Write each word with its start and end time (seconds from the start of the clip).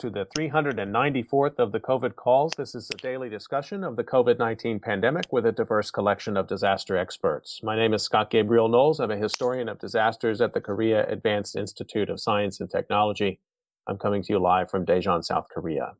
To 0.00 0.08
the 0.08 0.24
394th 0.34 1.58
of 1.58 1.72
the 1.72 1.78
COVID 1.78 2.16
calls. 2.16 2.54
This 2.56 2.74
is 2.74 2.88
a 2.88 2.96
daily 2.96 3.28
discussion 3.28 3.84
of 3.84 3.96
the 3.96 4.02
COVID 4.02 4.38
19 4.38 4.80
pandemic 4.80 5.30
with 5.30 5.44
a 5.44 5.52
diverse 5.52 5.90
collection 5.90 6.38
of 6.38 6.46
disaster 6.46 6.96
experts. 6.96 7.60
My 7.62 7.76
name 7.76 7.92
is 7.92 8.02
Scott 8.02 8.30
Gabriel 8.30 8.70
Knowles. 8.70 8.98
I'm 8.98 9.10
a 9.10 9.18
historian 9.18 9.68
of 9.68 9.78
disasters 9.78 10.40
at 10.40 10.54
the 10.54 10.60
Korea 10.62 11.06
Advanced 11.06 11.54
Institute 11.54 12.08
of 12.08 12.18
Science 12.18 12.60
and 12.60 12.70
Technology. 12.70 13.40
I'm 13.86 13.98
coming 13.98 14.22
to 14.22 14.32
you 14.32 14.38
live 14.38 14.70
from 14.70 14.86
Daejeon, 14.86 15.22
South 15.22 15.48
Korea. 15.52 15.92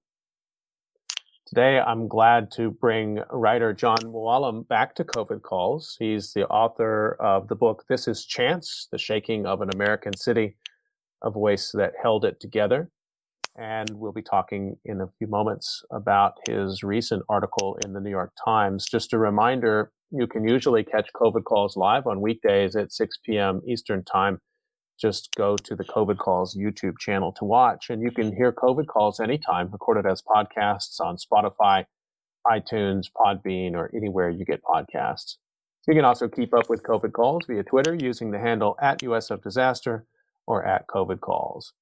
Today, 1.45 1.79
I'm 1.79 2.09
glad 2.09 2.51
to 2.52 2.71
bring 2.71 3.23
writer 3.30 3.74
John 3.74 3.98
Mooallem 3.98 4.66
back 4.66 4.95
to 4.95 5.05
COVID 5.05 5.43
calls. 5.43 5.96
He's 5.98 6.32
the 6.32 6.46
author 6.46 7.19
of 7.21 7.48
the 7.48 7.55
book 7.55 7.85
This 7.87 8.09
is 8.09 8.24
Chance 8.24 8.88
The 8.91 8.96
Shaking 8.96 9.45
of 9.45 9.60
an 9.60 9.69
American 9.74 10.16
City, 10.16 10.57
a 11.23 11.30
voice 11.30 11.71
that 11.74 11.93
held 12.02 12.24
it 12.24 12.41
together 12.41 12.91
and 13.56 13.90
we'll 13.90 14.12
be 14.12 14.22
talking 14.22 14.77
in 14.84 15.00
a 15.00 15.09
few 15.18 15.27
moments 15.27 15.82
about 15.90 16.34
his 16.46 16.82
recent 16.82 17.22
article 17.28 17.76
in 17.84 17.92
the 17.92 18.00
New 18.00 18.10
York 18.10 18.32
Times. 18.45 18.86
Just 18.86 19.12
a 19.12 19.18
reminder, 19.18 19.92
you 20.10 20.26
can 20.26 20.46
usually 20.46 20.84
catch 20.84 21.09
COVID 21.15 21.45
calls 21.45 21.76
live 21.76 22.07
on 22.07 22.20
weekdays 22.20 22.76
at 22.76 22.92
6 22.92 23.18
p.m. 23.24 23.60
Eastern 23.66 24.04
Time. 24.04 24.38
Just 25.01 25.30
go 25.37 25.57
to 25.57 25.74
the 25.74 25.84
COVID 25.84 26.18
Calls 26.18 26.57
YouTube 26.57 26.98
channel 26.98 27.32
to 27.38 27.45
watch, 27.45 27.88
and 27.88 28.02
you 28.02 28.10
can 28.10 28.37
hear 28.37 28.52
COVID 28.52 28.87
calls 28.87 29.18
anytime, 29.18 29.70
recorded 29.70 30.04
as 30.04 30.23
podcasts 30.23 31.01
on 31.01 31.16
Spotify, 31.16 31.85
iTunes, 32.46 33.07
Podbean, 33.16 33.73
or 33.74 33.90
anywhere 33.95 34.29
you 34.29 34.45
get 34.45 34.62
podcasts. 34.62 35.37
You 35.88 35.95
can 35.95 36.04
also 36.04 36.29
keep 36.29 36.52
up 36.52 36.68
with 36.68 36.82
COVID 36.82 37.12
calls 37.12 37.46
via 37.46 37.62
Twitter 37.62 37.95
using 37.95 38.30
the 38.30 38.38
handle 38.38 38.76
at 38.80 39.02
US 39.02 39.30
of 39.30 39.42
Disaster 39.42 40.04
or 40.46 40.64
at 40.66 40.87
COVID 40.88 41.20
Calls. 41.20 41.73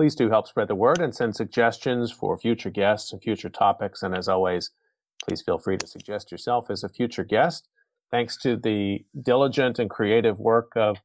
Please 0.00 0.14
do 0.14 0.30
help 0.30 0.48
spread 0.48 0.68
the 0.68 0.74
word 0.74 0.98
and 1.02 1.14
send 1.14 1.36
suggestions 1.36 2.10
for 2.10 2.38
future 2.38 2.70
guests 2.70 3.12
and 3.12 3.22
future 3.22 3.50
topics. 3.50 4.02
And 4.02 4.16
as 4.16 4.28
always, 4.28 4.70
please 5.22 5.42
feel 5.42 5.58
free 5.58 5.76
to 5.76 5.86
suggest 5.86 6.32
yourself 6.32 6.70
as 6.70 6.82
a 6.82 6.88
future 6.88 7.22
guest. 7.22 7.68
Thanks 8.10 8.38
to 8.38 8.56
the 8.56 9.04
diligent 9.22 9.78
and 9.78 9.90
creative 9.90 10.40
work 10.40 10.72
of 10.74 11.02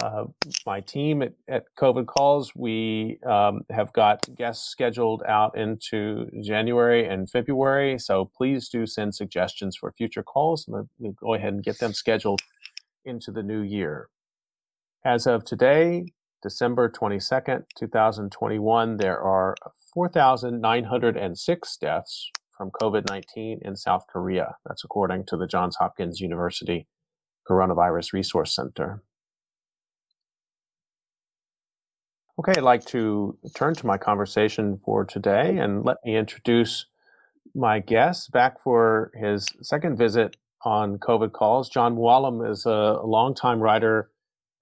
uh, 0.00 0.26
my 0.64 0.78
team 0.78 1.20
at, 1.20 1.32
at, 1.48 1.64
COVID 1.76 2.06
Calls, 2.06 2.54
we 2.54 3.18
um, 3.26 3.62
have 3.70 3.92
got 3.92 4.24
guests 4.36 4.70
scheduled 4.70 5.24
out 5.26 5.58
into 5.58 6.30
January 6.44 7.04
and 7.04 7.28
February. 7.28 7.98
So 7.98 8.30
please 8.36 8.68
do 8.68 8.86
send 8.86 9.16
suggestions 9.16 9.76
for 9.76 9.90
future 9.90 10.22
calls. 10.22 10.68
And 10.68 10.88
we'll 11.00 11.12
go 11.14 11.34
ahead 11.34 11.54
and 11.54 11.64
get 11.64 11.80
them 11.80 11.92
scheduled 11.92 12.42
into 13.04 13.32
the 13.32 13.42
new 13.42 13.62
year. 13.62 14.10
As 15.04 15.26
of 15.26 15.44
today, 15.44 16.12
December 16.42 16.90
22nd, 16.90 17.64
2021, 17.76 18.96
there 18.96 19.20
are 19.20 19.54
4,906 19.94 21.76
deaths 21.76 22.30
from 22.50 22.70
COVID 22.70 23.08
19 23.08 23.60
in 23.62 23.76
South 23.76 24.06
Korea. 24.12 24.56
That's 24.66 24.84
according 24.84 25.26
to 25.26 25.36
the 25.36 25.46
Johns 25.46 25.76
Hopkins 25.76 26.20
University 26.20 26.88
Coronavirus 27.48 28.12
Resource 28.12 28.54
Center. 28.54 29.02
Okay, 32.38 32.54
I'd 32.56 32.64
like 32.64 32.84
to 32.86 33.38
turn 33.54 33.74
to 33.74 33.86
my 33.86 33.98
conversation 33.98 34.80
for 34.84 35.04
today 35.04 35.58
and 35.58 35.84
let 35.84 35.98
me 36.04 36.16
introduce 36.16 36.86
my 37.54 37.78
guest 37.78 38.32
back 38.32 38.60
for 38.60 39.12
his 39.14 39.48
second 39.60 39.96
visit 39.96 40.36
on 40.64 40.98
COVID 40.98 41.32
calls. 41.32 41.68
John 41.68 41.96
Mooallem 41.96 42.48
is 42.50 42.64
a 42.66 42.98
longtime 43.04 43.60
writer 43.60 44.10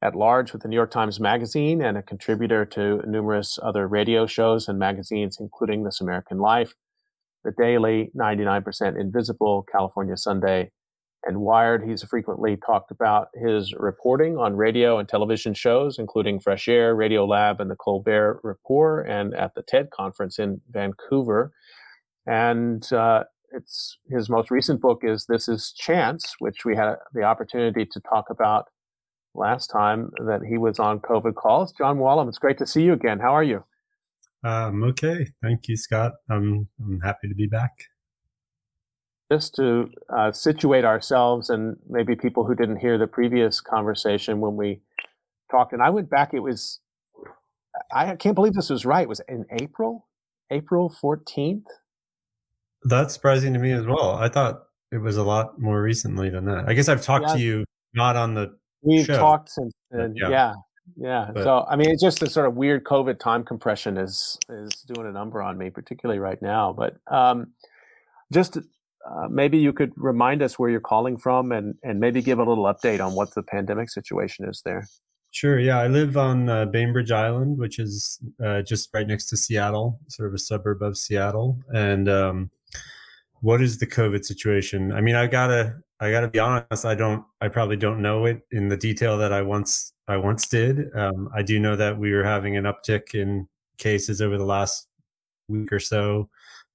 at 0.03 0.15
large 0.15 0.53
with 0.53 0.63
the 0.63 0.69
New 0.69 0.77
York 0.77 0.91
Times 0.91 1.21
Magazine 1.21 1.83
and 1.83 1.97
a 1.97 2.03
contributor 2.03 2.65
to 2.65 3.03
numerous 3.07 3.59
other 3.63 3.87
radio 3.87 4.27
shows 4.27 4.69
and 4.69 4.79
magazines, 4.79 5.39
including 5.39 5.85
This 5.85 6.01
American 6.01 6.39
Life, 6.39 6.75
The 7.45 7.53
Daily, 7.57 8.11
99% 8.19 8.99
Invisible, 8.99 9.67
California 9.71 10.17
Sunday, 10.17 10.71
and 11.25 11.41
Wired. 11.41 11.87
He's 11.87 12.03
frequently 12.03 12.57
talked 12.57 12.91
about 12.91 13.29
his 13.35 13.75
reporting 13.75 14.39
on 14.39 14.57
radio 14.57 14.99
and 14.99 15.07
television 15.07 15.53
shows, 15.53 15.99
including 15.99 16.41
Fresh 16.41 16.67
Air, 16.69 16.95
Radio 16.95 17.27
Lab, 17.27 17.61
and 17.61 17.71
the 17.71 17.77
Colbert 17.77 18.41
Report, 18.43 19.07
and 19.07 19.35
at 19.35 19.55
the 19.55 19.63
TED 19.63 19.91
conference 19.91 20.39
in 20.39 20.63
Vancouver. 20.71 21.53
And 22.27 22.91
uh, 22.91 23.25
it's 23.53 23.99
his 24.11 24.31
most 24.31 24.51
recent 24.51 24.81
book 24.81 25.01
is 25.03 25.27
This 25.29 25.47
Is 25.47 25.73
Chance, 25.77 26.37
which 26.39 26.65
we 26.65 26.75
had 26.77 26.95
the 27.13 27.23
opportunity 27.23 27.85
to 27.85 28.01
talk 28.01 28.27
about 28.31 28.67
last 29.35 29.69
time 29.69 30.11
that 30.27 30.41
he 30.49 30.59
was 30.59 30.79
on 30.79 31.01
COVID 31.01 31.35
calls. 31.35 31.73
John 31.73 31.99
Mooallem, 31.99 32.29
it's 32.29 32.39
great 32.39 32.59
to 32.59 32.67
see 32.67 32.83
you 32.83 32.93
again. 32.93 33.19
How 33.21 33.35
are 33.35 33.43
you? 33.43 33.65
Um, 34.43 34.83
okay. 34.85 35.27
Thank 35.43 35.69
you, 35.69 35.77
Scott. 35.77 36.13
I'm, 36.31 36.69
I'm 36.81 37.01
happy 37.01 37.29
to 37.29 37.35
be 37.35 37.47
back. 37.47 37.73
Just 39.31 39.55
to 39.57 39.91
uh, 40.15 40.33
situate 40.33 40.85
ourselves 40.85 41.51
and 41.51 41.77
maybe 41.89 42.17
people 42.17 42.45
who 42.45 42.55
didn't 42.55 42.79
hear 42.79 42.99
the 42.99 43.07
previous 43.07 43.61
conversation 43.61 44.41
when 44.41 44.57
we 44.57 44.81
talked, 45.51 45.73
and 45.73 45.83
I 45.83 45.91
went 45.91 46.11
back, 46.11 46.35
it 46.35 46.41
was, 46.41 46.81
I 47.93 48.17
can't 48.17 48.35
believe 48.35 48.55
this 48.55 48.71
was 48.71 48.85
right. 48.85 49.03
It 49.03 49.09
was 49.09 49.21
in 49.29 49.47
April, 49.61 50.09
April 50.51 50.93
14th. 51.03 51.63
That's 52.83 53.15
surprising 53.15 53.53
to 53.53 53.61
me 53.61 53.73
as 53.73 53.87
well. 53.87 54.13
I 54.15 54.29
thought 54.29 54.63
it 54.91 54.99
was 54.99 55.17
a 55.17 55.23
lot 55.23 55.61
more 55.61 55.81
recently 55.81 56.31
than 56.31 56.47
that. 56.47 56.65
I 56.67 56.73
guess 56.73 56.89
I've 56.89 57.03
talked 57.03 57.27
yeah. 57.29 57.35
to 57.35 57.41
you 57.41 57.65
not 57.95 58.17
on 58.17 58.35
the 58.35 58.57
We've 58.83 59.07
show. 59.07 59.17
talked 59.17 59.51
since 59.51 59.73
then. 59.91 60.15
Yeah. 60.17 60.29
yeah. 60.31 60.55
Yeah. 60.97 61.31
But, 61.33 61.45
so 61.45 61.67
I 61.69 61.77
mean, 61.77 61.91
it's 61.91 62.03
just 62.03 62.23
a 62.23 62.29
sort 62.29 62.47
of 62.47 62.55
weird 62.55 62.85
COVID 62.85 63.19
time 63.19 63.45
compression 63.45 63.97
is 63.97 64.39
is 64.49 64.73
doing 64.93 65.07
a 65.07 65.13
number 65.13 65.43
on 65.43 65.57
me, 65.57 65.71
particularly 65.71 66.19
right 66.19 66.41
now. 66.43 66.73
But 66.73 66.97
um, 67.11 67.53
just 68.33 68.57
uh, 68.57 69.29
maybe 69.31 69.59
you 69.59 69.73
could 69.73 69.93
remind 69.97 70.43
us 70.43 70.59
where 70.59 70.69
you're 70.69 70.81
calling 70.81 71.17
from, 71.17 71.53
and 71.53 71.75
and 71.83 72.01
maybe 72.01 72.23
give 72.23 72.39
a 72.39 72.45
little 72.45 72.65
update 72.65 73.05
on 73.05 73.15
what 73.15 73.35
the 73.35 73.43
pandemic 73.43 73.91
situation 73.91 74.49
is 74.49 74.63
there. 74.65 74.87
Sure. 75.33 75.61
Yeah, 75.61 75.79
I 75.79 75.87
live 75.87 76.17
on 76.17 76.49
uh, 76.49 76.67
Bainbridge 76.67 77.13
Island, 77.13 77.59
which 77.59 77.79
is 77.79 78.19
uh, 78.45 78.63
just 78.63 78.91
right 78.93 79.07
next 79.07 79.27
to 79.27 79.37
Seattle, 79.37 80.01
sort 80.09 80.29
of 80.29 80.35
a 80.35 80.39
suburb 80.39 80.83
of 80.83 80.99
Seattle. 80.99 81.61
And 81.73 82.09
um, 82.09 82.51
what 83.41 83.63
is 83.63 83.79
the 83.79 83.87
COVID 83.87 84.25
situation? 84.25 84.93
I 84.93 85.01
mean, 85.01 85.15
I 85.15 85.29
gotta 85.29 85.77
I 86.01 86.11
got 86.11 86.21
to 86.21 86.29
be 86.29 86.39
honest. 86.39 86.85
I 86.85 86.95
don't. 86.95 87.25
I 87.41 87.49
probably 87.49 87.77
don't 87.77 88.01
know 88.01 88.25
it 88.25 88.41
in 88.53 88.69
the 88.69 88.77
detail 88.77 89.19
that 89.19 89.33
I 89.33 89.43
once 89.43 89.93
I 90.09 90.17
once 90.17 90.49
did. 90.49 90.95
Um, 90.97 91.29
I 91.35 91.43
do 91.43 91.61
know 91.61 91.77
that 91.77 91.99
we 91.99 92.13
were 92.13 92.25
having 92.25 92.57
an 92.57 92.65
uptick 92.65 93.15
in 93.15 93.47
cases 93.79 94.23
over 94.23 94.39
the 94.39 94.45
last 94.45 94.89
week 95.49 95.73
or 95.73 95.79
so. 95.79 96.29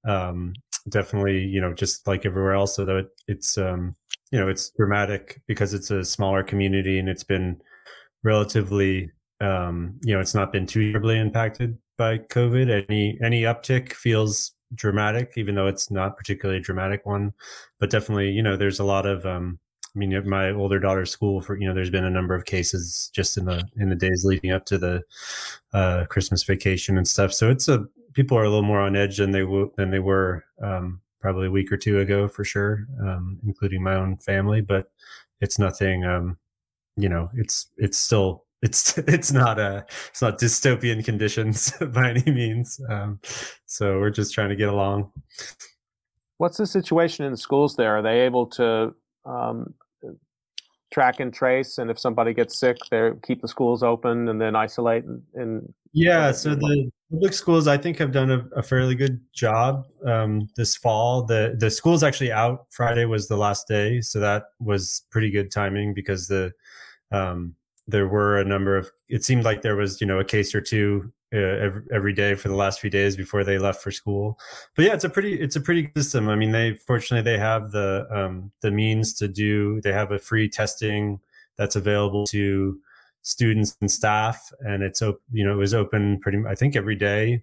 Um, 0.07 0.53
definitely, 0.89 1.39
you 1.39 1.59
know, 1.59 1.73
just 1.73 2.07
like 2.07 2.25
everywhere 2.25 2.53
else. 2.53 2.75
So 2.75 2.85
that 2.85 3.09
it's 3.27 3.57
um, 3.57 3.95
you 4.31 4.39
know 4.39 4.47
it's 4.47 4.71
dramatic 4.77 5.41
because 5.47 5.73
it's 5.73 5.91
a 5.91 6.03
smaller 6.03 6.43
community 6.43 6.99
and 6.99 7.09
it's 7.09 7.23
been 7.23 7.59
relatively 8.23 9.09
um, 9.41 9.99
you 10.03 10.13
know 10.13 10.19
it's 10.19 10.35
not 10.35 10.51
been 10.51 10.67
too 10.67 10.91
terribly 10.91 11.17
impacted 11.17 11.77
by 11.97 12.19
COVID. 12.19 12.85
Any 12.89 13.17
any 13.23 13.41
uptick 13.43 13.93
feels 13.93 14.54
dramatic, 14.75 15.33
even 15.37 15.55
though 15.55 15.67
it's 15.67 15.89
not 15.89 16.17
particularly 16.17 16.59
a 16.59 16.63
dramatic 16.63 17.05
one. 17.05 17.33
But 17.79 17.89
definitely, 17.89 18.31
you 18.31 18.43
know, 18.43 18.57
there's 18.57 18.79
a 18.79 18.85
lot 18.85 19.05
of. 19.05 19.25
Um, 19.25 19.59
I 19.95 19.97
mean, 19.97 20.27
my 20.27 20.51
older 20.51 20.77
daughter's 20.77 21.09
school, 21.09 21.39
for 21.39 21.57
you 21.57 21.65
know, 21.65 21.73
there's 21.73 21.89
been 21.89 22.03
a 22.03 22.09
number 22.09 22.35
of 22.35 22.43
cases 22.43 23.09
just 23.13 23.37
in 23.37 23.45
the 23.45 23.65
in 23.77 23.89
the 23.89 23.95
days 23.95 24.25
leading 24.25 24.51
up 24.51 24.65
to 24.65 24.77
the 24.77 25.03
uh, 25.73 26.05
Christmas 26.09 26.43
vacation 26.43 26.97
and 26.97 27.07
stuff. 27.07 27.31
So 27.33 27.49
it's 27.49 27.69
a 27.69 27.85
people 28.13 28.37
are 28.37 28.43
a 28.43 28.49
little 28.49 28.63
more 28.63 28.81
on 28.81 28.95
edge 28.95 29.17
than 29.17 29.31
they 29.31 29.41
w- 29.41 29.71
than 29.77 29.91
they 29.91 29.99
were 29.99 30.43
um, 30.61 31.01
probably 31.21 31.47
a 31.47 31.51
week 31.51 31.71
or 31.71 31.77
two 31.77 31.99
ago 31.99 32.27
for 32.27 32.43
sure, 32.43 32.87
um, 33.01 33.39
including 33.45 33.83
my 33.83 33.95
own 33.95 34.17
family. 34.17 34.61
But 34.61 34.91
it's 35.39 35.59
nothing. 35.59 36.03
Um, 36.03 36.37
you 36.97 37.09
know, 37.09 37.29
it's 37.35 37.67
it's 37.77 37.97
still 37.97 38.44
it's 38.65 38.97
it's 38.97 39.31
not 39.31 39.59
a 39.59 39.85
it's 40.09 40.21
not 40.21 40.39
dystopian 40.39 41.05
conditions 41.05 41.71
by 41.93 42.09
any 42.09 42.31
means. 42.31 42.81
Um, 42.89 43.19
so 43.65 43.99
we're 43.99 44.09
just 44.09 44.33
trying 44.33 44.49
to 44.49 44.55
get 44.55 44.69
along. 44.69 45.11
What's 46.37 46.57
the 46.57 46.67
situation 46.67 47.23
in 47.25 47.31
the 47.31 47.37
schools 47.37 47.77
there? 47.77 47.95
Are 47.97 48.01
they 48.01 48.21
able 48.21 48.47
to 48.47 48.93
um, 49.23 49.73
track 50.91 51.19
and 51.19 51.33
trace, 51.33 51.77
and 51.77 51.89
if 51.89 51.97
somebody 51.97 52.33
gets 52.33 52.57
sick, 52.57 52.77
they 52.91 53.11
keep 53.25 53.41
the 53.41 53.47
schools 53.47 53.83
open 53.83 54.27
and 54.27 54.41
then 54.41 54.55
isolate 54.55 55.05
and, 55.05 55.21
and 55.35 55.73
yeah. 55.93 56.33
So 56.33 56.55
the 56.55 56.91
public 57.09 57.31
schools, 57.31 57.67
I 57.67 57.77
think, 57.77 57.97
have 57.99 58.11
done 58.11 58.29
a, 58.29 58.45
a 58.57 58.61
fairly 58.61 58.95
good 58.95 59.21
job 59.33 59.85
um, 60.05 60.49
this 60.57 60.75
fall. 60.75 61.23
the 61.23 61.55
The 61.57 61.71
school's 61.71 62.03
actually 62.03 62.33
out. 62.33 62.65
Friday 62.71 63.05
was 63.05 63.29
the 63.29 63.37
last 63.37 63.67
day, 63.69 64.01
so 64.01 64.19
that 64.19 64.43
was 64.59 65.03
pretty 65.09 65.31
good 65.31 65.51
timing 65.51 65.93
because 65.93 66.27
the 66.27 66.51
um, 67.13 67.55
there 67.87 68.07
were 68.07 68.39
a 68.39 68.45
number 68.45 68.77
of 68.77 68.89
it 69.09 69.23
seemed 69.23 69.43
like 69.43 69.61
there 69.61 69.75
was 69.75 70.01
you 70.01 70.07
know 70.07 70.19
a 70.19 70.25
case 70.25 70.55
or 70.55 70.61
two 70.61 71.11
uh, 71.33 71.37
every, 71.37 71.83
every 71.91 72.13
day 72.13 72.35
for 72.35 72.47
the 72.47 72.55
last 72.55 72.79
few 72.79 72.89
days 72.89 73.15
before 73.15 73.43
they 73.43 73.57
left 73.57 73.81
for 73.81 73.91
school. 73.91 74.39
But 74.75 74.85
yeah 74.85 74.93
it's 74.93 75.03
a 75.03 75.09
pretty 75.09 75.39
it's 75.39 75.55
a 75.55 75.61
pretty 75.61 75.91
system. 75.95 76.29
I 76.29 76.35
mean 76.35 76.51
they 76.51 76.75
fortunately 76.75 77.29
they 77.29 77.39
have 77.39 77.71
the 77.71 78.07
um, 78.11 78.51
the 78.61 78.71
means 78.71 79.13
to 79.15 79.27
do 79.27 79.81
they 79.81 79.93
have 79.93 80.11
a 80.11 80.19
free 80.19 80.49
testing 80.49 81.19
that's 81.57 81.75
available 81.75 82.25
to 82.27 82.79
students 83.21 83.75
and 83.81 83.89
staff 83.89 84.51
and 84.59 84.83
it's 84.83 85.01
open 85.01 85.19
you 85.31 85.43
know 85.43 85.53
it 85.53 85.57
was 85.57 85.73
open 85.73 86.19
pretty 86.19 86.37
i 86.47 86.53
think 86.53 86.75
every 86.75 86.95
day 86.95 87.41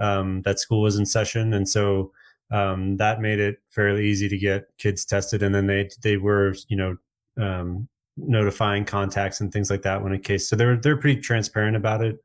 um, 0.00 0.42
that 0.42 0.58
school 0.58 0.80
was 0.80 0.96
in 0.96 1.06
session, 1.06 1.52
and 1.54 1.68
so 1.68 2.10
um, 2.50 2.96
that 2.96 3.20
made 3.20 3.38
it 3.38 3.58
fairly 3.68 4.06
easy 4.06 4.28
to 4.28 4.38
get 4.38 4.64
kids 4.78 5.04
tested. 5.04 5.42
And 5.42 5.54
then 5.54 5.66
they 5.66 5.90
they 6.02 6.16
were 6.16 6.54
you 6.68 6.76
know 6.76 6.96
um, 7.36 7.88
notifying 8.26 8.84
contacts 8.84 9.40
and 9.40 9.52
things 9.52 9.70
like 9.70 9.82
that 9.82 10.02
when 10.02 10.12
a 10.12 10.18
case. 10.18 10.48
So 10.48 10.56
they're 10.56 10.76
they're 10.76 10.96
pretty 10.96 11.20
transparent 11.20 11.76
about 11.76 12.02
it. 12.02 12.18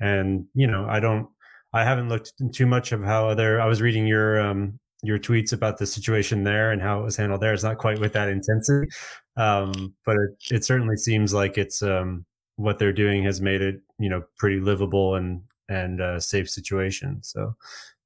And 0.00 0.46
you 0.54 0.66
know, 0.66 0.86
I 0.88 1.00
don't 1.00 1.28
I 1.72 1.84
haven't 1.84 2.08
looked 2.08 2.32
too 2.52 2.66
much 2.66 2.92
of 2.92 3.02
how 3.02 3.28
other. 3.28 3.60
I 3.60 3.66
was 3.66 3.82
reading 3.82 4.06
your 4.06 4.40
um, 4.40 4.78
your 5.02 5.18
tweets 5.18 5.52
about 5.52 5.78
the 5.78 5.86
situation 5.86 6.44
there 6.44 6.70
and 6.70 6.80
how 6.80 7.00
it 7.00 7.04
was 7.04 7.16
handled 7.16 7.40
there. 7.40 7.52
It's 7.52 7.64
not 7.64 7.78
quite 7.78 8.00
with 8.00 8.12
that 8.14 8.28
intensity, 8.28 8.88
um, 9.36 9.94
but 10.06 10.16
it, 10.16 10.56
it 10.56 10.64
certainly 10.64 10.96
seems 10.96 11.34
like 11.34 11.58
it's 11.58 11.82
um, 11.82 12.24
what 12.56 12.78
they're 12.78 12.92
doing 12.92 13.24
has 13.24 13.40
made 13.40 13.60
it 13.60 13.82
you 13.98 14.08
know 14.08 14.22
pretty 14.38 14.60
livable 14.60 15.16
and 15.16 15.42
and 15.68 16.00
uh, 16.00 16.20
safe 16.20 16.48
situation. 16.48 17.22
So 17.22 17.54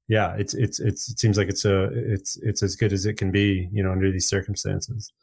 yeah, 0.07 0.35
it's 0.37 0.55
it's 0.55 0.79
it's 0.79 1.11
it 1.11 1.19
seems 1.19 1.37
like 1.37 1.49
it's 1.49 1.65
a 1.65 1.83
it's 1.93 2.37
it's 2.37 2.63
as 2.63 2.75
good 2.75 2.91
as 2.91 3.05
it 3.05 3.17
can 3.17 3.31
be 3.31 3.69
you 3.71 3.83
know 3.83 3.91
under 3.91 4.11
these 4.11 4.27
circumstances. 4.27 5.13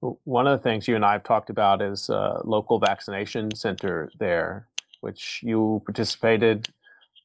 One 0.00 0.46
of 0.46 0.58
the 0.58 0.62
things 0.62 0.88
you 0.88 0.96
and 0.96 1.04
I 1.04 1.12
have 1.12 1.24
talked 1.24 1.50
about 1.50 1.82
is 1.82 2.08
a 2.08 2.40
local 2.44 2.78
vaccination 2.78 3.54
center 3.54 4.10
there, 4.18 4.66
which 5.00 5.40
you 5.42 5.82
participated 5.84 6.68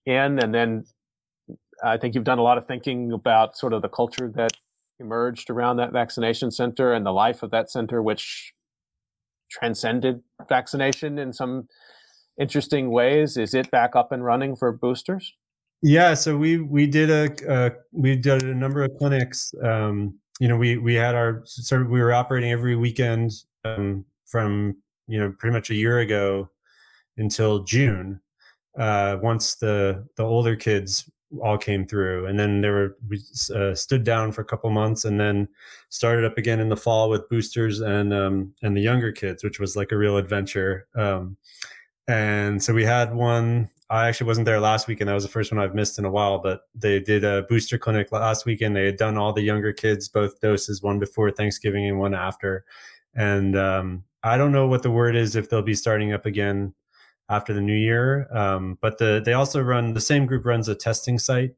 in, 0.06 0.39
and 0.39 0.54
then 0.54 0.86
I 1.83 1.98
think 1.98 2.16
you've 2.16 2.24
done 2.24 2.39
a 2.39 2.44
lot 2.44 2.57
of 2.57 2.66
thinking 2.66 3.12
about 3.12 3.57
sort 3.57 3.74
of 3.74 3.81
the 3.81 3.89
culture 3.89 4.31
that 4.36 4.51
emerged 5.00 5.50
around 5.50 5.77
that 5.77 5.92
vaccination 5.92 6.51
center 6.51 6.94
and 6.94 7.06
the 7.06 7.12
life 7.12 7.44
of 7.44 7.51
that 7.51 7.69
center, 7.69 8.01
which 8.01 8.54
transcended 9.50 10.22
vaccination 10.48 11.18
in 11.18 11.33
some 11.33 11.68
interesting 12.39 12.92
ways. 12.92 13.38
Is 13.38 13.54
it 13.54 13.72
back 13.72 13.95
up 13.95 14.12
and 14.12 14.24
running 14.24 14.56
for 14.56 14.72
boosters? 14.72 15.33
Yeah, 15.81 16.13
so 16.13 16.38
we 16.38 16.60
we 16.60 16.88
did 16.88 17.10
a 17.10 17.51
uh, 17.51 17.69
we 17.92 18.16
did 18.16 18.44
a 18.44 18.56
number 18.56 18.83
of 18.83 18.92
clinics. 18.98 19.54
Um, 19.62 20.19
you 20.39 20.47
know, 20.47 20.57
we 20.57 20.77
we 20.77 20.95
had 20.95 21.15
our 21.15 21.43
we 21.71 22.01
were 22.01 22.13
operating 22.13 22.51
every 22.51 22.75
weekend 22.75 23.31
um, 23.63 24.05
from 24.25 24.77
you 25.07 25.19
know 25.19 25.33
pretty 25.37 25.53
much 25.53 25.69
a 25.69 25.75
year 25.75 25.99
ago 25.99 26.49
until 27.17 27.63
June. 27.63 28.19
Uh, 28.77 29.17
once 29.21 29.55
the 29.55 30.05
the 30.17 30.23
older 30.23 30.55
kids 30.55 31.09
all 31.41 31.57
came 31.57 31.85
through, 31.87 32.25
and 32.25 32.37
then 32.37 32.61
there 32.61 32.73
were 32.73 32.97
we 33.07 33.21
uh, 33.55 33.73
stood 33.73 34.03
down 34.03 34.31
for 34.31 34.41
a 34.41 34.45
couple 34.45 34.69
months, 34.69 35.05
and 35.05 35.19
then 35.19 35.47
started 35.89 36.25
up 36.25 36.38
again 36.38 36.59
in 36.59 36.69
the 36.69 36.75
fall 36.75 37.09
with 37.09 37.29
boosters 37.29 37.79
and 37.79 38.13
um, 38.13 38.53
and 38.61 38.75
the 38.75 38.81
younger 38.81 39.13
kids, 39.13 39.43
which 39.43 39.59
was 39.59 39.77
like 39.77 39.93
a 39.93 39.97
real 39.97 40.17
adventure. 40.17 40.88
Um, 40.95 41.38
and 42.07 42.61
so 42.61 42.73
we 42.73 42.83
had 42.83 43.15
one 43.15 43.69
I 43.89 44.07
actually 44.07 44.27
wasn't 44.27 44.45
there 44.45 44.59
last 44.59 44.87
weekend. 44.87 45.09
That 45.09 45.13
was 45.13 45.23
the 45.23 45.29
first 45.29 45.51
one 45.51 45.59
I've 45.61 45.75
missed 45.75 45.99
in 45.99 46.05
a 46.05 46.09
while, 46.09 46.39
but 46.39 46.61
they 46.73 46.99
did 46.99 47.23
a 47.23 47.43
booster 47.43 47.77
clinic 47.77 48.11
last 48.11 48.45
weekend. 48.45 48.75
They 48.75 48.85
had 48.85 48.97
done 48.97 49.17
all 49.17 49.31
the 49.31 49.43
younger 49.43 49.73
kids, 49.73 50.09
both 50.09 50.39
doses, 50.39 50.81
one 50.81 50.97
before 50.97 51.29
Thanksgiving 51.29 51.85
and 51.85 51.99
one 51.99 52.15
after. 52.15 52.65
And 53.13 53.55
um, 53.55 54.03
I 54.23 54.37
don't 54.37 54.51
know 54.51 54.67
what 54.67 54.81
the 54.81 54.89
word 54.89 55.15
is 55.15 55.35
if 55.35 55.49
they'll 55.49 55.61
be 55.61 55.75
starting 55.75 56.13
up 56.13 56.25
again 56.25 56.73
after 57.29 57.53
the 57.53 57.61
new 57.61 57.75
year. 57.75 58.27
Um, 58.35 58.77
but 58.81 58.97
the, 58.97 59.21
they 59.23 59.33
also 59.33 59.61
run 59.61 59.93
the 59.93 60.01
same 60.01 60.25
group 60.25 60.45
runs 60.45 60.67
a 60.67 60.75
testing 60.75 61.19
site, 61.19 61.53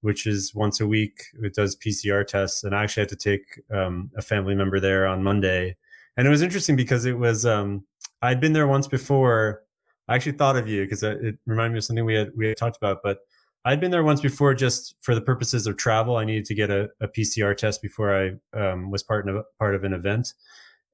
which 0.00 0.26
is 0.26 0.52
once 0.54 0.80
a 0.80 0.86
week. 0.86 1.22
It 1.42 1.54
does 1.54 1.76
PCR 1.76 2.26
tests, 2.26 2.64
and 2.64 2.74
I 2.74 2.82
actually 2.82 3.02
had 3.02 3.08
to 3.10 3.16
take 3.16 3.62
um, 3.72 4.10
a 4.16 4.22
family 4.22 4.54
member 4.54 4.80
there 4.80 5.06
on 5.06 5.22
Monday, 5.22 5.76
and 6.16 6.26
it 6.26 6.30
was 6.30 6.42
interesting 6.42 6.76
because 6.76 7.04
it 7.04 7.18
was 7.18 7.46
um, 7.46 7.84
I'd 8.22 8.40
been 8.40 8.52
there 8.52 8.66
once 8.66 8.86
before 8.86 9.62
I 10.08 10.14
actually 10.14 10.32
thought 10.32 10.56
of 10.56 10.68
you 10.68 10.84
because 10.84 11.02
it 11.02 11.36
reminded 11.46 11.72
me 11.72 11.78
of 11.78 11.84
something 11.84 12.04
we 12.04 12.14
had 12.14 12.30
we 12.36 12.48
had 12.48 12.56
talked 12.56 12.76
about. 12.76 12.98
But 13.02 13.18
I'd 13.64 13.80
been 13.80 13.90
there 13.90 14.04
once 14.04 14.20
before, 14.20 14.54
just 14.54 14.94
for 15.00 15.14
the 15.14 15.20
purposes 15.20 15.66
of 15.66 15.76
travel. 15.76 16.16
I 16.16 16.24
needed 16.24 16.46
to 16.46 16.54
get 16.54 16.70
a, 16.70 16.88
a 17.00 17.08
PCR 17.08 17.56
test 17.56 17.82
before 17.82 18.14
I 18.14 18.58
um, 18.58 18.90
was 18.90 19.02
part 19.02 19.28
of 19.28 19.44
part 19.58 19.74
of 19.74 19.84
an 19.84 19.92
event, 19.92 20.32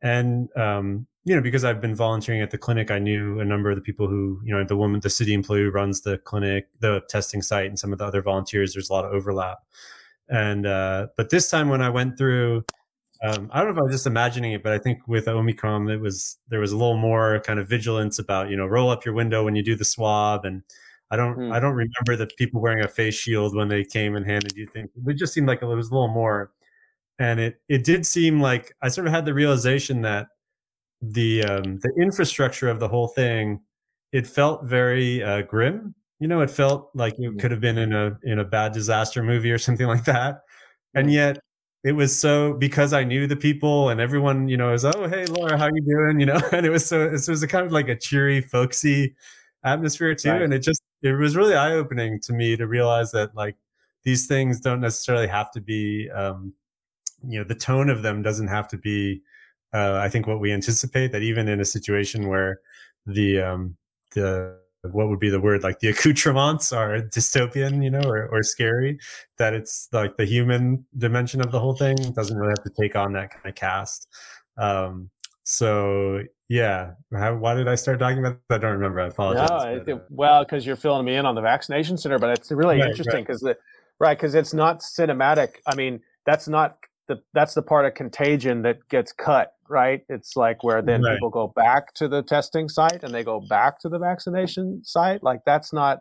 and 0.02 0.48
um, 0.56 1.06
you 1.24 1.36
know 1.36 1.42
because 1.42 1.64
I've 1.64 1.80
been 1.80 1.94
volunteering 1.94 2.40
at 2.40 2.50
the 2.50 2.58
clinic, 2.58 2.90
I 2.90 2.98
knew 2.98 3.38
a 3.38 3.44
number 3.44 3.70
of 3.70 3.76
the 3.76 3.82
people 3.82 4.08
who 4.08 4.40
you 4.44 4.52
know 4.52 4.64
the 4.64 4.76
woman, 4.76 5.00
the 5.00 5.10
city 5.10 5.34
employee 5.34 5.62
who 5.62 5.70
runs 5.70 6.00
the 6.00 6.18
clinic, 6.18 6.68
the 6.80 7.02
testing 7.08 7.42
site, 7.42 7.66
and 7.66 7.78
some 7.78 7.92
of 7.92 7.98
the 7.98 8.04
other 8.04 8.22
volunteers. 8.22 8.74
There's 8.74 8.90
a 8.90 8.92
lot 8.92 9.04
of 9.04 9.12
overlap, 9.12 9.58
and 10.28 10.66
uh, 10.66 11.08
but 11.16 11.30
this 11.30 11.48
time 11.48 11.68
when 11.68 11.82
I 11.82 11.90
went 11.90 12.18
through 12.18 12.64
um, 13.24 13.48
I 13.52 13.58
don't 13.58 13.68
know 13.68 13.72
if 13.72 13.78
I 13.78 13.84
was 13.84 13.92
just 13.92 14.06
imagining 14.06 14.52
it, 14.52 14.62
but 14.62 14.72
I 14.72 14.78
think 14.78 14.98
with 15.08 15.28
Omicron, 15.28 15.88
it 15.88 16.00
was 16.00 16.36
there 16.48 16.60
was 16.60 16.72
a 16.72 16.76
little 16.76 16.98
more 16.98 17.40
kind 17.40 17.58
of 17.58 17.68
vigilance 17.68 18.18
about 18.18 18.50
you 18.50 18.56
know 18.56 18.66
roll 18.66 18.90
up 18.90 19.04
your 19.04 19.14
window 19.14 19.44
when 19.44 19.56
you 19.56 19.62
do 19.62 19.74
the 19.74 19.84
swab, 19.84 20.44
and 20.44 20.62
I 21.10 21.16
don't 21.16 21.38
mm. 21.38 21.52
I 21.52 21.58
don't 21.58 21.74
remember 21.74 22.16
the 22.16 22.28
people 22.36 22.60
wearing 22.60 22.84
a 22.84 22.88
face 22.88 23.14
shield 23.14 23.56
when 23.56 23.68
they 23.68 23.82
came 23.82 24.14
and 24.14 24.26
handed 24.26 24.52
you 24.56 24.66
things. 24.66 24.90
It 25.06 25.16
just 25.16 25.32
seemed 25.32 25.48
like 25.48 25.62
it 25.62 25.66
was 25.66 25.88
a 25.88 25.94
little 25.94 26.08
more, 26.08 26.52
and 27.18 27.40
it 27.40 27.62
it 27.68 27.82
did 27.84 28.04
seem 28.04 28.40
like 28.40 28.74
I 28.82 28.88
sort 28.88 29.06
of 29.06 29.14
had 29.14 29.24
the 29.24 29.32
realization 29.32 30.02
that 30.02 30.26
the 31.00 31.44
um, 31.44 31.78
the 31.82 31.92
infrastructure 31.98 32.68
of 32.68 32.78
the 32.78 32.88
whole 32.88 33.08
thing 33.08 33.60
it 34.12 34.26
felt 34.26 34.64
very 34.64 35.22
uh, 35.22 35.42
grim. 35.42 35.94
You 36.20 36.28
know, 36.28 36.42
it 36.42 36.50
felt 36.50 36.90
like 36.94 37.14
it 37.18 37.30
hmm. 37.30 37.38
could 37.38 37.50
have 37.50 37.60
been 37.60 37.78
in 37.78 37.94
a 37.94 38.18
in 38.22 38.38
a 38.38 38.44
bad 38.44 38.72
disaster 38.72 39.22
movie 39.22 39.50
or 39.50 39.58
something 39.58 39.86
like 39.94 40.04
that, 40.04 40.42
and 40.94 41.06
hmm. 41.06 41.12
yet 41.12 41.38
it 41.84 41.92
was 41.92 42.18
so 42.18 42.54
because 42.54 42.94
I 42.94 43.04
knew 43.04 43.26
the 43.26 43.36
people 43.36 43.90
and 43.90 44.00
everyone, 44.00 44.48
you 44.48 44.56
know, 44.56 44.72
was 44.72 44.86
oh 44.86 45.06
hey 45.06 45.26
Laura, 45.26 45.58
how 45.58 45.66
you 45.66 45.82
doing? 45.82 46.18
You 46.18 46.26
know, 46.26 46.40
and 46.52 46.64
it 46.64 46.70
was 46.70 46.86
so 46.86 47.02
it 47.02 47.28
was 47.28 47.42
a 47.42 47.46
kind 47.46 47.66
of 47.66 47.72
like 47.72 47.88
a 47.88 47.96
cheery, 47.96 48.40
folksy 48.40 49.14
atmosphere 49.62 50.14
too, 50.14 50.30
right. 50.30 50.42
and 50.42 50.54
it 50.54 50.60
just 50.60 50.82
it 51.02 51.12
was 51.12 51.36
really 51.36 51.54
eye 51.54 51.72
opening 51.72 52.20
to 52.22 52.32
me 52.32 52.56
to 52.56 52.66
realize 52.66 53.12
that 53.12 53.34
like 53.36 53.56
these 54.02 54.26
things 54.26 54.60
don't 54.60 54.80
necessarily 54.80 55.26
have 55.26 55.50
to 55.50 55.60
be, 55.60 56.10
um, 56.10 56.52
you 57.26 57.38
know, 57.38 57.44
the 57.44 57.54
tone 57.54 57.90
of 57.90 58.02
them 58.02 58.22
doesn't 58.22 58.48
have 58.48 58.68
to 58.68 58.78
be. 58.78 59.22
Uh, 59.72 59.98
I 60.00 60.08
think 60.08 60.26
what 60.26 60.40
we 60.40 60.52
anticipate 60.52 61.12
that 61.12 61.22
even 61.22 61.48
in 61.48 61.60
a 61.60 61.64
situation 61.64 62.28
where 62.28 62.60
the 63.06 63.40
um, 63.42 63.76
the 64.14 64.56
what 64.92 65.08
would 65.08 65.20
be 65.20 65.30
the 65.30 65.40
word 65.40 65.62
like 65.62 65.78
the 65.80 65.88
accoutrements 65.94 66.72
are 66.72 66.98
dystopian 66.98 67.82
you 67.82 67.90
know 67.90 68.02
or, 68.04 68.28
or 68.28 68.42
scary 68.42 68.98
that 69.38 69.54
it's 69.54 69.88
like 69.92 70.16
the 70.16 70.24
human 70.24 70.84
dimension 70.98 71.40
of 71.40 71.50
the 71.50 71.60
whole 71.60 71.74
thing 71.74 71.96
doesn't 72.14 72.36
really 72.36 72.54
have 72.56 72.64
to 72.64 72.72
take 72.80 72.96
on 72.96 73.12
that 73.12 73.30
kind 73.30 73.46
of 73.46 73.54
cast. 73.54 74.08
Um 74.56 75.10
so 75.46 76.22
yeah 76.48 76.92
How, 77.12 77.34
why 77.34 77.54
did 77.54 77.68
i 77.68 77.74
start 77.74 77.98
talking 77.98 78.18
about 78.18 78.38
that 78.48 78.56
i 78.56 78.58
don't 78.58 78.72
remember. 78.72 79.00
I 79.00 79.08
apologize 79.08 79.48
no, 79.50 79.82
but, 79.84 79.92
uh, 79.92 79.98
well 80.10 80.44
because 80.44 80.64
you're 80.66 80.76
filling 80.76 81.04
me 81.04 81.16
in 81.16 81.26
on 81.26 81.34
the 81.34 81.42
vaccination 81.42 81.98
center 81.98 82.18
but 82.18 82.30
it's 82.30 82.50
really 82.50 82.80
right, 82.80 82.90
interesting 82.90 83.22
because 83.22 83.42
right. 83.42 83.56
the 83.56 83.60
right 83.98 84.16
because 84.16 84.34
it's 84.34 84.54
not 84.54 84.80
cinematic. 84.80 85.56
I 85.66 85.74
mean 85.74 86.00
that's 86.26 86.48
not 86.48 86.78
the 87.08 87.22
that's 87.32 87.54
the 87.54 87.62
part 87.62 87.84
of 87.84 87.94
contagion 87.94 88.62
that 88.62 88.88
gets 88.88 89.12
cut 89.12 89.53
right? 89.68 90.02
It's 90.08 90.36
like 90.36 90.62
where 90.62 90.82
then 90.82 91.02
right. 91.02 91.14
people 91.14 91.30
go 91.30 91.48
back 91.48 91.94
to 91.94 92.08
the 92.08 92.22
testing 92.22 92.68
site 92.68 93.02
and 93.02 93.14
they 93.14 93.24
go 93.24 93.40
back 93.40 93.80
to 93.80 93.88
the 93.88 93.98
vaccination 93.98 94.82
site 94.84 95.22
like 95.22 95.40
that's 95.46 95.72
not 95.72 96.00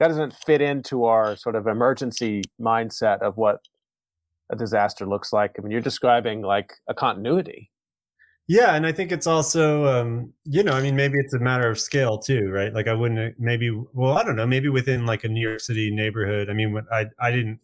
that 0.00 0.08
doesn't 0.08 0.32
fit 0.32 0.60
into 0.60 1.04
our 1.04 1.36
sort 1.36 1.56
of 1.56 1.66
emergency 1.66 2.42
mindset 2.60 3.20
of 3.20 3.36
what 3.36 3.60
a 4.50 4.56
disaster 4.56 5.06
looks 5.06 5.32
like. 5.32 5.56
I 5.58 5.62
mean 5.62 5.70
you're 5.70 5.80
describing 5.80 6.42
like 6.42 6.72
a 6.88 6.94
continuity. 6.94 7.70
Yeah 8.46 8.74
and 8.74 8.86
i 8.86 8.92
think 8.92 9.12
it's 9.12 9.26
also 9.26 9.84
um 9.86 10.32
you 10.44 10.62
know 10.62 10.72
i 10.72 10.80
mean 10.80 10.96
maybe 10.96 11.18
it's 11.18 11.34
a 11.34 11.38
matter 11.38 11.68
of 11.68 11.78
scale 11.78 12.16
too 12.18 12.48
right? 12.50 12.72
Like 12.72 12.88
i 12.88 12.94
wouldn't 12.94 13.38
maybe 13.38 13.70
well 13.92 14.16
i 14.16 14.24
don't 14.24 14.36
know 14.36 14.46
maybe 14.46 14.70
within 14.70 15.04
like 15.04 15.24
a 15.24 15.28
new 15.28 15.46
york 15.46 15.60
city 15.60 15.90
neighborhood 15.90 16.48
i 16.48 16.54
mean 16.54 16.80
i 16.90 17.04
i 17.20 17.30
didn't 17.30 17.60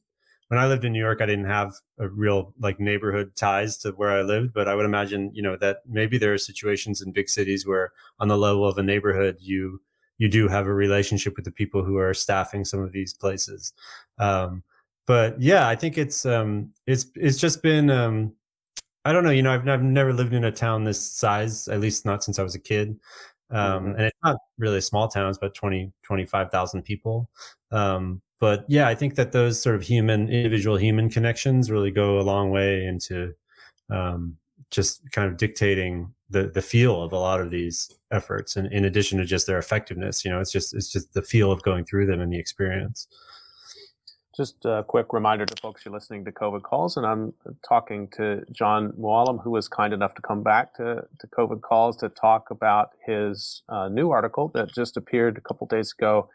when 0.49 0.61
I 0.61 0.67
lived 0.67 0.85
in 0.85 0.93
New 0.93 1.01
York, 1.01 1.21
I 1.21 1.27
didn't 1.27 1.47
have 1.47 1.75
a 1.99 2.09
real 2.09 2.53
like 2.61 2.79
neighborhood 2.79 3.33
ties 3.37 3.79
to 3.79 3.91
where 3.93 4.11
I 4.11 4.23
lived, 4.23 4.53
but 4.53 4.69
I 4.69 4.75
would 4.75 4.85
imagine, 4.85 5.31
you 5.35 5.43
know, 5.43 5.57
that 5.57 5.79
maybe 5.89 6.19
there 6.19 6.35
are 6.35 6.39
situations 6.39 7.01
in 7.01 7.13
big 7.13 7.29
cities 7.29 7.67
where 7.67 7.93
on 8.21 8.29
the 8.29 8.37
level 8.37 8.67
of 8.67 8.77
a 8.77 8.83
neighborhood, 8.83 9.37
you, 9.41 9.81
you 10.19 10.29
do 10.29 10.49
have 10.49 10.67
a 10.67 10.75
relationship 10.75 11.37
with 11.37 11.45
the 11.45 11.51
people 11.51 11.83
who 11.83 11.97
are 11.97 12.15
staffing 12.15 12.65
some 12.65 12.81
of 12.81 12.93
these 12.93 13.15
places. 13.15 13.73
Um, 14.19 14.63
but 15.07 15.41
yeah, 15.41 15.67
I 15.67 15.77
think 15.77 15.99
it's, 15.99 16.25
um, 16.27 16.71
it's, 16.87 17.07
it's 17.15 17.39
just 17.39 17.63
been, 17.63 17.91
um, 17.91 18.33
I 19.05 19.13
don't 19.13 19.25
know, 19.25 19.31
you 19.31 19.43
know, 19.43 19.53
I've, 19.53 19.69
I've 19.69 19.83
never 19.83 20.13
lived 20.13 20.33
in 20.33 20.45
a 20.45 20.53
town 20.53 20.85
this 20.85 21.01
size, 21.01 21.69
at 21.69 21.81
least 21.81 22.07
not 22.07 22.23
since 22.25 22.39
I 22.39 22.43
was 22.43 22.55
a 22.55 22.61
kid. 22.61 22.99
Um, 23.51 23.85
mm-hmm. 23.85 23.89
and 23.91 24.01
it's 24.03 24.19
not 24.23 24.37
really 24.59 24.81
small 24.81 25.09
towns, 25.09 25.39
but 25.39 25.47
about 25.47 25.55
20, 25.57 25.93
25,000 26.03 26.83
people. 26.83 27.29
Um, 27.71 28.23
but 28.41 28.65
yeah, 28.69 28.89
I 28.89 28.95
think 28.95 29.15
that 29.15 29.33
those 29.33 29.61
sort 29.63 29.77
of 29.77 29.83
human, 29.83 30.29
individual 30.29 30.77
human 30.77 31.09
connections 31.09 31.71
really 31.71 31.91
go 31.91 32.19
a 32.19 32.23
long 32.23 32.51
way 32.51 32.85
into 32.85 33.35
um, 33.91 34.37
just 34.71 35.11
kind 35.13 35.31
of 35.31 35.37
dictating 35.37 36.13
the 36.31 36.49
the 36.49 36.63
feel 36.63 37.03
of 37.03 37.13
a 37.13 37.19
lot 37.19 37.41
of 37.41 37.51
these 37.51 37.91
efforts, 38.11 38.57
and 38.57 38.73
in 38.73 38.85
addition 38.85 39.19
to 39.19 39.25
just 39.25 39.47
their 39.47 39.59
effectiveness, 39.59 40.25
you 40.25 40.31
know, 40.31 40.41
it's 40.41 40.53
just 40.53 40.75
it's 40.75 40.91
just 40.91 41.13
the 41.15 41.23
feel 41.23 41.53
of 41.53 41.63
going 41.63 41.85
through 41.85 42.07
them 42.07 42.21
and 42.21 42.33
the 42.33 42.39
experience. 42.39 43.07
Just 44.37 44.65
a 44.65 44.85
quick 44.87 45.13
reminder 45.13 45.47
to 45.47 45.55
folks 45.63 45.85
you're 45.85 45.95
listening 45.95 46.25
to 46.25 46.33
COVID 46.33 46.63
calls, 46.63 46.97
and 46.97 47.07
I'm 47.07 47.35
talking 47.69 48.09
to 48.17 48.43
John 48.51 48.91
Mooallem, 48.99 49.41
who 49.45 49.53
was 49.53 49.69
kind 49.69 49.95
enough 49.95 50.15
to 50.17 50.23
come 50.23 50.43
back 50.43 50.75
to, 50.75 51.07
to 51.21 51.27
COVID 51.29 51.61
calls 51.61 51.97
to 51.99 52.09
talk 52.09 52.51
about 52.51 52.91
his 53.07 53.63
uh, 53.69 53.89
new 53.89 54.11
article 54.11 54.51
that 54.55 54.75
just 54.75 54.97
appeared 54.97 55.39
a 55.39 55.41
couple 55.41 55.69
days 55.69 55.95
ago 55.97 56.29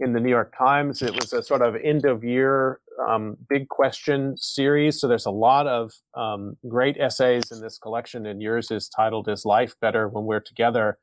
in 0.00 0.12
the 0.12 0.20
New 0.20 0.30
York 0.30 0.54
Times. 0.56 1.02
It 1.02 1.14
was 1.14 1.32
a 1.32 1.42
sort 1.42 1.62
of 1.62 1.76
end 1.76 2.04
of 2.04 2.24
year 2.24 2.80
um, 3.08 3.36
big 3.48 3.68
question 3.68 4.36
series. 4.36 5.00
So 5.00 5.08
there's 5.08 5.26
a 5.26 5.30
lot 5.30 5.66
of 5.66 5.92
um, 6.14 6.56
great 6.68 6.96
essays 6.98 7.50
in 7.50 7.60
this 7.60 7.78
collection, 7.78 8.26
and 8.26 8.42
yours 8.42 8.70
is 8.70 8.88
titled 8.88 9.28
"Is 9.28 9.44
Life 9.44 9.74
Better 9.80 10.08
When 10.08 10.24
We're 10.24 10.40
Together?" 10.40 10.98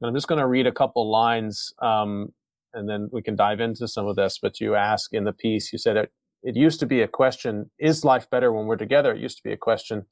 And 0.00 0.08
I'm 0.08 0.14
just 0.14 0.28
going 0.28 0.40
to 0.40 0.46
read 0.46 0.66
a 0.66 0.72
couple 0.72 1.10
lines, 1.10 1.72
um, 1.82 2.32
and 2.72 2.88
then 2.88 3.08
we 3.12 3.22
can 3.22 3.36
dive 3.36 3.60
into 3.60 3.86
some 3.88 4.06
of 4.06 4.16
this. 4.16 4.38
But 4.40 4.60
you 4.60 4.74
ask 4.74 5.12
in 5.12 5.24
the 5.24 5.32
piece, 5.32 5.72
you 5.72 5.78
said 5.78 5.96
it. 5.96 6.12
It 6.42 6.56
used 6.56 6.80
to 6.80 6.86
be 6.86 7.02
a 7.02 7.08
question: 7.08 7.70
Is 7.78 8.04
life 8.04 8.28
better 8.30 8.52
when 8.52 8.66
we're 8.66 8.76
together? 8.76 9.14
It 9.14 9.20
used 9.20 9.36
to 9.38 9.42
be 9.42 9.52
a 9.52 9.58
question 9.58 10.06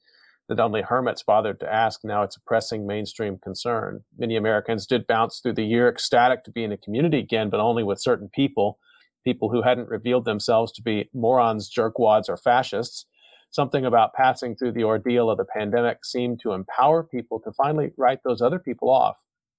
that 0.49 0.59
only 0.59 0.81
hermits 0.81 1.21
bothered 1.21 1.59
to 1.59 1.71
ask. 1.71 2.01
Now 2.03 2.23
it's 2.23 2.35
a 2.35 2.41
pressing 2.41 2.87
mainstream 2.87 3.37
concern. 3.37 4.03
Many 4.17 4.35
Americans 4.35 4.87
did 4.87 5.05
bounce 5.05 5.39
through 5.39 5.53
the 5.53 5.63
year 5.63 5.87
ecstatic 5.87 6.43
to 6.43 6.51
be 6.51 6.63
in 6.63 6.71
a 6.71 6.77
community 6.77 7.19
again, 7.19 7.49
but 7.49 7.59
only 7.59 7.83
with 7.83 8.01
certain 8.01 8.29
people, 8.33 8.79
people 9.23 9.51
who 9.51 9.61
hadn't 9.61 9.89
revealed 9.89 10.25
themselves 10.25 10.71
to 10.73 10.81
be 10.81 11.07
morons, 11.13 11.71
jerkwads, 11.71 12.27
or 12.27 12.35
fascists. 12.35 13.05
Something 13.51 13.85
about 13.85 14.15
passing 14.15 14.55
through 14.55 14.71
the 14.71 14.83
ordeal 14.83 15.29
of 15.29 15.37
the 15.37 15.45
pandemic 15.45 16.03
seemed 16.03 16.39
to 16.41 16.53
empower 16.53 17.03
people 17.03 17.39
to 17.41 17.51
finally 17.51 17.91
write 17.95 18.19
those 18.23 18.41
other 18.41 18.59
people 18.59 18.89
off. 18.89 19.17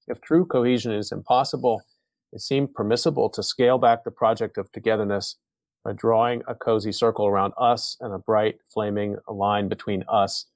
If 0.09 0.21
true 0.21 0.45
cohesion 0.45 0.93
is 0.93 1.13
impossible, 1.13 1.83
it 2.33 2.41
seemed 2.41 2.75
permissible 2.75 3.31
to 3.31 3.45
scale 3.45 3.79
back 3.79 4.03
the 4.03 4.11
project 4.11 4.59
of 4.59 4.71
togetherness 4.73 5.37
by 5.85 5.93
drawing 5.93 6.43
a 6.49 6.55
cozy 6.55 6.93
circle 6.93 7.27
around 7.27 7.53
us 7.59 7.97
and 8.01 8.13
a 8.13 8.19
bright, 8.19 8.57
flaming 8.73 9.17
line 9.29 9.69
between 9.69 10.05
us 10.09 10.47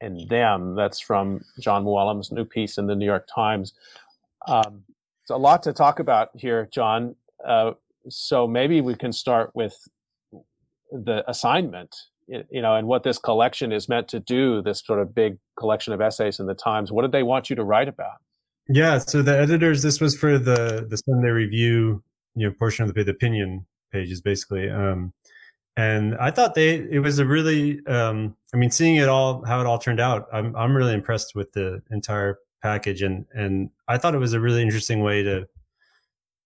and 0.00 0.28
them. 0.28 0.74
That's 0.74 1.00
from 1.00 1.44
John 1.60 1.84
Mooallem's 1.84 2.30
new 2.30 2.44
piece 2.44 2.78
in 2.78 2.86
the 2.86 2.94
New 2.94 3.06
York 3.06 3.28
Times. 3.32 3.74
Um, 4.46 4.84
it's 5.22 5.30
a 5.30 5.36
lot 5.36 5.62
to 5.64 5.72
talk 5.72 5.98
about 5.98 6.30
here, 6.34 6.68
John. 6.72 7.16
Uh, 7.46 7.72
so 8.08 8.46
maybe 8.46 8.80
we 8.80 8.94
can 8.94 9.12
start 9.12 9.50
with 9.54 9.88
the 10.90 11.28
assignment, 11.28 11.94
you 12.26 12.62
know, 12.62 12.74
and 12.76 12.86
what 12.86 13.02
this 13.02 13.18
collection 13.18 13.72
is 13.72 13.88
meant 13.88 14.08
to 14.08 14.20
do. 14.20 14.62
This 14.62 14.80
sort 14.84 15.00
of 15.00 15.14
big 15.14 15.38
collection 15.58 15.92
of 15.92 16.00
essays 16.00 16.40
in 16.40 16.46
the 16.46 16.54
Times. 16.54 16.90
What 16.90 17.02
did 17.02 17.12
they 17.12 17.22
want 17.22 17.50
you 17.50 17.56
to 17.56 17.64
write 17.64 17.88
about? 17.88 18.18
Yeah, 18.68 18.98
so 18.98 19.22
the 19.22 19.38
editors. 19.38 19.82
This 19.82 20.00
was 20.00 20.16
for 20.16 20.38
the 20.38 20.86
the 20.88 20.96
Sunday 20.96 21.28
Review, 21.28 22.02
you 22.34 22.46
know, 22.46 22.54
portion 22.58 22.86
of 22.86 22.94
the, 22.94 23.02
the 23.02 23.10
opinion 23.10 23.66
pages, 23.92 24.20
basically. 24.20 24.68
Um, 24.68 25.12
and 25.78 26.16
I 26.16 26.32
thought 26.32 26.54
they 26.54 26.74
it 26.90 26.98
was 26.98 27.20
a 27.20 27.24
really 27.24 27.84
um, 27.86 28.36
I 28.52 28.56
mean 28.56 28.70
seeing 28.70 28.96
it 28.96 29.08
all 29.08 29.44
how 29.46 29.60
it 29.60 29.66
all 29.66 29.78
turned 29.78 30.00
out 30.00 30.26
I'm 30.32 30.54
I'm 30.56 30.76
really 30.76 30.92
impressed 30.92 31.34
with 31.36 31.52
the 31.52 31.80
entire 31.90 32.38
package. 32.62 33.02
And 33.02 33.26
and 33.32 33.70
I 33.86 33.96
thought 33.96 34.14
it 34.14 34.18
was 34.18 34.32
a 34.32 34.40
really 34.40 34.60
interesting 34.60 35.02
way 35.02 35.22
to 35.22 35.48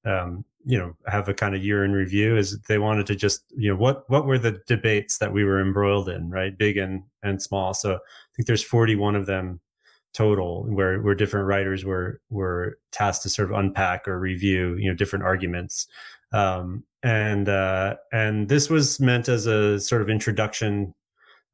um, 0.05 0.45
you 0.65 0.79
know 0.79 0.95
have 1.07 1.29
a 1.29 1.35
kind 1.35 1.55
of 1.55 1.65
year 1.65 1.85
in 1.85 1.93
review 1.93 2.37
is 2.37 2.61
they 2.69 2.79
wanted 2.79 3.07
to 3.07 3.17
just 3.17 3.45
you 3.57 3.71
know 3.71 3.77
what 3.77 4.09
what 4.11 4.27
were 4.27 4.39
the 4.39 4.61
debates 4.67 5.19
that 5.19 5.33
we 5.33 5.45
were 5.45 5.61
embroiled 5.61 6.09
in 6.09 6.31
right? 6.31 6.57
Big 6.57 6.77
and 6.77 7.03
and 7.23 7.41
small. 7.41 7.75
So 7.75 7.95
I 7.95 7.99
think 8.37 8.47
there's 8.47 8.63
41 8.63 9.17
of 9.17 9.27
them 9.27 9.61
total 10.13 10.65
where 10.65 11.01
where 11.01 11.15
different 11.15 11.47
writers 11.47 11.87
were 11.87 12.21
were 12.29 12.79
tasked 12.91 13.23
to 13.23 13.31
sort 13.31 13.51
of 13.51 13.59
unpack 13.59 14.07
or 14.07 14.21
review 14.21 14.77
you 14.77 14.91
know 14.91 14.95
different 14.95 15.25
arguments. 15.25 15.87
Um, 16.33 16.85
and 17.03 17.49
uh, 17.49 17.97
and 18.13 18.49
this 18.49 18.71
was 18.71 19.01
meant 19.01 19.29
as 19.29 19.47
a 19.47 19.81
sort 19.81 20.03
of 20.03 20.09
introduction 20.09 20.95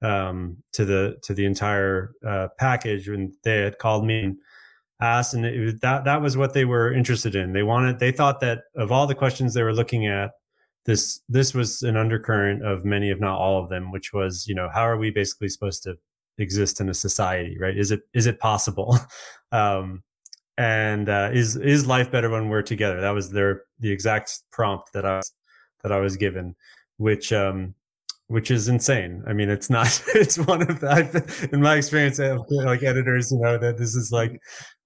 um, 0.03 0.59
to 0.73 0.85
the 0.85 1.17
to 1.23 1.35
the 1.35 1.45
entire 1.45 2.13
uh, 2.27 2.49
package 2.59 3.09
when 3.09 3.33
they 3.45 3.59
had 3.59 3.79
called 3.79 4.05
me 4.05 4.25
and 4.25 4.37
asked 5.01 5.35
and 5.35 5.45
that 5.81 6.05
that 6.05 6.23
was 6.23 6.37
what 6.37 6.55
they 6.55 6.65
were 6.65 6.93
interested 6.93 7.35
in. 7.35 7.53
They 7.53 7.63
wanted 7.63 7.99
they 7.99 8.13
thought 8.13 8.41
that 8.41 8.65
of 8.77 8.93
all 8.93 9.07
the 9.07 9.15
questions 9.15 9.55
they 9.55 9.63
were 9.63 9.75
looking 9.75 10.07
at 10.07 10.33
this 10.85 11.21
this 11.29 11.55
was 11.55 11.83
an 11.83 11.97
undercurrent 11.97 12.65
of 12.65 12.85
many 12.85 13.11
if 13.11 13.21
not 13.21 13.39
all 13.39 13.63
of 13.63 13.69
them 13.69 13.93
which 13.93 14.13
was 14.13 14.47
you 14.47 14.55
know 14.55 14.69
how 14.73 14.83
are 14.83 14.97
we 14.97 15.11
basically 15.11 15.49
supposed 15.49 15.83
to 15.85 15.97
exist 16.39 16.81
in 16.81 16.89
a 16.89 16.95
society 16.95 17.57
right? 17.59 17.77
Is 17.77 17.91
it 17.91 18.03
is 18.15 18.27
it 18.27 18.39
possible? 18.39 18.99
Um, 19.51 20.03
and 20.59 21.09
uh, 21.09 21.31
is 21.33 21.57
is 21.57 21.87
life 21.87 22.11
better 22.11 22.29
when 22.29 22.49
we're 22.51 22.63
together? 22.63 23.01
That 23.01 23.11
was 23.11 23.31
their 23.31 23.63
the 23.79 23.91
exact 23.91 24.43
prompt 24.51 24.93
that 24.93 25.07
i 25.07 25.17
was 25.17 25.33
that 25.83 25.93
i 25.93 26.01
was 26.01 26.17
given 26.17 26.55
which 26.97 27.33
um 27.33 27.75
which 28.27 28.51
is 28.51 28.69
insane. 28.69 29.23
I 29.27 29.33
mean 29.33 29.49
it's 29.49 29.71
not 29.71 30.03
it's 30.15 30.37
one 30.37 30.61
of 30.61 30.81
the 30.81 30.91
I've, 30.91 31.49
in 31.53 31.63
my 31.63 31.77
experience 31.77 32.19
like 32.51 32.83
editors 32.83 33.33
you 33.33 33.39
know 33.39 33.57
that 33.57 33.79
this 33.79 33.95
is 33.95 34.13
like 34.13 34.39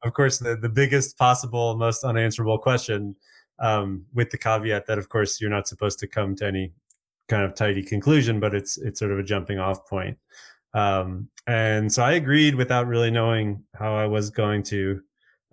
of 0.05 0.13
course 0.13 0.39
the, 0.39 0.57
the 0.57 0.69
biggest 0.69 1.19
possible 1.19 1.77
most 1.77 2.05
unanswerable 2.05 2.59
question 2.59 3.17
um, 3.59 4.05
with 4.15 4.31
the 4.31 4.39
caveat 4.39 4.87
that 4.87 4.99
of 4.99 5.09
course 5.09 5.41
you're 5.41 5.51
not 5.51 5.67
supposed 5.67 5.99
to 6.01 6.07
come 6.07 6.37
to 6.37 6.47
any 6.47 6.73
kind 7.29 7.45
of 7.45 7.55
tidy 7.55 7.83
conclusion 7.83 8.39
but 8.39 8.55
it's 8.55 8.79
it's 8.79 9.01
sort 9.01 9.11
of 9.11 9.19
a 9.19 9.25
jumping 9.25 9.59
off 9.59 9.89
point. 9.89 10.19
Um, 10.75 11.29
and 11.47 11.93
so 11.93 12.03
i 12.05 12.13
agreed 12.13 12.55
without 12.55 12.87
really 12.87 13.11
knowing 13.11 13.65
how 13.75 13.97
i 13.97 14.07
was 14.07 14.31
going 14.31 14.63
to 14.63 15.01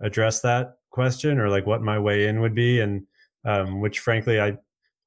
address 0.00 0.40
that 0.40 0.78
question 0.90 1.38
or 1.38 1.48
like 1.48 1.66
what 1.66 1.82
my 1.82 1.98
way 1.98 2.26
in 2.26 2.40
would 2.40 2.54
be 2.54 2.80
and 2.80 3.06
um, 3.44 3.80
which 3.80 4.00
frankly 4.00 4.40
i 4.40 4.56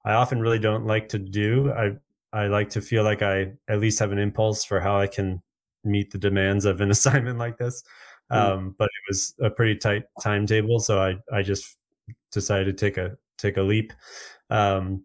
i 0.05 0.13
often 0.13 0.39
really 0.39 0.59
don't 0.59 0.85
like 0.85 1.09
to 1.09 1.19
do. 1.19 1.71
I 1.71 1.91
i 2.31 2.47
like 2.47 2.69
to 2.71 2.81
feel 2.81 3.03
like 3.03 3.21
i 3.21 3.51
at 3.67 3.79
least 3.79 3.99
have 3.99 4.11
an 4.11 4.19
impulse 4.19 4.63
for 4.63 4.79
how 4.79 4.97
i 4.97 5.07
can 5.07 5.41
meet 5.83 6.11
the 6.11 6.17
demands 6.17 6.65
of 6.65 6.81
an 6.81 6.91
assignment 6.97 7.37
like 7.37 7.57
this. 7.57 7.83
Mm. 8.31 8.37
um, 8.37 8.75
but 8.77 8.85
it 8.85 9.09
was 9.09 9.35
a 9.41 9.49
pretty 9.49 9.75
tight 9.75 10.03
timetable 10.21 10.79
so 10.79 11.01
i 11.01 11.15
i 11.35 11.41
just 11.41 11.77
decided 12.31 12.77
to 12.77 12.85
take 12.85 12.97
a 12.97 13.17
take 13.37 13.57
a 13.57 13.61
leap. 13.61 13.93
Um, 14.49 15.03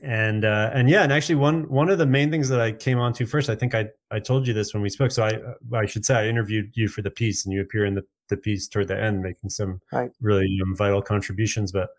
and 0.00 0.44
uh, 0.44 0.70
and 0.72 0.88
yeah, 0.88 1.02
and 1.02 1.12
actually 1.12 1.34
one 1.34 1.68
one 1.68 1.90
of 1.90 1.98
the 1.98 2.06
main 2.06 2.30
things 2.30 2.48
that 2.48 2.60
I 2.60 2.72
came 2.72 2.98
on 2.98 3.12
to 3.14 3.26
first, 3.26 3.50
I 3.50 3.54
think 3.54 3.74
I 3.74 3.88
I 4.10 4.20
told 4.20 4.46
you 4.46 4.54
this 4.54 4.72
when 4.72 4.82
we 4.82 4.88
spoke. 4.88 5.10
So 5.10 5.24
I 5.24 5.76
I 5.76 5.86
should 5.86 6.04
say 6.04 6.14
I 6.14 6.26
interviewed 6.26 6.72
you 6.74 6.88
for 6.88 7.02
the 7.02 7.10
piece, 7.10 7.44
and 7.44 7.52
you 7.52 7.60
appear 7.60 7.84
in 7.84 7.94
the 7.94 8.04
the 8.28 8.36
piece 8.36 8.68
toward 8.68 8.88
the 8.88 8.98
end, 8.98 9.22
making 9.22 9.50
some 9.50 9.80
right. 9.92 10.10
really 10.20 10.58
um, 10.62 10.74
vital 10.74 11.02
contributions. 11.02 11.72
But 11.72 11.90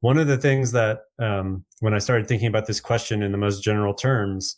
one 0.00 0.18
of 0.18 0.26
the 0.26 0.36
things 0.36 0.72
that 0.72 1.04
um, 1.18 1.64
when 1.80 1.94
I 1.94 1.98
started 1.98 2.26
thinking 2.26 2.48
about 2.48 2.66
this 2.66 2.80
question 2.80 3.22
in 3.22 3.32
the 3.32 3.38
most 3.38 3.62
general 3.62 3.94
terms, 3.94 4.56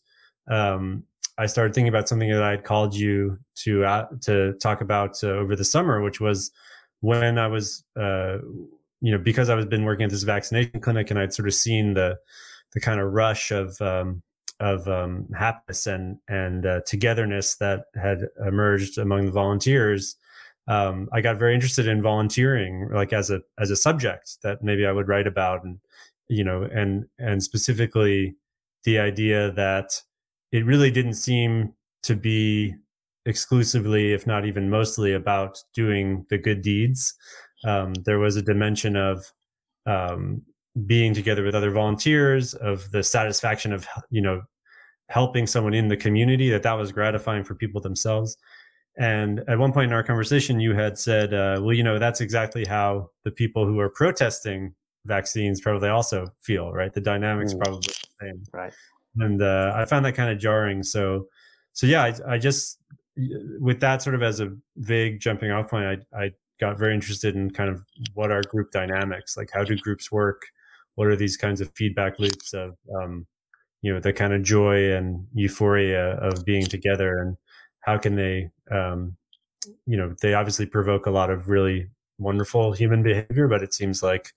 um, 0.50 1.04
I 1.36 1.46
started 1.46 1.74
thinking 1.74 1.88
about 1.88 2.08
something 2.08 2.30
that 2.30 2.42
I 2.42 2.50
had 2.50 2.64
called 2.64 2.94
you 2.94 3.38
to 3.64 3.84
uh, 3.84 4.06
to 4.22 4.54
talk 4.54 4.80
about 4.80 5.22
uh, 5.22 5.28
over 5.28 5.54
the 5.54 5.64
summer, 5.64 6.02
which 6.02 6.20
was 6.20 6.50
when 7.00 7.38
I 7.38 7.46
was 7.46 7.84
uh, 7.96 8.38
you 9.00 9.12
know 9.12 9.18
because 9.18 9.48
I 9.48 9.54
was 9.54 9.66
been 9.66 9.84
working 9.84 10.04
at 10.04 10.10
this 10.10 10.24
vaccination 10.24 10.80
clinic 10.80 11.10
and 11.10 11.18
I'd 11.18 11.34
sort 11.34 11.46
of 11.46 11.54
seen 11.54 11.94
the 11.94 12.18
the 12.74 12.80
kind 12.80 13.00
of 13.00 13.12
rush 13.12 13.50
of 13.50 13.80
um, 13.80 14.22
of 14.60 14.88
um, 14.88 15.26
happiness 15.36 15.86
and 15.86 16.18
and 16.28 16.66
uh, 16.66 16.80
togetherness 16.86 17.56
that 17.56 17.84
had 18.00 18.28
emerged 18.46 18.98
among 18.98 19.26
the 19.26 19.32
volunteers. 19.32 20.16
Um, 20.66 21.08
I 21.12 21.22
got 21.22 21.38
very 21.38 21.54
interested 21.54 21.88
in 21.88 22.02
volunteering, 22.02 22.90
like 22.92 23.12
as 23.12 23.30
a 23.30 23.40
as 23.58 23.70
a 23.70 23.76
subject 23.76 24.38
that 24.42 24.62
maybe 24.62 24.86
I 24.86 24.92
would 24.92 25.08
write 25.08 25.26
about, 25.26 25.64
and 25.64 25.78
you 26.28 26.44
know, 26.44 26.62
and 26.62 27.06
and 27.18 27.42
specifically 27.42 28.36
the 28.84 28.98
idea 28.98 29.50
that 29.52 30.02
it 30.52 30.64
really 30.64 30.90
didn't 30.90 31.14
seem 31.14 31.74
to 32.02 32.14
be 32.14 32.74
exclusively, 33.26 34.12
if 34.12 34.26
not 34.26 34.46
even 34.46 34.70
mostly, 34.70 35.12
about 35.12 35.58
doing 35.74 36.24
the 36.30 36.38
good 36.38 36.62
deeds. 36.62 37.14
Um, 37.64 37.94
there 38.04 38.18
was 38.18 38.36
a 38.36 38.42
dimension 38.42 38.96
of 38.96 39.32
um, 39.86 40.42
being 40.86 41.14
together 41.14 41.42
with 41.42 41.54
other 41.54 41.70
volunteers 41.70 42.54
of 42.54 42.90
the 42.90 43.02
satisfaction 43.02 43.72
of 43.72 43.86
you 44.10 44.20
know 44.20 44.42
helping 45.08 45.46
someone 45.46 45.74
in 45.74 45.88
the 45.88 45.96
community 45.96 46.50
that 46.50 46.62
that 46.62 46.74
was 46.74 46.92
gratifying 46.92 47.42
for 47.44 47.54
people 47.54 47.80
themselves. 47.80 48.36
And 48.98 49.40
at 49.48 49.58
one 49.58 49.72
point 49.72 49.86
in 49.86 49.92
our 49.92 50.02
conversation 50.02 50.60
you 50.60 50.74
had 50.74 50.98
said 50.98 51.32
uh, 51.32 51.60
well 51.62 51.72
you 51.72 51.82
know 51.82 51.98
that's 51.98 52.20
exactly 52.20 52.64
how 52.64 53.10
the 53.24 53.30
people 53.30 53.66
who 53.66 53.78
are 53.80 53.88
protesting 53.88 54.74
vaccines 55.06 55.60
probably 55.60 55.88
also 55.88 56.26
feel 56.42 56.72
right? 56.72 56.92
The 56.92 57.00
dynamics 57.00 57.54
mm. 57.54 57.60
probably 57.60 57.80
the 57.80 57.94
same. 58.20 58.42
Right. 58.52 58.72
And 59.20 59.42
uh, 59.42 59.72
i 59.74 59.84
found 59.84 60.04
that 60.04 60.14
kind 60.14 60.30
of 60.30 60.38
jarring. 60.38 60.82
So 60.82 61.26
so 61.72 61.86
yeah 61.86 62.04
I, 62.04 62.34
I 62.34 62.38
just 62.38 62.78
with 63.60 63.80
that 63.80 64.02
sort 64.02 64.14
of 64.14 64.22
as 64.22 64.40
a 64.40 64.54
vague 64.76 65.20
jumping 65.20 65.50
off 65.50 65.68
point 65.70 66.04
I, 66.14 66.24
I 66.24 66.30
got 66.60 66.78
very 66.78 66.94
interested 66.94 67.34
in 67.34 67.50
kind 67.50 67.70
of 67.70 67.82
what 68.14 68.30
are 68.30 68.42
group 68.42 68.70
dynamics 68.70 69.36
like 69.36 69.50
how 69.52 69.64
do 69.64 69.76
groups 69.76 70.10
work 70.12 70.42
what 70.98 71.06
are 71.06 71.14
these 71.14 71.36
kinds 71.36 71.60
of 71.60 71.70
feedback 71.76 72.18
loops 72.18 72.52
of 72.52 72.76
um, 73.00 73.24
you 73.82 73.94
know 73.94 74.00
the 74.00 74.12
kind 74.12 74.32
of 74.32 74.42
joy 74.42 74.92
and 74.92 75.24
euphoria 75.32 76.16
of 76.16 76.44
being 76.44 76.66
together 76.66 77.18
and 77.18 77.36
how 77.82 77.96
can 77.96 78.16
they 78.16 78.50
um, 78.72 79.16
you 79.86 79.96
know 79.96 80.12
they 80.22 80.34
obviously 80.34 80.66
provoke 80.66 81.06
a 81.06 81.10
lot 81.10 81.30
of 81.30 81.48
really 81.48 81.88
wonderful 82.18 82.72
human 82.72 83.04
behavior 83.04 83.46
but 83.46 83.62
it 83.62 83.72
seems 83.72 84.02
like 84.02 84.32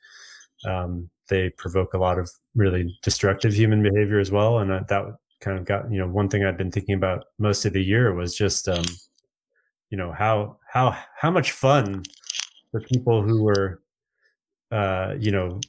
um, 0.68 1.10
they 1.30 1.50
provoke 1.50 1.96
a 1.96 1.98
lot 1.98 2.20
of 2.20 2.30
really 2.54 2.96
destructive 3.02 3.56
human 3.56 3.82
behavior 3.82 4.20
as 4.20 4.30
well 4.30 4.60
and 4.60 4.70
that 4.70 5.18
kind 5.40 5.58
of 5.58 5.66
got 5.66 5.92
you 5.92 5.98
know 5.98 6.08
one 6.08 6.30
thing 6.30 6.46
i've 6.46 6.60
been 6.60 6.70
thinking 6.72 6.94
about 6.94 7.26
most 7.40 7.66
of 7.66 7.74
the 7.74 7.84
year 7.84 8.14
was 8.14 8.36
just 8.36 8.70
um, 8.70 8.86
you 9.90 9.98
know 9.98 10.12
how 10.12 10.58
how 10.72 10.96
how 11.20 11.32
much 11.32 11.54
fun 11.54 12.04
the 12.72 12.82
people 12.82 13.24
who 13.24 13.42
were 13.42 13.81
uh, 14.72 15.16
you 15.20 15.32
know, 15.32 15.60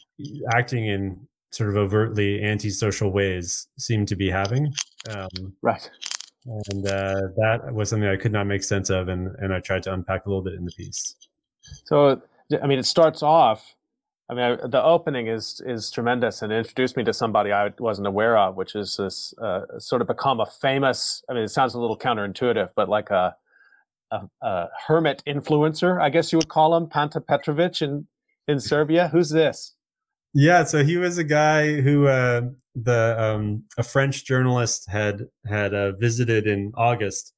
acting 0.55 0.87
in 0.87 1.27
sort 1.51 1.69
of 1.69 1.77
overtly 1.77 2.43
antisocial 2.43 3.11
ways 3.11 3.69
seem 3.79 4.07
to 4.07 4.17
be 4.17 4.31
having. 4.31 4.73
Um, 5.11 5.55
right. 5.63 5.91
And 6.45 6.87
uh, 6.87 7.21
that 7.37 7.73
was 7.73 7.91
something 7.91 8.09
I 8.09 8.17
could 8.17 8.33
not 8.33 8.47
make 8.47 8.65
sense 8.65 8.91
of, 8.91 9.09
and, 9.09 9.29
and 9.39 9.53
I 9.53 9.61
tried 9.61 9.83
to 9.85 9.93
unpack 9.93 10.27
a 10.27 10.29
little 10.29 10.43
bit 10.43 10.55
in 10.55 10.65
the 10.65 10.73
piece. 10.73 11.15
So, 11.85 12.21
I 12.61 12.67
mean, 12.67 12.79
it 12.79 12.87
starts 12.87 13.23
off. 13.23 13.75
I 14.29 14.35
mean, 14.35 14.45
I, 14.45 14.67
the 14.67 14.83
opening 14.83 15.27
is 15.27 15.61
is 15.67 15.91
tremendous, 15.91 16.43
and 16.43 16.53
introduced 16.53 16.97
me 16.97 17.05
to 17.05 17.13
somebody 17.13 17.53
I 17.53 17.71
wasn't 17.79 18.07
aware 18.07 18.39
of, 18.39 18.57
which 18.57 18.75
is 18.75 18.97
this 18.97 19.35
uh, 19.39 19.79
sort 19.79 20.01
of 20.01 20.09
become 20.09 20.41
a 20.41 20.47
famous. 20.47 21.23
I 21.29 21.35
mean, 21.35 21.43
it 21.43 21.49
sounds 21.49 21.75
a 21.75 21.81
little 21.81 21.99
counterintuitive, 21.99 22.71
but 22.75 22.89
like 22.89 23.11
a 23.11 23.37
a, 24.11 24.23
a 24.41 24.69
hermit 24.87 25.23
influencer, 25.27 26.01
I 26.01 26.11
guess 26.11 26.33
you 26.33 26.39
would 26.39 26.49
call 26.49 26.77
him, 26.77 26.87
Panta 26.87 27.21
Petrovic 27.21 27.83
in 27.83 28.07
in 28.49 28.61
Serbia. 28.61 29.09
Who's 29.09 29.31
this? 29.31 29.75
Yeah, 30.35 30.65
so 30.65 30.83
he 30.83 30.97
was 30.97 31.19
a 31.19 31.25
guy 31.25 31.81
who 31.81 32.07
uh, 32.07 32.43
the 32.75 33.17
um, 33.23 33.65
a 33.77 33.83
French 33.83 34.25
journalist 34.25 34.89
had 34.89 35.29
had 35.47 35.75
uh, 35.75 35.93
visited 35.93 36.47
in 36.47 36.73
August, 36.75 37.35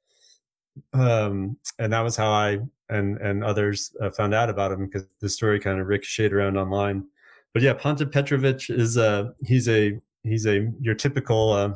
um, 0.93 1.57
and 1.79 1.93
that 1.93 2.01
was 2.01 2.17
how 2.17 2.31
I 2.31 2.61
and 2.89 3.19
and 3.19 3.43
others 3.43 3.95
uh, 4.01 4.11
found 4.11 4.35
out 4.35 4.49
about 4.49 4.73
him 4.73 4.87
because 4.87 5.07
the 5.21 5.29
story 5.29 5.59
kind 5.59 5.81
of 5.81 5.89
ricocheted 5.89 6.33
around 6.33 6.57
online. 6.57 7.05
But 7.53 7.63
yeah, 7.63 7.75
Panta 7.75 8.07
Petrovic 8.07 8.71
is 8.71 8.97
a 8.97 9.35
he's 9.45 9.69
a 9.69 10.01
he's 10.23 10.47
a 10.47 10.71
your 10.81 10.95
typical 10.95 11.53
uh, 11.53 11.75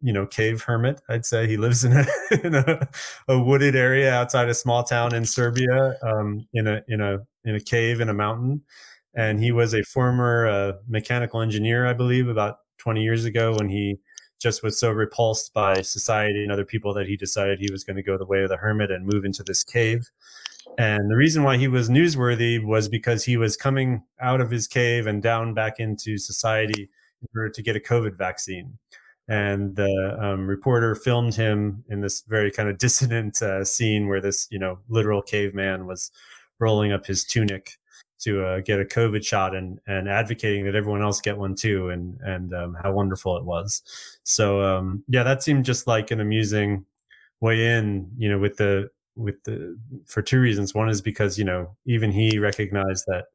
you 0.00 0.12
know 0.12 0.26
cave 0.26 0.62
hermit. 0.62 1.00
I'd 1.08 1.26
say 1.26 1.46
he 1.46 1.56
lives 1.56 1.84
in 1.84 1.92
a 1.92 2.06
in 2.46 2.54
a, 2.54 2.88
a 3.28 3.38
wooded 3.40 3.76
area 3.76 4.12
outside 4.12 4.48
a 4.48 4.54
small 4.54 4.84
town 4.84 5.14
in 5.14 5.24
Serbia, 5.24 5.96
um, 6.02 6.46
in 6.52 6.66
a 6.66 6.82
in 6.88 7.00
a 7.00 7.18
in 7.44 7.54
a 7.54 7.60
cave 7.60 8.00
in 8.00 8.08
a 8.08 8.14
mountain 8.14 8.62
and 9.14 9.40
he 9.40 9.52
was 9.52 9.74
a 9.74 9.82
former 9.82 10.46
uh, 10.46 10.72
mechanical 10.88 11.40
engineer, 11.40 11.86
I 11.86 11.92
believe, 11.92 12.28
about 12.28 12.58
20 12.78 13.02
years 13.02 13.24
ago 13.24 13.54
when 13.56 13.68
he 13.68 13.98
just 14.40 14.62
was 14.62 14.78
so 14.78 14.90
repulsed 14.90 15.52
by 15.52 15.82
society 15.82 16.42
and 16.42 16.52
other 16.52 16.64
people 16.64 16.94
that 16.94 17.06
he 17.06 17.16
decided 17.16 17.58
he 17.58 17.70
was 17.70 17.84
going 17.84 17.96
to 17.96 18.02
go 18.02 18.16
the 18.16 18.24
way 18.24 18.42
of 18.42 18.48
the 18.48 18.56
hermit 18.56 18.90
and 18.90 19.06
move 19.06 19.24
into 19.24 19.42
this 19.42 19.62
cave. 19.62 20.10
And 20.78 21.10
the 21.10 21.16
reason 21.16 21.42
why 21.42 21.56
he 21.56 21.68
was 21.68 21.90
newsworthy 21.90 22.64
was 22.64 22.88
because 22.88 23.24
he 23.24 23.36
was 23.36 23.56
coming 23.56 24.04
out 24.20 24.40
of 24.40 24.50
his 24.50 24.66
cave 24.66 25.06
and 25.06 25.22
down 25.22 25.52
back 25.52 25.78
into 25.78 26.16
society 26.16 26.88
in 27.20 27.28
order 27.36 27.50
to 27.50 27.62
get 27.62 27.76
a 27.76 27.80
COVID 27.80 28.16
vaccine. 28.16 28.78
And 29.30 29.76
the 29.76 30.18
um, 30.20 30.48
reporter 30.48 30.96
filmed 30.96 31.36
him 31.36 31.84
in 31.88 32.00
this 32.00 32.22
very 32.22 32.50
kind 32.50 32.68
of 32.68 32.78
dissonant 32.84 33.40
uh, 33.40 33.64
scene 33.64 34.08
where 34.08 34.20
this, 34.20 34.48
you 34.50 34.58
know, 34.58 34.80
literal 34.88 35.22
caveman 35.22 35.86
was 35.86 36.10
rolling 36.58 36.92
up 36.92 37.06
his 37.06 37.24
tunic 37.24 37.78
to 38.18 38.44
uh, 38.44 38.60
get 38.60 38.80
a 38.80 38.84
COVID 38.84 39.24
shot 39.24 39.54
and 39.54 39.78
and 39.86 40.08
advocating 40.08 40.66
that 40.66 40.74
everyone 40.74 41.00
else 41.00 41.20
get 41.20 41.38
one 41.38 41.54
too, 41.54 41.88
and 41.90 42.20
and 42.20 42.52
um, 42.52 42.76
how 42.82 42.92
wonderful 42.92 43.36
it 43.36 43.44
was. 43.44 43.82
So 44.24 44.62
um, 44.62 45.04
yeah, 45.08 45.22
that 45.22 45.42
seemed 45.44 45.64
just 45.64 45.86
like 45.86 46.10
an 46.10 46.20
amusing 46.20 46.84
way 47.40 47.66
in, 47.66 48.10
you 48.18 48.28
know, 48.28 48.38
with 48.38 48.56
the 48.56 48.90
with 49.16 49.42
the 49.44 49.78
for 50.06 50.22
two 50.22 50.40
reasons. 50.40 50.74
One 50.74 50.88
is 50.88 51.00
because 51.00 51.38
you 51.38 51.44
know 51.44 51.76
even 51.86 52.10
he 52.10 52.38
recognized 52.40 53.04
that 53.06 53.26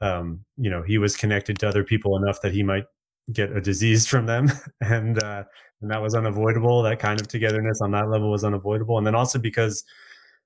um, 0.00 0.44
you 0.58 0.70
know 0.70 0.82
he 0.82 0.98
was 0.98 1.16
connected 1.16 1.58
to 1.60 1.68
other 1.68 1.84
people 1.84 2.16
enough 2.16 2.42
that 2.42 2.52
he 2.52 2.64
might 2.64 2.84
get 3.32 3.56
a 3.56 3.60
disease 3.60 4.06
from 4.06 4.26
them, 4.26 4.50
and 4.80 5.22
uh, 5.22 5.44
and 5.80 5.90
that 5.90 6.02
was 6.02 6.14
unavoidable. 6.14 6.82
That 6.82 6.98
kind 6.98 7.20
of 7.20 7.28
togetherness 7.28 7.80
on 7.80 7.90
that 7.92 8.08
level 8.08 8.30
was 8.30 8.44
unavoidable, 8.44 8.98
and 8.98 9.06
then 9.06 9.14
also 9.14 9.38
because 9.38 9.84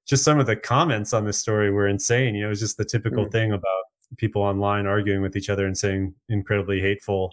just 0.06 0.24
some 0.24 0.38
of 0.38 0.46
the 0.46 0.56
comments 0.56 1.12
on 1.12 1.24
this 1.24 1.38
story 1.38 1.70
were 1.70 1.88
insane. 1.88 2.34
You 2.34 2.42
know, 2.42 2.46
it 2.48 2.50
was 2.50 2.60
just 2.60 2.76
the 2.76 2.84
typical 2.84 3.26
mm. 3.26 3.32
thing 3.32 3.52
about 3.52 3.84
people 4.18 4.42
online 4.42 4.86
arguing 4.86 5.22
with 5.22 5.36
each 5.36 5.48
other 5.48 5.66
and 5.66 5.76
saying 5.76 6.14
incredibly 6.28 6.80
hateful 6.80 7.32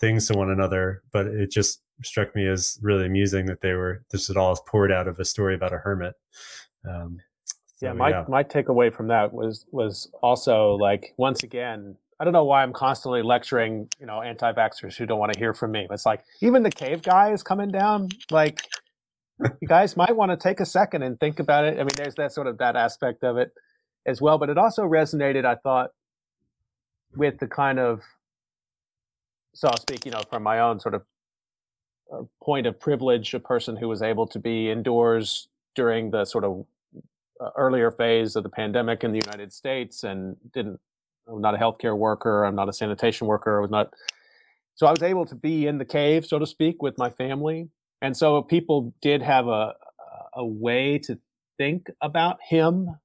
things 0.00 0.26
to 0.28 0.38
one 0.38 0.50
another. 0.50 1.02
But 1.12 1.26
it 1.26 1.50
just 1.50 1.82
struck 2.02 2.34
me 2.34 2.46
as 2.46 2.78
really 2.82 3.06
amusing 3.06 3.46
that 3.46 3.60
they 3.60 3.72
were 3.72 4.04
this 4.10 4.28
had 4.28 4.36
all 4.36 4.56
poured 4.66 4.92
out 4.92 5.08
of 5.08 5.18
a 5.18 5.24
story 5.24 5.54
about 5.54 5.72
a 5.72 5.78
hermit. 5.78 6.14
Um, 6.88 7.18
so, 7.76 7.86
yeah, 7.86 7.92
my 7.92 8.10
yeah. 8.10 8.24
my 8.28 8.42
takeaway 8.42 8.92
from 8.92 9.08
that 9.08 9.32
was 9.32 9.66
was 9.70 10.10
also 10.22 10.74
like 10.74 11.14
once 11.16 11.42
again. 11.42 11.96
I 12.20 12.24
don't 12.24 12.32
know 12.32 12.44
why 12.44 12.62
I'm 12.62 12.72
constantly 12.72 13.22
lecturing, 13.22 13.88
you 14.00 14.06
know, 14.06 14.22
anti-vaxxers 14.22 14.96
who 14.96 15.06
don't 15.06 15.20
want 15.20 15.32
to 15.34 15.38
hear 15.38 15.54
from 15.54 15.70
me. 15.70 15.86
It's 15.88 16.04
like 16.04 16.24
even 16.40 16.64
the 16.64 16.70
cave 16.70 17.02
guy 17.02 17.32
is 17.32 17.42
coming 17.44 17.70
down. 17.70 18.08
Like 18.30 18.62
you 19.60 19.68
guys 19.68 19.96
might 19.96 20.16
want 20.16 20.32
to 20.32 20.36
take 20.36 20.58
a 20.58 20.66
second 20.66 21.02
and 21.02 21.18
think 21.20 21.38
about 21.38 21.64
it. 21.64 21.74
I 21.74 21.82
mean, 21.82 21.90
there's 21.96 22.16
that 22.16 22.32
sort 22.32 22.48
of 22.48 22.58
that 22.58 22.74
aspect 22.74 23.22
of 23.22 23.36
it 23.36 23.52
as 24.04 24.20
well, 24.20 24.36
but 24.36 24.50
it 24.50 24.58
also 24.58 24.82
resonated, 24.82 25.44
I 25.44 25.54
thought, 25.54 25.90
with 27.14 27.38
the 27.38 27.46
kind 27.46 27.78
of, 27.78 28.02
so 29.54 29.68
I'll 29.68 29.76
speak, 29.76 30.04
you 30.04 30.10
know, 30.10 30.22
from 30.28 30.42
my 30.42 30.58
own 30.58 30.80
sort 30.80 30.94
of 30.94 31.02
uh, 32.12 32.22
point 32.42 32.66
of 32.66 32.80
privilege, 32.80 33.32
a 33.32 33.40
person 33.40 33.76
who 33.76 33.88
was 33.88 34.02
able 34.02 34.26
to 34.26 34.40
be 34.40 34.70
indoors 34.70 35.48
during 35.74 36.10
the 36.10 36.24
sort 36.24 36.42
of 36.42 36.66
uh, 37.40 37.50
earlier 37.56 37.92
phase 37.92 38.34
of 38.34 38.42
the 38.42 38.48
pandemic 38.48 39.04
in 39.04 39.12
the 39.12 39.20
United 39.24 39.52
States 39.52 40.02
and 40.02 40.36
didn't, 40.52 40.80
I'm 41.28 41.40
not 41.40 41.54
a 41.54 41.58
healthcare 41.58 41.96
worker, 41.96 42.44
I'm 42.44 42.54
not 42.54 42.68
a 42.68 42.72
sanitation 42.72 43.26
worker, 43.26 43.58
I 43.58 43.60
was 43.60 43.70
not, 43.70 43.92
so 44.74 44.86
I 44.86 44.90
was 44.90 45.02
able 45.02 45.26
to 45.26 45.34
be 45.34 45.66
in 45.66 45.78
the 45.78 45.84
cave, 45.84 46.24
so 46.24 46.38
to 46.38 46.46
speak, 46.46 46.82
with 46.82 46.96
my 46.98 47.10
family 47.10 47.68
and 48.00 48.16
so 48.16 48.42
people 48.42 48.94
did 49.00 49.22
have 49.22 49.48
a 49.48 49.74
a 50.34 50.44
way 50.44 50.98
to 50.98 51.18
think 51.56 51.90
about 52.00 52.38
him 52.48 52.96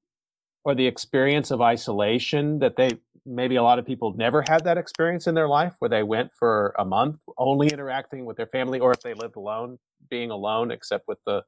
or 0.63 0.75
the 0.75 0.85
experience 0.85 1.51
of 1.51 1.61
isolation 1.61 2.59
that 2.59 2.75
they 2.75 2.89
maybe 3.25 3.55
a 3.55 3.63
lot 3.63 3.79
of 3.79 3.85
people 3.85 4.13
never 4.15 4.43
had 4.47 4.63
that 4.65 4.77
experience 4.77 5.25
in 5.27 5.33
their 5.33 5.47
life 5.47 5.73
where 5.79 5.89
they 5.89 6.03
went 6.03 6.31
for 6.33 6.75
a 6.77 6.85
month 6.85 7.17
only 7.37 7.69
interacting 7.69 8.25
with 8.25 8.37
their 8.37 8.47
family 8.47 8.79
or 8.79 8.91
if 8.91 9.01
they 9.01 9.13
lived 9.13 9.35
alone 9.35 9.79
being 10.09 10.29
alone 10.29 10.69
except 10.69 11.07
with 11.07 11.17
the 11.25 11.41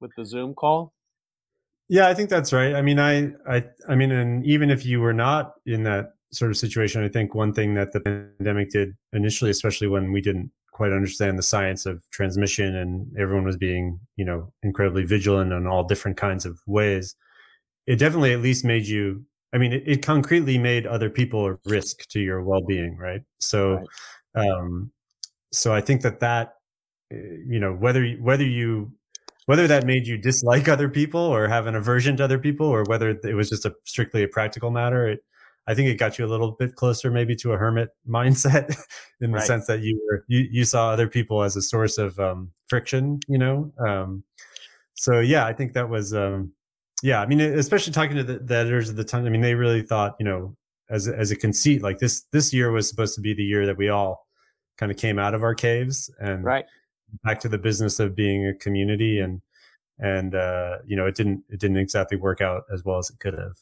with 0.00 0.10
the 0.16 0.24
zoom 0.24 0.54
call 0.54 0.94
yeah 1.88 2.08
i 2.08 2.14
think 2.14 2.28
that's 2.28 2.52
right 2.52 2.74
i 2.74 2.82
mean 2.82 2.98
i 2.98 3.30
i 3.48 3.64
i 3.88 3.94
mean 3.94 4.10
and 4.10 4.44
even 4.44 4.70
if 4.70 4.84
you 4.84 5.00
were 5.00 5.12
not 5.12 5.54
in 5.66 5.82
that 5.82 6.14
sort 6.32 6.50
of 6.50 6.56
situation 6.56 7.04
i 7.04 7.08
think 7.08 7.34
one 7.34 7.52
thing 7.52 7.74
that 7.74 7.92
the 7.92 8.00
pandemic 8.00 8.70
did 8.70 8.96
initially 9.12 9.50
especially 9.50 9.88
when 9.88 10.12
we 10.12 10.20
didn't 10.20 10.50
quite 10.72 10.92
understand 10.92 11.38
the 11.38 11.42
science 11.42 11.86
of 11.86 12.02
transmission 12.10 12.76
and 12.76 13.06
everyone 13.18 13.44
was 13.44 13.56
being 13.56 13.98
you 14.16 14.24
know 14.24 14.52
incredibly 14.62 15.04
vigilant 15.04 15.52
in 15.52 15.66
all 15.66 15.84
different 15.84 16.16
kinds 16.16 16.44
of 16.44 16.58
ways 16.66 17.14
it 17.86 17.96
definitely 17.96 18.32
at 18.32 18.40
least 18.40 18.64
made 18.64 18.86
you 18.86 19.24
i 19.54 19.58
mean 19.58 19.72
it, 19.72 19.82
it 19.86 20.02
concretely 20.02 20.58
made 20.58 20.86
other 20.86 21.08
people 21.08 21.46
a 21.46 21.56
risk 21.64 22.06
to 22.08 22.20
your 22.20 22.42
well-being 22.42 22.96
right 22.98 23.22
so 23.38 23.82
right. 24.34 24.48
um 24.48 24.90
so 25.52 25.72
i 25.72 25.80
think 25.80 26.02
that 26.02 26.20
that 26.20 26.56
eh, 27.10 27.16
you 27.46 27.58
know 27.58 27.72
whether 27.72 28.06
whether 28.20 28.44
you 28.44 28.92
whether 29.46 29.66
that 29.66 29.86
made 29.86 30.06
you 30.06 30.18
dislike 30.18 30.68
other 30.68 30.88
people 30.88 31.20
or 31.20 31.48
have 31.48 31.66
an 31.66 31.74
aversion 31.74 32.16
to 32.16 32.24
other 32.24 32.38
people 32.38 32.66
or 32.66 32.84
whether 32.84 33.10
it 33.10 33.34
was 33.34 33.48
just 33.48 33.64
a 33.64 33.74
strictly 33.84 34.22
a 34.22 34.28
practical 34.28 34.70
matter 34.70 35.08
it 35.08 35.20
I 35.68 35.74
think 35.74 35.88
it 35.88 35.96
got 35.96 36.18
you 36.18 36.24
a 36.24 36.28
little 36.28 36.52
bit 36.52 36.76
closer, 36.76 37.10
maybe 37.10 37.34
to 37.36 37.52
a 37.52 37.56
hermit 37.56 37.90
mindset, 38.08 38.76
in 39.20 39.32
the 39.32 39.38
right. 39.38 39.46
sense 39.46 39.66
that 39.66 39.80
you 39.80 40.00
were 40.06 40.24
you 40.28 40.46
you 40.50 40.64
saw 40.64 40.90
other 40.90 41.08
people 41.08 41.42
as 41.42 41.56
a 41.56 41.62
source 41.62 41.98
of 41.98 42.18
um, 42.20 42.52
friction. 42.68 43.20
You 43.26 43.38
know, 43.38 43.72
um, 43.78 44.22
so 44.94 45.20
yeah, 45.20 45.44
I 45.44 45.52
think 45.52 45.72
that 45.72 45.88
was 45.88 46.14
um, 46.14 46.52
yeah. 47.02 47.20
I 47.20 47.26
mean, 47.26 47.40
especially 47.40 47.92
talking 47.92 48.16
to 48.16 48.22
the, 48.22 48.38
the 48.38 48.56
editors 48.56 48.90
at 48.90 48.96
the 48.96 49.04
time. 49.04 49.26
I 49.26 49.28
mean, 49.28 49.40
they 49.40 49.54
really 49.54 49.82
thought 49.82 50.14
you 50.20 50.24
know 50.24 50.56
as 50.88 51.08
as 51.08 51.32
a 51.32 51.36
conceit 51.36 51.82
like 51.82 51.98
this 51.98 52.22
this 52.32 52.52
year 52.52 52.70
was 52.70 52.88
supposed 52.88 53.16
to 53.16 53.20
be 53.20 53.34
the 53.34 53.42
year 53.42 53.66
that 53.66 53.76
we 53.76 53.88
all 53.88 54.26
kind 54.78 54.92
of 54.92 54.98
came 54.98 55.18
out 55.18 55.34
of 55.34 55.42
our 55.42 55.54
caves 55.54 56.10
and 56.20 56.44
right 56.44 56.66
back 57.24 57.40
to 57.40 57.48
the 57.48 57.58
business 57.58 58.00
of 58.00 58.14
being 58.14 58.46
a 58.46 58.54
community 58.54 59.20
and 59.20 59.40
and 59.98 60.34
uh, 60.34 60.78
you 60.86 60.96
know 60.96 61.06
it 61.06 61.14
didn't 61.14 61.44
it 61.48 61.60
didn't 61.60 61.78
exactly 61.78 62.16
work 62.16 62.40
out 62.40 62.64
as 62.72 62.84
well 62.84 62.98
as 62.98 63.10
it 63.10 63.18
could 63.18 63.34
have 63.34 63.56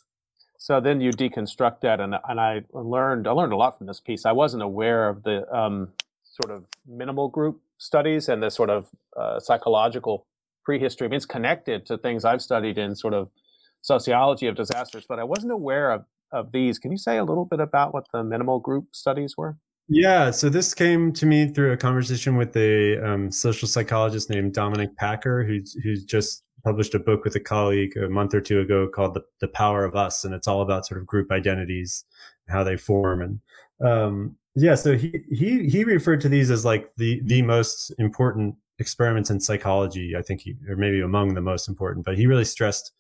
so 0.65 0.81
then 0.81 1.03
you 1.03 1.11
deconstruct 1.11 1.83
that, 1.83 2.01
and 2.01 2.15
and 2.27 2.41
I 2.41 2.63
learned 2.73 3.27
I 3.27 3.33
learned 3.33 3.53
a 3.53 3.57
lot 3.57 3.77
from 3.77 3.87
this 3.87 4.01
piece. 4.01 4.25
I 4.25 4.33
wasn't 4.33 4.63
aware 4.63 5.11
of 5.11 5.23
the 5.23 5.47
um, 5.55 5.91
sort 6.25 6.57
of 6.57 6.65
minimal 6.87 7.29
group 7.29 7.61
studies 7.77 8.31
and 8.31 8.43
the 8.43 8.51
sort 8.51 8.71
of 8.71 8.89
uh, 9.15 9.41
psychological 9.41 10.27
prehistory. 10.65 11.07
I 11.07 11.11
mean, 11.11 11.19
it's 11.19 11.27
connected 11.27 11.85
to 11.85 11.99
things 11.99 12.25
I've 12.25 12.41
studied 12.41 12.79
in 12.79 12.97
sort 12.97 13.13
of 13.13 13.29
sociology 13.83 14.47
of 14.47 14.57
disasters, 14.57 15.05
but 15.07 15.19
I 15.19 15.25
wasn't 15.25 15.53
aware 15.53 15.91
of 15.91 16.07
of 16.33 16.53
these. 16.53 16.79
Can 16.79 16.91
you 16.91 16.97
say 16.97 17.19
a 17.19 17.25
little 17.25 17.45
bit 17.45 17.61
about 17.61 17.93
what 17.93 18.07
the 18.11 18.25
minimal 18.25 18.59
group 18.59 18.87
studies 18.93 19.37
were? 19.37 19.59
Yeah, 19.89 20.31
so 20.31 20.49
this 20.49 20.73
came 20.73 21.13
to 21.13 21.27
me 21.27 21.49
through 21.49 21.73
a 21.73 21.77
conversation 21.77 22.37
with 22.37 22.57
a 22.57 22.99
um, 23.07 23.31
social 23.31 23.69
psychologist 23.69 24.31
named 24.31 24.55
Dominic 24.55 24.97
Packer, 24.97 25.45
who's 25.45 25.75
who's 25.83 26.05
just 26.05 26.45
published 26.65 26.95
a 26.95 26.99
book 26.99 27.25
with 27.25 27.37
a 27.37 27.41
colleague 27.41 27.97
a 27.97 28.09
month 28.09 28.35
or 28.35 28.41
two 28.41 28.61
ago 28.61 28.89
called 28.89 29.15
the, 29.15 29.23
the 29.41 29.49
power 29.49 29.85
of 29.85 29.95
us 29.95 30.25
and 30.25 30.35
it's 30.35 30.49
all 30.49 30.63
about 30.63 30.87
sort 30.87 30.99
of 30.99 31.07
group 31.07 31.31
identities 31.31 32.05
and 32.49 32.57
how 32.57 32.65
they 32.65 32.77
form 32.77 33.21
and 33.21 33.41
um, 33.87 34.35
yeah 34.57 34.75
so 34.75 34.97
he 34.97 35.21
he 35.31 35.69
he 35.69 35.85
referred 35.85 36.21
to 36.21 36.29
these 36.29 36.51
as 36.51 36.65
like 36.65 36.91
the 36.97 37.21
the 37.25 37.43
most 37.43 37.93
important 37.99 38.55
experiments 38.79 39.31
in 39.31 39.39
psychology 39.39 40.15
i 40.19 40.23
think 40.23 40.41
he 40.41 40.57
or 40.69 40.75
maybe 40.75 41.01
among 41.01 41.35
the 41.35 41.41
most 41.41 41.69
important 41.69 42.05
but 42.05 42.17
he 42.17 42.27
really 42.27 42.45
stressed 42.45 42.93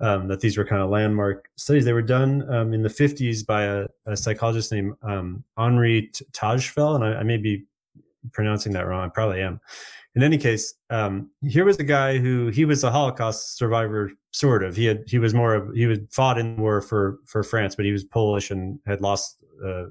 um, 0.00 0.28
that 0.28 0.40
these 0.40 0.56
were 0.56 0.64
kind 0.64 0.82
of 0.82 0.90
landmark 0.90 1.48
studies. 1.56 1.84
They 1.84 1.92
were 1.92 2.02
done 2.02 2.48
um, 2.52 2.72
in 2.72 2.82
the 2.82 2.88
50s 2.88 3.44
by 3.44 3.64
a, 3.64 3.86
a 4.06 4.16
psychologist 4.16 4.72
named 4.72 4.94
um, 5.02 5.44
Henri 5.56 6.10
Tajfel, 6.32 6.94
and 6.94 7.04
I, 7.04 7.20
I, 7.20 7.22
may 7.22 7.36
be 7.36 7.64
pronouncing 8.32 8.72
that 8.72 8.86
wrong. 8.86 9.04
I 9.04 9.08
probably 9.08 9.42
am. 9.42 9.60
In 10.14 10.22
any 10.22 10.38
case, 10.38 10.74
um, 10.88 11.30
here 11.42 11.64
was 11.64 11.78
a 11.78 11.84
guy 11.84 12.18
who 12.18 12.48
he 12.48 12.64
was 12.64 12.82
a 12.82 12.90
Holocaust 12.90 13.56
survivor, 13.56 14.10
sort 14.32 14.64
of. 14.64 14.74
He 14.74 14.86
had 14.86 15.04
he 15.06 15.18
was 15.18 15.34
more 15.34 15.54
of 15.54 15.74
he 15.74 15.86
was 15.86 15.98
fought 16.10 16.38
in 16.38 16.56
war 16.56 16.80
for 16.80 17.18
for 17.26 17.42
France, 17.42 17.76
but 17.76 17.84
he 17.84 17.92
was 17.92 18.04
Polish 18.04 18.50
and 18.50 18.80
had 18.86 19.00
lost 19.00 19.36
uh, 19.64 19.84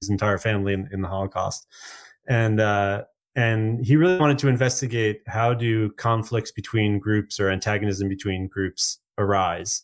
his 0.00 0.08
entire 0.08 0.38
family 0.38 0.72
in, 0.72 0.88
in 0.92 1.02
the 1.02 1.08
Holocaust, 1.08 1.66
and 2.28 2.60
uh, 2.60 3.04
and 3.34 3.84
he 3.84 3.96
really 3.96 4.18
wanted 4.18 4.38
to 4.38 4.48
investigate 4.48 5.22
how 5.26 5.52
do 5.52 5.90
conflicts 5.92 6.52
between 6.52 7.00
groups 7.00 7.40
or 7.40 7.50
antagonism 7.50 8.08
between 8.08 8.46
groups 8.46 9.00
arise, 9.18 9.82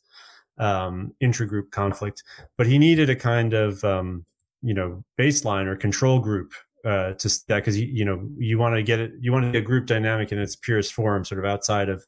um, 0.58 1.14
intragroup 1.22 1.70
conflict. 1.70 2.22
But 2.56 2.66
he 2.66 2.78
needed 2.78 3.10
a 3.10 3.16
kind 3.16 3.54
of 3.54 3.82
um, 3.84 4.24
you 4.62 4.74
know 4.74 5.04
baseline 5.18 5.66
or 5.66 5.76
control 5.76 6.18
group 6.18 6.52
uh, 6.84 7.12
to 7.12 7.28
that 7.48 7.56
because 7.56 7.78
you 7.78 7.86
you 7.86 8.04
know 8.04 8.28
you 8.38 8.58
want 8.58 8.74
to 8.74 8.82
get 8.82 8.98
it 8.98 9.12
you 9.20 9.32
want 9.32 9.44
to 9.44 9.52
get 9.52 9.64
group 9.64 9.86
dynamic 9.86 10.32
in 10.32 10.38
its 10.38 10.56
purest 10.56 10.92
form, 10.92 11.24
sort 11.24 11.38
of 11.38 11.44
outside 11.44 11.88
of 11.88 12.06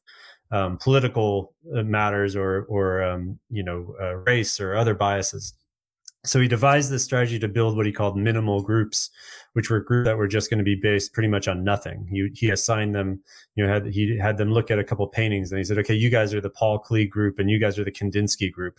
um, 0.51 0.77
political 0.79 1.55
uh, 1.75 1.83
matters 1.83 2.37
or 2.37 2.65
or 2.69 3.03
um, 3.03 3.39
you 3.51 3.63
know 3.63 3.95
uh, 4.01 4.17
race 4.17 4.61
or 4.61 4.77
other 4.77 4.95
biases. 4.95 5.55
So 6.25 6.41
he 6.41 6.47
devised 6.47 6.91
this 6.91 7.03
strategy 7.03 7.39
to 7.41 7.49
build 7.49 7.77
what 7.77 7.85
he 7.85 7.91
called 7.91 8.17
minimal 8.17 8.63
groups, 8.63 9.11
which 9.55 9.71
were 9.71 9.81
groups 9.81 10.07
that 10.07 10.17
were 10.17 10.29
just 10.29 10.51
going 10.51 10.59
to 10.59 10.65
be 10.65 10.77
based 10.77 11.13
pretty 11.13 11.29
much 11.29 11.49
on 11.49 11.65
nothing. 11.65 12.07
He, 12.09 12.29
he 12.33 12.51
assigned 12.51 12.95
them, 12.95 13.21
you 13.57 13.67
know, 13.67 13.73
had 13.73 13.87
he 13.87 14.17
had 14.19 14.39
them 14.39 14.53
look 14.53 14.71
at 14.71 14.79
a 14.79 14.85
couple 14.85 15.07
paintings, 15.09 15.51
and 15.51 15.59
he 15.59 15.65
said, 15.65 15.79
"Okay, 15.79 15.95
you 15.95 16.11
guys 16.11 16.33
are 16.33 16.41
the 16.41 16.51
Paul 16.51 16.81
Klee 16.81 17.11
group, 17.11 17.41
and 17.41 17.51
you 17.51 17.59
guys 17.59 17.77
are 17.77 17.85
the 17.85 17.91
Kandinsky 17.91 18.53
group," 18.53 18.79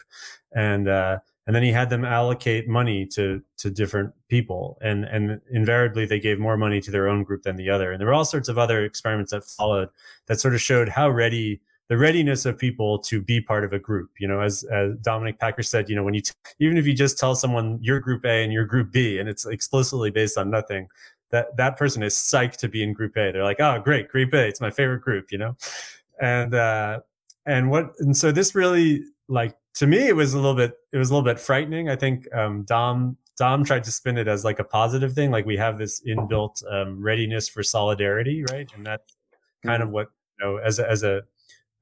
and 0.53 0.87
uh, 0.87 1.19
and 1.45 1.53
then 1.53 1.63
he 1.63 1.71
had 1.73 1.89
them 1.89 2.05
allocate 2.05 2.69
money 2.69 3.05
to 3.07 3.41
to 3.57 3.69
different 3.69 4.13
people, 4.29 4.77
and 4.81 5.03
and 5.03 5.41
invariably 5.51 6.05
they 6.05 6.19
gave 6.19 6.39
more 6.39 6.55
money 6.55 6.79
to 6.79 6.91
their 6.91 7.09
own 7.09 7.23
group 7.23 7.43
than 7.43 7.57
the 7.57 7.69
other. 7.69 7.91
And 7.91 7.99
there 7.99 8.07
were 8.07 8.13
all 8.13 8.23
sorts 8.23 8.47
of 8.47 8.57
other 8.57 8.85
experiments 8.85 9.31
that 9.31 9.43
followed 9.43 9.89
that 10.27 10.39
sort 10.39 10.53
of 10.53 10.61
showed 10.61 10.87
how 10.87 11.09
ready 11.09 11.59
the 11.89 11.97
readiness 11.97 12.45
of 12.45 12.57
people 12.57 12.97
to 12.97 13.21
be 13.21 13.41
part 13.41 13.63
of 13.63 13.73
a 13.73 13.79
group. 13.79 14.11
You 14.19 14.27
know, 14.27 14.39
as, 14.39 14.63
as 14.65 14.95
Dominic 15.01 15.39
Packer 15.39 15.63
said, 15.63 15.89
you 15.89 15.95
know, 15.95 16.03
when 16.03 16.13
you 16.13 16.21
t- 16.21 16.31
even 16.59 16.77
if 16.77 16.85
you 16.85 16.93
just 16.93 17.19
tell 17.19 17.35
someone 17.35 17.79
you're 17.81 17.99
Group 17.99 18.25
A 18.25 18.43
and 18.43 18.53
you're 18.53 18.65
Group 18.65 18.91
B, 18.91 19.19
and 19.19 19.27
it's 19.27 19.45
explicitly 19.45 20.09
based 20.09 20.37
on 20.37 20.49
nothing, 20.49 20.87
that 21.31 21.55
that 21.57 21.77
person 21.77 22.03
is 22.03 22.15
psyched 22.15 22.57
to 22.57 22.67
be 22.67 22.83
in 22.83 22.93
Group 22.93 23.17
A. 23.17 23.31
They're 23.31 23.43
like, 23.43 23.59
oh, 23.59 23.79
great, 23.83 24.09
Group 24.09 24.33
A, 24.33 24.47
it's 24.47 24.61
my 24.61 24.69
favorite 24.69 25.01
group. 25.01 25.31
You 25.31 25.39
know, 25.39 25.57
and 26.21 26.53
uh, 26.53 27.01
and 27.45 27.69
what 27.69 27.93
and 27.99 28.15
so 28.15 28.31
this 28.31 28.55
really 28.55 29.03
like 29.27 29.55
to 29.75 29.87
me 29.87 30.07
it 30.07 30.15
was 30.15 30.33
a 30.33 30.37
little 30.37 30.55
bit 30.55 30.73
it 30.91 30.97
was 30.97 31.09
a 31.09 31.13
little 31.13 31.25
bit 31.25 31.39
frightening. 31.39 31.89
I 31.89 31.95
think 31.95 32.33
um, 32.33 32.63
Dom 32.63 33.17
Dom 33.37 33.63
tried 33.65 33.83
to 33.85 33.91
spin 33.91 34.17
it 34.17 34.27
as 34.27 34.45
like 34.45 34.59
a 34.59 34.63
positive 34.63 35.13
thing, 35.13 35.31
like 35.31 35.45
we 35.45 35.57
have 35.57 35.77
this 35.77 36.01
inbuilt 36.07 36.63
um, 36.71 37.01
readiness 37.01 37.49
for 37.49 37.63
solidarity, 37.63 38.43
right? 38.51 38.69
And 38.75 38.85
that's 38.85 39.15
kind 39.65 39.81
of 39.81 39.87
mm-hmm. 39.87 39.95
what 39.95 40.11
you 40.39 40.45
know 40.45 40.57
as 40.57 40.79
a, 40.79 40.89
as 40.89 41.03
a 41.03 41.23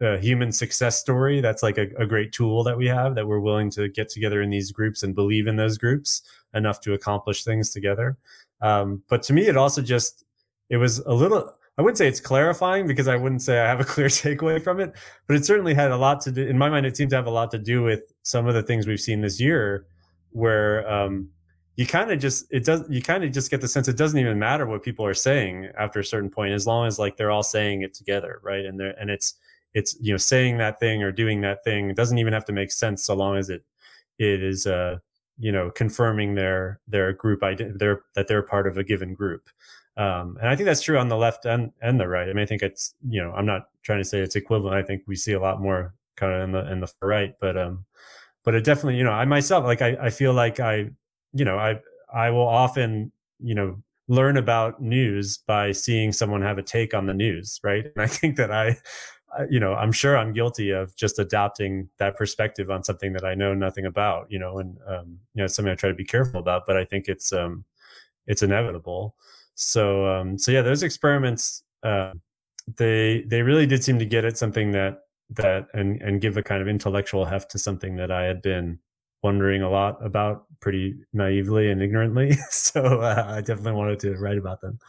a 0.02 0.18
human 0.18 0.52
success 0.52 1.00
story 1.00 1.42
that's 1.42 1.62
like 1.62 1.78
a, 1.78 1.88
a, 1.98 2.06
great 2.06 2.32
tool 2.32 2.64
that 2.64 2.76
we 2.78 2.88
have 2.88 3.14
that 3.14 3.28
we're 3.28 3.40
willing 3.40 3.70
to 3.70 3.88
get 3.88 4.10
together 4.10 4.42
in 4.42 4.50
these 4.50 4.72
groups 4.72 5.04
and 5.04 5.14
believe 5.14 5.46
in 5.46 5.56
those 5.56 5.78
groups 5.78 6.24
enough 6.56 6.82
to 6.82 6.94
accomplish 6.94 7.44
things 7.44 7.70
together. 7.70 8.18
Um, 8.62 9.04
but 9.10 9.22
to 9.24 9.34
me 9.34 9.48
it 9.48 9.56
also 9.56 9.82
just 9.82 10.26
it 10.70 10.78
was 10.78 11.00
a 11.00 11.14
little 11.14 11.54
i 11.78 11.82
wouldn't 11.82 11.98
say 11.98 12.08
it's 12.08 12.20
clarifying 12.20 12.88
because 12.88 13.08
i 13.08 13.16
wouldn't 13.16 13.42
say 13.42 13.60
i 13.60 13.68
have 13.68 13.80
a 13.80 13.84
clear 13.94 14.08
takeaway 14.08 14.62
from 14.62 14.80
it 14.80 14.94
but 15.28 15.36
it 15.36 15.46
certainly 15.46 15.74
had 15.74 15.92
a 15.92 15.98
lot 15.98 16.22
to 16.22 16.32
do 16.32 16.46
in 16.48 16.58
my 16.58 16.70
mind 16.70 16.86
it 16.86 16.96
seemed 16.96 17.10
to 17.10 17.16
have 17.16 17.26
a 17.26 17.32
lot 17.32 17.52
to 17.52 17.58
do 17.58 17.84
with 17.84 18.14
some 18.24 18.48
of 18.48 18.54
the 18.54 18.64
things 18.64 18.88
we've 18.88 19.00
seen 19.00 19.22
this 19.22 19.40
year 19.40 19.86
where 20.32 20.90
um, 20.90 21.30
you 21.76 21.86
kind 21.86 22.12
of 22.12 22.20
just 22.20 22.46
it 22.52 22.64
does 22.64 22.84
you 22.90 23.02
kind 23.02 23.24
of 23.24 23.32
just 23.32 23.50
get 23.50 23.62
the 23.62 23.68
sense 23.68 23.88
it 23.88 23.98
doesn't 23.98 24.20
even 24.20 24.38
matter 24.38 24.66
what 24.66 24.84
people 24.84 25.06
are 25.06 25.14
saying 25.14 25.70
after 25.78 26.00
a 26.00 26.06
certain 26.06 26.30
point 26.30 26.54
as 26.54 26.68
long 26.68 26.86
as 26.86 27.00
like 27.00 27.18
they're 27.18 27.32
all 27.32 27.44
saying 27.44 27.82
it 27.82 27.94
together 27.94 28.40
right 28.44 28.66
and 28.66 28.80
they're 28.80 28.96
and 29.00 29.10
it's 29.10 29.36
it's 29.74 29.96
you 30.02 30.14
know 30.14 30.18
saying 30.18 30.58
that 30.58 30.80
thing 30.80 31.04
or 31.04 31.12
doing 31.12 31.42
that 31.42 31.64
thing 31.64 31.94
doesn't 31.94 32.18
even 32.18 32.34
have 32.34 32.46
to 32.46 32.54
make 32.54 32.72
sense 32.72 33.04
so 33.04 33.16
long 33.16 33.38
as 33.38 33.50
it 33.50 33.64
it 34.20 34.44
is 34.44 34.68
uh 34.68 34.98
you 35.38 35.52
know 35.52 35.72
confirming 35.72 36.36
their 36.36 36.80
their 36.88 37.14
group 37.14 37.44
idea 37.44 37.72
their 37.74 38.02
that 38.16 38.28
they're 38.28 38.42
part 38.42 38.68
of 38.68 38.78
a 38.78 38.84
given 38.84 39.14
group 39.14 39.50
um, 39.98 40.38
and 40.40 40.48
I 40.48 40.56
think 40.56 40.66
that's 40.68 40.82
true 40.82 40.98
on 40.98 41.10
the 41.10 41.18
left 41.18 41.46
and 41.46 41.72
and 41.82 42.00
the 42.00 42.08
right. 42.08 42.30
I 42.30 42.34
mean, 42.34 42.44
I 42.44 42.46
think 42.46 42.62
it's 42.62 42.96
you 43.08 43.22
know 43.22 43.32
I'm 43.34 43.46
not 43.46 43.64
trying 43.84 44.00
to 44.00 44.06
say 44.06 44.20
it's 44.20 44.36
equivalent. 44.36 44.76
I 44.76 44.84
think 44.84 45.04
we 45.06 45.16
see 45.16 45.34
a 45.34 45.40
lot 45.40 45.62
more 45.62 45.94
kind 46.16 46.34
of 46.34 46.44
in 46.44 46.52
the 46.52 46.72
in 46.72 46.80
the 46.80 46.92
right, 47.02 47.36
but 47.40 47.58
um, 47.58 47.86
but 48.44 48.56
it 48.56 48.64
definitely 48.64 48.98
you 48.98 49.04
know 49.04 49.12
I 49.12 49.26
myself 49.26 49.66
like 49.66 49.82
I 49.82 49.98
I 50.02 50.10
feel 50.10 50.34
like 50.34 50.60
I 50.60 50.90
you 51.34 51.46
know 51.46 51.58
I 51.58 51.80
I 52.14 52.30
will 52.32 52.48
often 52.48 53.12
you 53.40 53.54
know 53.54 53.84
learn 54.08 54.38
about 54.38 54.82
news 54.82 55.38
by 55.46 55.72
seeing 55.74 56.12
someone 56.14 56.42
have 56.42 56.58
a 56.58 56.64
take 56.64 56.94
on 56.94 57.06
the 57.06 57.14
news, 57.14 57.60
right? 57.64 57.86
And 57.86 58.02
I 58.02 58.08
think 58.08 58.38
that 58.38 58.52
I 58.52 58.78
you 59.50 59.60
know, 59.60 59.74
I'm 59.74 59.92
sure 59.92 60.18
I'm 60.18 60.34
guilty 60.34 60.72
of 60.72 60.96
just 60.96 61.20
adopting 61.20 61.90
that 61.98 62.16
perspective 62.16 62.70
on 62.70 62.84
something 62.84 63.14
that 63.14 63.24
I 63.24 63.36
know 63.36 63.54
nothing 63.54 63.86
about, 63.86 64.28
you 64.30 64.40
know, 64.40 64.60
and 64.60 64.78
um, 64.88 65.20
you 65.34 65.40
know, 65.40 65.46
it's 65.46 65.56
something 65.56 65.72
I 65.72 65.76
try 65.76 65.90
to 65.90 65.96
be 65.96 66.06
careful 66.06 66.40
about, 66.40 66.64
but 66.66 66.78
I 66.78 66.86
think 66.86 67.08
it's 67.08 67.32
um, 67.32 67.66
it's 68.28 68.44
inevitable. 68.44 69.16
So 69.56 70.08
um, 70.08 70.38
so 70.38 70.52
yeah, 70.52 70.62
those 70.62 70.84
experiments 70.84 71.64
uh, 71.84 72.14
they 72.78 73.24
they 73.28 73.42
really 73.42 73.66
did 73.66 73.84
seem 73.84 74.00
to 74.00 74.06
get 74.06 74.26
at 74.26 74.38
something 74.38 74.72
that 74.72 75.02
that 75.32 75.68
and 75.74 76.02
and 76.02 76.22
give 76.22 76.38
a 76.38 76.44
kind 76.44 76.62
of 76.62 76.68
intellectual 76.68 77.26
heft 77.26 77.52
to 77.52 77.60
something 77.60 77.96
that 77.96 78.12
I 78.12 78.24
had 78.24 78.42
been 78.42 78.80
wondering 79.24 79.62
a 79.62 79.70
lot 79.70 80.04
about 80.04 80.46
pretty 80.60 80.96
naively 81.14 81.70
and 81.70 81.82
ignorantly. 81.82 82.32
so 82.50 83.02
uh, 83.02 83.26
I 83.28 83.42
definitely 83.42 83.74
wanted 83.74 84.00
to 84.00 84.16
write 84.18 84.38
about 84.38 84.62
them. 84.62 84.80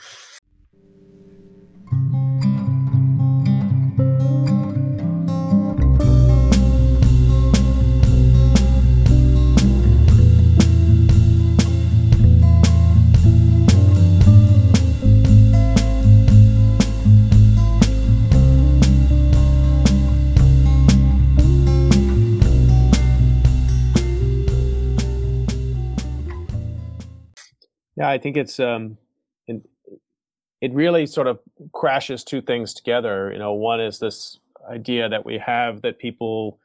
Yeah, 28.02 28.08
I 28.08 28.18
think 28.18 28.36
it's 28.36 28.58
um, 28.58 28.98
it 29.46 30.74
really 30.74 31.06
sort 31.06 31.28
of 31.28 31.38
crashes 31.72 32.24
two 32.24 32.42
things 32.42 32.74
together. 32.74 33.30
You 33.32 33.38
know, 33.38 33.52
one 33.52 33.80
is 33.80 34.00
this 34.00 34.40
idea 34.68 35.08
that 35.08 35.24
we 35.24 35.38
have 35.38 35.82
that 35.82 36.00
people 36.00 36.58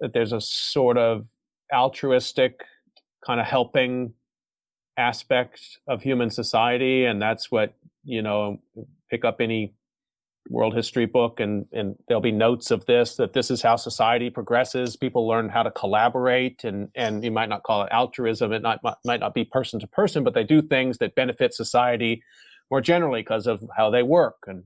that 0.00 0.12
there's 0.12 0.34
a 0.34 0.42
sort 0.42 0.98
of 0.98 1.24
altruistic 1.72 2.64
kind 3.26 3.40
of 3.40 3.46
helping 3.46 4.12
aspect 4.98 5.78
of 5.88 6.02
human 6.02 6.28
society, 6.28 7.06
and 7.06 7.20
that's 7.20 7.50
what 7.50 7.72
you 8.04 8.20
know. 8.20 8.60
Pick 9.10 9.24
up 9.24 9.40
any 9.40 9.72
world 10.50 10.74
history 10.74 11.06
book 11.06 11.40
and 11.40 11.66
and 11.72 11.96
there'll 12.06 12.20
be 12.20 12.32
notes 12.32 12.70
of 12.70 12.84
this 12.86 13.16
that 13.16 13.32
this 13.32 13.50
is 13.50 13.62
how 13.62 13.76
society 13.76 14.28
progresses. 14.28 14.96
People 14.96 15.26
learn 15.26 15.48
how 15.48 15.62
to 15.62 15.70
collaborate 15.70 16.64
and 16.64 16.88
and 16.94 17.24
you 17.24 17.30
might 17.30 17.48
not 17.48 17.62
call 17.62 17.82
it 17.82 17.88
altruism 17.90 18.52
it 18.52 18.62
not, 18.62 18.80
might 19.04 19.20
not 19.20 19.34
be 19.34 19.44
person 19.44 19.80
to 19.80 19.86
person 19.86 20.22
but 20.22 20.34
they 20.34 20.44
do 20.44 20.60
things 20.60 20.98
that 20.98 21.14
benefit 21.14 21.54
society 21.54 22.22
more 22.70 22.80
generally 22.80 23.22
because 23.22 23.46
of 23.46 23.62
how 23.76 23.90
they 23.90 24.02
work 24.02 24.36
and 24.46 24.64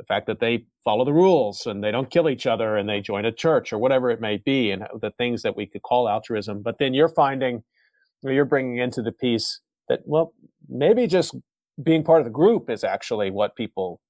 the 0.00 0.04
fact 0.06 0.26
that 0.26 0.40
they 0.40 0.64
follow 0.82 1.04
the 1.04 1.12
rules 1.12 1.66
and 1.66 1.84
they 1.84 1.90
don't 1.90 2.10
kill 2.10 2.30
each 2.30 2.46
other 2.46 2.74
and 2.76 2.88
they 2.88 3.00
join 3.02 3.26
a 3.26 3.32
church 3.32 3.70
or 3.70 3.78
whatever 3.78 4.10
it 4.10 4.20
may 4.20 4.38
be 4.38 4.70
and 4.70 4.84
the 5.02 5.10
things 5.10 5.42
that 5.42 5.54
we 5.54 5.66
could 5.66 5.82
call 5.82 6.08
altruism. 6.08 6.62
But 6.62 6.78
then 6.78 6.94
you're 6.94 7.08
finding 7.08 7.62
you're 8.22 8.46
bringing 8.46 8.78
into 8.78 9.02
the 9.02 9.12
piece 9.12 9.60
that 9.88 10.00
well 10.06 10.32
maybe 10.68 11.06
just 11.06 11.34
being 11.82 12.02
part 12.02 12.20
of 12.20 12.24
the 12.24 12.30
group 12.30 12.70
is 12.70 12.82
actually 12.82 13.30
what 13.30 13.56
people 13.56 14.00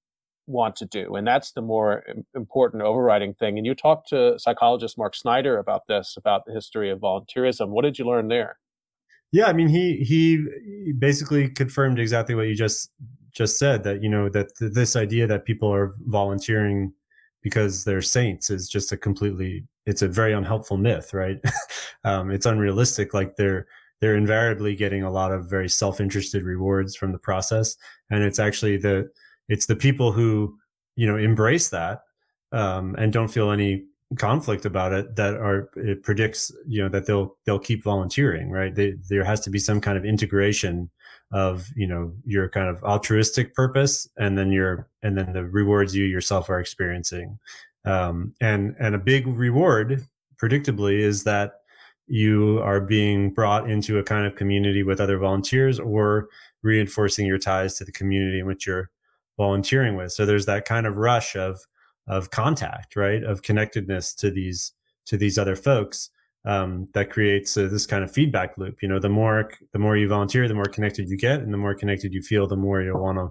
want 0.51 0.77
to 0.77 0.87
do. 0.87 1.15
And 1.15 1.27
that's 1.27 1.53
the 1.53 1.63
more 1.63 2.05
important 2.35 2.83
overriding 2.83 3.35
thing. 3.35 3.57
And 3.57 3.67
you 3.67 3.75
talked 3.75 4.09
to 4.11 4.39
psychologist 4.39 4.99
Mark 4.99 5.15
Snyder 5.15 5.59
about 5.59 5.87
this, 5.87 6.15
about 6.17 6.45
the 6.47 6.53
history 6.53 6.91
of 6.91 7.01
volunteerism. 7.01 7.69
What 7.69 7.83
did 7.83 7.99
you 7.99 8.07
learn 8.07 8.29
there? 8.29 8.59
Yeah, 9.33 9.47
I 9.47 9.53
mean, 9.53 9.69
he 9.69 9.97
he 9.99 10.93
basically 10.99 11.49
confirmed 11.49 12.01
exactly 12.01 12.35
what 12.35 12.49
you 12.49 12.55
just 12.57 12.91
just 13.33 13.59
said 13.59 13.85
that 13.85 14.03
you 14.03 14.09
know 14.09 14.29
that 14.29 14.57
th- 14.57 14.73
this 14.73 14.97
idea 14.97 15.27
that 15.29 15.45
people 15.45 15.73
are 15.73 15.95
volunteering 16.07 16.93
because 17.43 17.85
they're 17.85 18.03
saints 18.03 18.51
is 18.51 18.69
just 18.69 18.93
a 18.93 18.97
completely 18.97 19.65
it's 19.87 20.03
a 20.03 20.09
very 20.09 20.33
unhelpful 20.33 20.77
myth, 20.77 21.15
right? 21.15 21.39
um, 22.05 22.31
it's 22.31 22.47
unrealistic. 22.47 23.15
Like 23.15 23.37
they're 23.37 23.67
they're 24.01 24.17
invariably 24.17 24.75
getting 24.75 25.03
a 25.03 25.11
lot 25.11 25.31
of 25.31 25.49
very 25.49 25.69
self-interested 25.69 26.43
rewards 26.43 26.97
from 26.97 27.13
the 27.13 27.19
process, 27.19 27.77
and 28.11 28.25
it's 28.25 28.39
actually 28.39 28.79
the 28.79 29.11
it's 29.51 29.67
the 29.67 29.77
people 29.77 30.13
who 30.13 30.57
you 30.97 31.07
know 31.07 31.19
embrace 31.19 31.69
that 31.69 32.03
um, 32.53 32.95
and 32.97 33.13
don't 33.13 33.29
feel 33.29 33.51
any 33.51 33.85
conflict 34.19 34.65
about 34.65 34.93
it 34.93 35.15
that 35.15 35.35
are 35.35 35.71
it 35.77 36.03
predicts 36.03 36.51
you 36.67 36.83
know 36.83 36.89
that 36.89 37.07
they'll 37.07 37.37
they'll 37.45 37.59
keep 37.59 37.85
volunteering 37.85 38.51
right? 38.51 38.75
They, 38.75 38.95
there 39.09 39.25
has 39.25 39.41
to 39.41 39.51
be 39.51 39.59
some 39.59 39.81
kind 39.81 39.99
of 39.99 40.05
integration 40.05 40.91
of 41.33 41.69
you 41.77 41.87
know 41.87 42.13
your 42.25 42.49
kind 42.49 42.69
of 42.69 42.83
altruistic 42.83 43.55
purpose 43.55 44.09
and 44.17 44.37
then 44.39 44.51
your 44.51 44.89
and 45.03 45.17
then 45.17 45.33
the 45.33 45.45
rewards 45.45 45.95
you 45.95 46.07
yourself 46.07 46.49
are 46.49 46.61
experiencing. 46.61 47.39
Um, 47.85 48.35
and 48.41 48.75
and 48.81 48.95
a 48.95 48.99
big 48.99 49.27
reward 49.27 50.07
predictably 50.43 50.99
is 50.99 51.25
that 51.25 51.55
you 52.07 52.61
are 52.65 52.81
being 52.81 53.33
brought 53.33 53.71
into 53.71 53.99
a 53.99 54.03
kind 54.03 54.27
of 54.27 54.35
community 54.35 54.83
with 54.83 55.01
other 55.01 55.19
volunteers 55.19 55.79
or 55.79 56.29
reinforcing 56.63 57.27
your 57.27 57.39
ties 57.39 57.75
to 57.77 57.85
the 57.85 57.93
community 57.93 58.41
in 58.41 58.47
which 58.47 58.67
you're 58.67 58.91
volunteering 59.41 59.97
with 59.97 60.13
so 60.13 60.27
there's 60.27 60.45
that 60.45 60.67
kind 60.67 60.87
of 60.87 60.99
rush 60.99 61.35
of 61.35 61.65
of 62.11 62.31
contact, 62.31 62.97
right? 62.97 63.23
Of 63.23 63.43
connectedness 63.43 64.15
to 64.17 64.31
these 64.31 64.73
to 65.07 65.17
these 65.17 65.39
other 65.39 65.57
folks 65.57 66.11
um, 66.45 66.89
that 66.93 67.11
creates 67.11 67.57
uh, 67.57 67.69
this 67.71 67.87
kind 67.87 68.05
of 68.05 68.13
feedback 68.13 68.59
loop. 68.59 68.83
You 68.83 68.89
know, 68.89 68.99
the 68.99 69.09
more 69.09 69.51
the 69.73 69.79
more 69.79 69.97
you 69.97 70.09
volunteer, 70.09 70.47
the 70.49 70.55
more 70.55 70.65
connected 70.65 71.09
you 71.09 71.17
get, 71.17 71.41
and 71.41 71.53
the 71.53 71.59
more 71.59 71.75
connected 71.75 72.13
you 72.13 72.21
feel, 72.21 72.47
the 72.47 72.57
more 72.57 72.83
you'll 72.83 73.01
want 73.01 73.19
to 73.19 73.31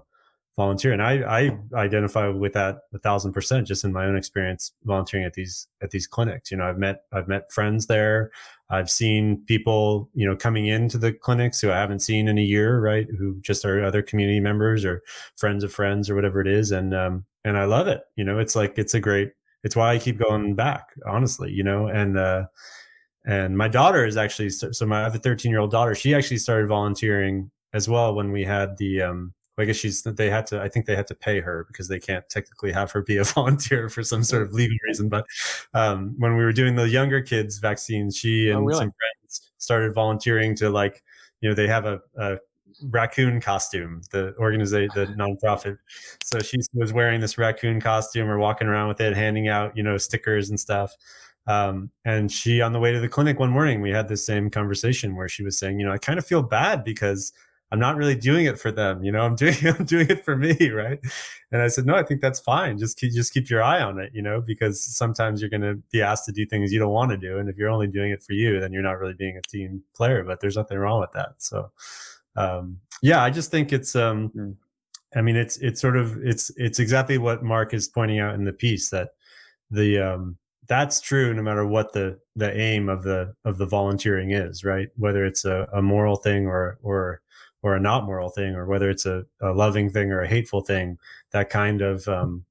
volunteer. 0.56 0.92
And 0.92 1.02
I 1.02 1.20
I 1.22 1.58
identify 1.74 2.28
with 2.28 2.52
that 2.54 2.80
a 2.94 2.98
thousand 2.98 3.32
percent 3.32 3.66
just 3.66 3.84
in 3.84 3.92
my 3.92 4.04
own 4.04 4.16
experience 4.16 4.72
volunteering 4.84 5.26
at 5.26 5.34
these 5.34 5.66
at 5.82 5.90
these 5.90 6.06
clinics. 6.06 6.50
You 6.50 6.56
know, 6.56 6.64
I've 6.64 6.78
met 6.78 7.04
I've 7.12 7.28
met 7.28 7.50
friends 7.52 7.86
there. 7.86 8.30
I've 8.70 8.90
seen 8.90 9.42
people, 9.46 10.08
you 10.14 10.26
know, 10.28 10.36
coming 10.36 10.66
into 10.66 10.96
the 10.96 11.12
clinics 11.12 11.60
who 11.60 11.72
I 11.72 11.76
haven't 11.76 12.00
seen 12.00 12.28
in 12.28 12.38
a 12.38 12.42
year, 12.42 12.80
right? 12.80 13.06
Who 13.18 13.40
just 13.40 13.64
are 13.64 13.84
other 13.84 14.00
community 14.00 14.38
members 14.38 14.84
or 14.84 15.02
friends 15.36 15.64
of 15.64 15.72
friends 15.72 16.08
or 16.08 16.14
whatever 16.14 16.40
it 16.40 16.46
is. 16.46 16.70
And 16.70 16.94
um, 16.94 17.24
and 17.44 17.56
I 17.58 17.64
love 17.64 17.88
it. 17.88 18.02
You 18.16 18.24
know, 18.24 18.38
it's 18.38 18.54
like 18.54 18.78
it's 18.78 18.94
a 18.94 19.00
great. 19.00 19.32
It's 19.62 19.76
why 19.76 19.92
I 19.92 19.98
keep 19.98 20.18
going 20.18 20.54
back, 20.54 20.94
honestly. 21.06 21.50
You 21.50 21.64
know, 21.64 21.88
and 21.88 22.16
uh, 22.16 22.46
and 23.26 23.58
my 23.58 23.68
daughter 23.68 24.06
is 24.06 24.16
actually 24.16 24.50
so. 24.50 24.86
My 24.86 25.00
I 25.00 25.02
have 25.04 25.14
a 25.14 25.18
13 25.18 25.50
year 25.50 25.60
old 25.60 25.70
daughter. 25.70 25.94
She 25.94 26.14
actually 26.14 26.38
started 26.38 26.68
volunteering 26.68 27.50
as 27.72 27.88
well 27.88 28.14
when 28.14 28.30
we 28.32 28.44
had 28.44 28.76
the. 28.78 29.02
Um, 29.02 29.34
I 29.60 29.64
guess 29.64 29.76
she's. 29.76 30.02
They 30.02 30.30
had 30.30 30.46
to. 30.48 30.60
I 30.60 30.68
think 30.68 30.86
they 30.86 30.96
had 30.96 31.06
to 31.08 31.14
pay 31.14 31.40
her 31.40 31.64
because 31.68 31.88
they 31.88 32.00
can't 32.00 32.28
technically 32.28 32.72
have 32.72 32.90
her 32.92 33.02
be 33.02 33.16
a 33.16 33.24
volunteer 33.36 33.88
for 33.88 34.02
some 34.02 34.24
sort 34.24 34.42
of 34.42 34.52
legal 34.52 34.76
reason. 34.86 35.08
But 35.08 35.26
um, 35.74 36.14
when 36.18 36.36
we 36.36 36.44
were 36.44 36.52
doing 36.52 36.76
the 36.76 36.88
younger 36.88 37.20
kids 37.20 37.58
vaccines, 37.58 38.16
she 38.16 38.50
oh, 38.50 38.56
and 38.56 38.60
oh, 38.60 38.66
really? 38.66 38.78
some 38.78 38.92
friends 38.92 39.52
started 39.58 39.94
volunteering 39.94 40.54
to 40.56 40.70
like. 40.70 41.02
You 41.40 41.48
know, 41.48 41.54
they 41.54 41.68
have 41.68 41.86
a, 41.86 42.00
a 42.18 42.36
raccoon 42.82 43.40
costume, 43.40 44.02
the 44.10 44.34
organization, 44.38 44.90
the 44.94 45.06
nonprofit. 45.18 45.78
So 46.22 46.38
she 46.40 46.58
was 46.74 46.92
wearing 46.92 47.20
this 47.20 47.38
raccoon 47.38 47.80
costume 47.80 48.28
or 48.28 48.38
walking 48.38 48.68
around 48.68 48.88
with 48.88 49.00
it, 49.00 49.16
handing 49.16 49.48
out, 49.48 49.76
you 49.76 49.82
know, 49.82 49.96
stickers 49.96 50.50
and 50.50 50.58
stuff. 50.58 50.94
Um, 51.46 51.90
and 52.04 52.30
she, 52.30 52.60
on 52.60 52.72
the 52.72 52.78
way 52.78 52.92
to 52.92 53.00
the 53.00 53.08
clinic 53.08 53.38
one 53.38 53.50
morning, 53.50 53.80
we 53.80 53.90
had 53.90 54.08
this 54.08 54.24
same 54.24 54.50
conversation 54.50 55.16
where 55.16 55.28
she 55.28 55.42
was 55.42 55.58
saying, 55.58 55.80
you 55.80 55.86
know, 55.86 55.92
I 55.92 55.98
kind 55.98 56.18
of 56.18 56.26
feel 56.26 56.42
bad 56.42 56.84
because 56.84 57.32
I'm 57.72 57.78
not 57.78 57.96
really 57.96 58.16
doing 58.16 58.46
it 58.46 58.58
for 58.58 58.72
them. 58.72 59.04
You 59.04 59.12
know, 59.12 59.20
I'm 59.20 59.36
doing, 59.36 59.54
I'm 59.66 59.84
doing 59.84 60.08
it 60.08 60.24
for 60.24 60.36
me. 60.36 60.70
Right. 60.70 60.98
And 61.52 61.62
I 61.62 61.68
said, 61.68 61.86
no, 61.86 61.94
I 61.94 62.02
think 62.02 62.20
that's 62.20 62.40
fine. 62.40 62.78
Just 62.78 62.98
keep, 62.98 63.12
just 63.12 63.32
keep 63.32 63.50
your 63.50 63.62
eye 63.62 63.80
on 63.80 63.98
it, 63.98 64.10
you 64.14 64.22
know, 64.22 64.40
because 64.40 64.82
sometimes 64.82 65.40
you're 65.40 65.50
going 65.50 65.62
to 65.62 65.74
be 65.90 66.02
asked 66.02 66.24
to 66.26 66.32
do 66.32 66.46
things 66.46 66.72
you 66.72 66.78
don't 66.78 66.92
want 66.92 67.10
to 67.10 67.16
do. 67.16 67.38
And 67.38 67.48
if 67.48 67.56
you're 67.56 67.70
only 67.70 67.88
doing 67.88 68.10
it 68.10 68.22
for 68.22 68.32
you, 68.32 68.60
then 68.60 68.72
you're 68.72 68.82
not 68.82 68.98
really 68.98 69.14
being 69.14 69.36
a 69.36 69.42
team 69.42 69.82
player, 69.94 70.24
but 70.24 70.40
there's 70.40 70.56
nothing 70.56 70.78
wrong 70.78 71.00
with 71.00 71.12
that. 71.12 71.34
So, 71.38 71.70
um, 72.36 72.78
yeah, 73.02 73.22
I 73.22 73.30
just 73.30 73.50
think 73.50 73.72
it's. 73.72 73.96
Um, 73.96 74.30
mm. 74.30 74.56
I 75.16 75.22
mean, 75.22 75.34
it's 75.34 75.56
it's 75.56 75.80
sort 75.80 75.96
of 75.96 76.16
it's 76.24 76.52
it's 76.56 76.78
exactly 76.78 77.18
what 77.18 77.42
Mark 77.42 77.74
is 77.74 77.88
pointing 77.88 78.20
out 78.20 78.36
in 78.36 78.44
the 78.44 78.52
piece 78.52 78.90
that 78.90 79.10
the 79.70 79.98
um, 79.98 80.36
that's 80.68 81.00
true 81.00 81.34
no 81.34 81.42
matter 81.42 81.66
what 81.66 81.92
the 81.92 82.18
the 82.36 82.56
aim 82.56 82.88
of 82.88 83.02
the 83.02 83.34
of 83.44 83.58
the 83.58 83.66
volunteering 83.66 84.30
is, 84.30 84.62
right? 84.62 84.88
Whether 84.96 85.24
it's 85.24 85.44
a, 85.44 85.66
a 85.74 85.82
moral 85.82 86.16
thing 86.16 86.46
or 86.46 86.78
or 86.82 87.22
or 87.62 87.76
a 87.76 87.80
not 87.80 88.04
moral 88.04 88.30
thing, 88.30 88.54
or 88.54 88.66
whether 88.66 88.88
it's 88.88 89.06
a, 89.06 89.24
a 89.40 89.52
loving 89.52 89.90
thing 89.90 90.10
or 90.10 90.22
a 90.22 90.28
hateful 90.28 90.62
thing, 90.62 90.98
that 91.32 91.50
kind 91.50 91.82
of 91.82 92.08
um, 92.08 92.44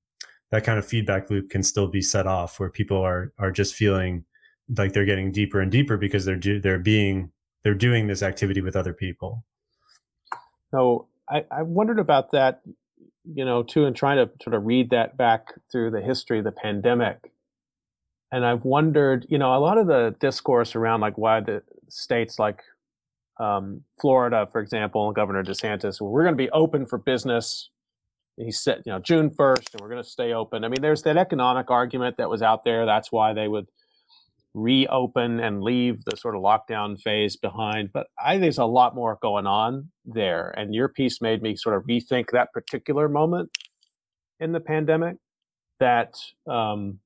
that 0.51 0.63
kind 0.63 0.79
of 0.79 0.85
feedback 0.85 1.29
loop 1.29 1.49
can 1.49 1.63
still 1.63 1.87
be 1.87 2.01
set 2.01 2.27
off 2.27 2.59
where 2.59 2.69
people 2.69 2.97
are 2.97 3.31
are 3.37 3.51
just 3.51 3.75
feeling 3.75 4.25
like 4.77 4.93
they're 4.93 5.05
getting 5.05 5.31
deeper 5.31 5.59
and 5.59 5.71
deeper 5.71 5.97
because 5.97 6.25
they're 6.25 6.35
do, 6.35 6.59
they're 6.59 6.79
being 6.79 7.31
they're 7.63 7.73
doing 7.73 8.07
this 8.07 8.23
activity 8.23 8.61
with 8.61 8.75
other 8.75 8.93
people. 8.93 9.43
So 10.71 11.07
I, 11.29 11.45
I 11.51 11.63
wondered 11.63 11.99
about 11.99 12.31
that, 12.31 12.61
you 13.25 13.43
know, 13.45 13.63
too, 13.63 13.85
and 13.85 13.95
trying 13.95 14.17
to 14.17 14.31
sort 14.43 14.55
of 14.55 14.65
read 14.65 14.91
that 14.91 15.17
back 15.17 15.53
through 15.71 15.91
the 15.91 16.01
history 16.01 16.39
of 16.39 16.45
the 16.45 16.51
pandemic. 16.51 17.31
And 18.31 18.45
I've 18.45 18.63
wondered, 18.63 19.25
you 19.29 19.39
know, 19.39 19.55
a 19.55 19.59
lot 19.59 19.77
of 19.77 19.87
the 19.87 20.15
discourse 20.19 20.75
around 20.75 21.01
like 21.01 21.17
why 21.17 21.39
the 21.41 21.63
states 21.87 22.37
like 22.37 22.61
um, 23.39 23.83
Florida, 23.99 24.47
for 24.51 24.61
example, 24.61 25.11
Governor 25.11 25.43
DeSantis, 25.43 26.01
we're 26.01 26.23
going 26.23 26.35
to 26.35 26.43
be 26.43 26.49
open 26.51 26.85
for 26.85 26.97
business. 26.97 27.69
He 28.37 28.51
said, 28.51 28.83
you 28.85 28.91
know, 28.91 28.99
June 28.99 29.29
1st, 29.29 29.73
and 29.73 29.81
we're 29.81 29.89
going 29.89 30.03
to 30.03 30.09
stay 30.09 30.33
open. 30.33 30.63
I 30.63 30.67
mean, 30.67 30.81
there's 30.81 31.03
that 31.03 31.17
economic 31.17 31.71
argument 31.71 32.17
that 32.17 32.29
was 32.29 32.41
out 32.41 32.63
there. 32.63 32.85
That's 32.85 33.11
why 33.11 33.33
they 33.33 33.47
would 33.47 33.67
reopen 34.53 35.39
and 35.39 35.61
leave 35.61 36.03
the 36.05 36.17
sort 36.17 36.35
of 36.35 36.41
lockdown 36.41 36.99
phase 36.99 37.37
behind. 37.37 37.91
But 37.93 38.07
I 38.23 38.31
think 38.33 38.41
there's 38.41 38.57
a 38.57 38.65
lot 38.65 38.95
more 38.95 39.17
going 39.21 39.45
on 39.45 39.91
there. 40.05 40.53
And 40.57 40.73
your 40.73 40.89
piece 40.89 41.21
made 41.21 41.41
me 41.41 41.55
sort 41.55 41.75
of 41.75 41.83
rethink 41.83 42.31
that 42.31 42.51
particular 42.51 43.07
moment 43.07 43.51
in 44.39 44.51
the 44.51 44.59
pandemic. 44.59 45.17
That 45.79 46.15
um, 46.45 46.99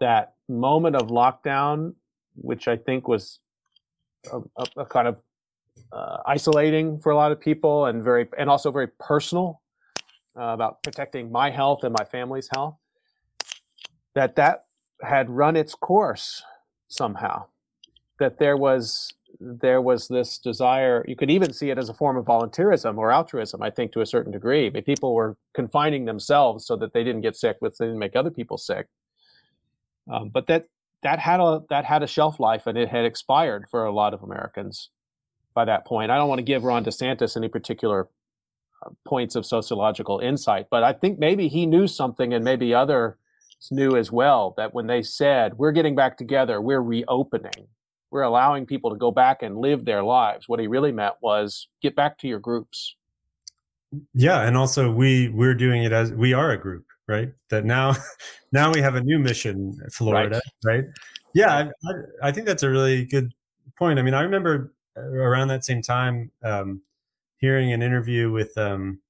that 0.00 0.34
moment 0.48 0.96
of 0.96 1.08
lockdown, 1.08 1.94
which 2.34 2.66
I 2.68 2.76
think 2.76 3.06
was 3.06 3.38
a, 4.32 4.66
a, 4.76 4.86
kind 4.86 5.08
of 5.08 5.16
uh, 5.92 6.18
isolating 6.26 6.98
for 6.98 7.10
a 7.10 7.16
lot 7.16 7.32
of 7.32 7.40
people 7.40 7.86
and 7.86 8.02
very 8.02 8.28
and 8.38 8.50
also 8.50 8.70
very 8.70 8.88
personal 8.98 9.60
uh, 10.38 10.44
about 10.44 10.82
protecting 10.82 11.30
my 11.30 11.50
health 11.50 11.84
and 11.84 11.94
my 11.98 12.04
family's 12.04 12.48
health. 12.54 12.76
That 14.14 14.36
that 14.36 14.64
had 15.02 15.30
run 15.30 15.56
its 15.56 15.74
course 15.74 16.42
somehow 16.88 17.46
that 18.18 18.38
there 18.38 18.56
was 18.56 19.12
there 19.40 19.80
was 19.80 20.08
this 20.08 20.38
desire 20.38 21.04
you 21.08 21.16
could 21.16 21.30
even 21.30 21.52
see 21.52 21.70
it 21.70 21.78
as 21.78 21.88
a 21.88 21.94
form 21.94 22.16
of 22.16 22.24
volunteerism 22.24 22.98
or 22.98 23.10
altruism 23.10 23.62
i 23.62 23.70
think 23.70 23.90
to 23.92 24.00
a 24.00 24.06
certain 24.06 24.32
degree 24.32 24.68
but 24.68 24.84
people 24.84 25.14
were 25.14 25.36
confining 25.54 26.04
themselves 26.04 26.66
so 26.66 26.76
that 26.76 26.92
they 26.92 27.02
didn't 27.02 27.22
get 27.22 27.36
sick 27.36 27.56
but 27.60 27.76
they 27.78 27.86
didn't 27.86 27.98
make 27.98 28.14
other 28.14 28.30
people 28.30 28.58
sick 28.58 28.86
um, 30.12 30.28
but 30.28 30.46
that 30.46 30.66
that 31.02 31.18
had 31.18 31.40
a 31.40 31.62
that 31.70 31.84
had 31.84 32.02
a 32.02 32.06
shelf 32.06 32.40
life 32.40 32.66
and 32.66 32.76
it 32.76 32.88
had 32.88 33.04
expired 33.04 33.66
for 33.70 33.84
a 33.84 33.92
lot 33.92 34.14
of 34.14 34.22
americans 34.22 34.90
by 35.54 35.64
that 35.64 35.86
point 35.86 36.10
i 36.10 36.16
don't 36.16 36.28
want 36.28 36.38
to 36.38 36.44
give 36.44 36.64
ron 36.64 36.84
desantis 36.84 37.36
any 37.36 37.48
particular 37.48 38.08
uh, 38.84 38.90
points 39.06 39.34
of 39.34 39.44
sociological 39.44 40.18
insight 40.20 40.66
but 40.70 40.82
i 40.82 40.92
think 40.92 41.18
maybe 41.18 41.48
he 41.48 41.66
knew 41.66 41.86
something 41.86 42.32
and 42.32 42.44
maybe 42.44 42.74
other 42.74 43.16
knew 43.70 43.96
as 43.96 44.10
well 44.10 44.54
that 44.56 44.72
when 44.72 44.86
they 44.86 45.02
said, 45.02 45.58
we're 45.58 45.72
getting 45.72 45.94
back 45.94 46.16
together, 46.16 46.60
we're 46.60 46.80
reopening, 46.80 47.68
we're 48.10 48.22
allowing 48.22 48.64
people 48.64 48.90
to 48.90 48.96
go 48.96 49.10
back 49.10 49.42
and 49.42 49.58
live 49.58 49.84
their 49.84 50.02
lives, 50.02 50.48
what 50.48 50.60
he 50.60 50.66
really 50.66 50.92
meant 50.92 51.14
was 51.20 51.68
get 51.82 51.94
back 51.94 52.16
to 52.18 52.28
your 52.28 52.38
groups. 52.38 52.96
Yeah. 54.14 54.42
And 54.42 54.56
also 54.56 54.90
we, 54.90 55.28
we're 55.28 55.54
doing 55.54 55.82
it 55.82 55.92
as 55.92 56.12
we 56.12 56.32
are 56.32 56.52
a 56.52 56.58
group, 56.58 56.86
right? 57.10 57.32
That 57.50 57.64
now, 57.64 57.94
now 58.52 58.72
we 58.72 58.80
have 58.80 58.94
a 58.94 59.02
new 59.02 59.18
mission, 59.18 59.78
Florida, 59.92 60.40
right? 60.64 60.76
right? 60.76 60.84
Yeah. 61.34 61.70
I, 61.86 62.28
I, 62.28 62.32
think 62.32 62.46
that's 62.46 62.62
a 62.62 62.70
really 62.70 63.04
good 63.04 63.32
point. 63.78 63.98
I 63.98 64.02
mean, 64.02 64.14
I 64.14 64.22
remember 64.22 64.72
uh, 64.96 65.02
around 65.02 65.48
that 65.48 65.64
same 65.64 65.82
time, 65.82 66.30
um, 66.42 66.80
hearing 67.38 67.72
an 67.72 67.82
interview 67.82 68.30
with, 68.30 68.56
um, 68.56 69.00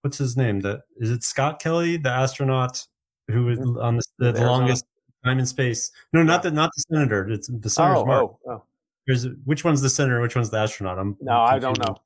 what's 0.00 0.18
his 0.18 0.36
name? 0.36 0.60
The, 0.60 0.82
is 0.96 1.10
it 1.10 1.22
Scott 1.22 1.60
Kelly, 1.60 1.98
the 1.98 2.10
astronaut 2.10 2.86
who 3.30 3.44
was 3.44 3.58
mm-hmm. 3.58 3.78
on 3.78 3.96
the, 3.96 4.02
the, 4.18 4.32
the 4.32 4.46
longest 4.46 4.84
time 5.24 5.38
in 5.38 5.46
space. 5.46 5.90
No, 6.12 6.22
not 6.22 6.42
the 6.42 6.50
not 6.50 6.70
the 6.74 6.82
senator. 6.92 7.28
It's 7.30 7.48
the 7.48 7.70
senator's 7.70 8.02
oh, 8.02 8.06
Mark. 8.06 8.30
Oh, 8.46 8.50
oh. 8.50 8.62
There's 9.06 9.26
which 9.44 9.64
one's 9.64 9.80
the 9.80 9.90
senator, 9.90 10.20
which 10.20 10.36
one's 10.36 10.50
the 10.50 10.58
astronaut? 10.58 10.98
I'm 10.98 11.16
no, 11.20 11.40
I 11.40 11.58
don't 11.58 11.78
know. 11.78 11.96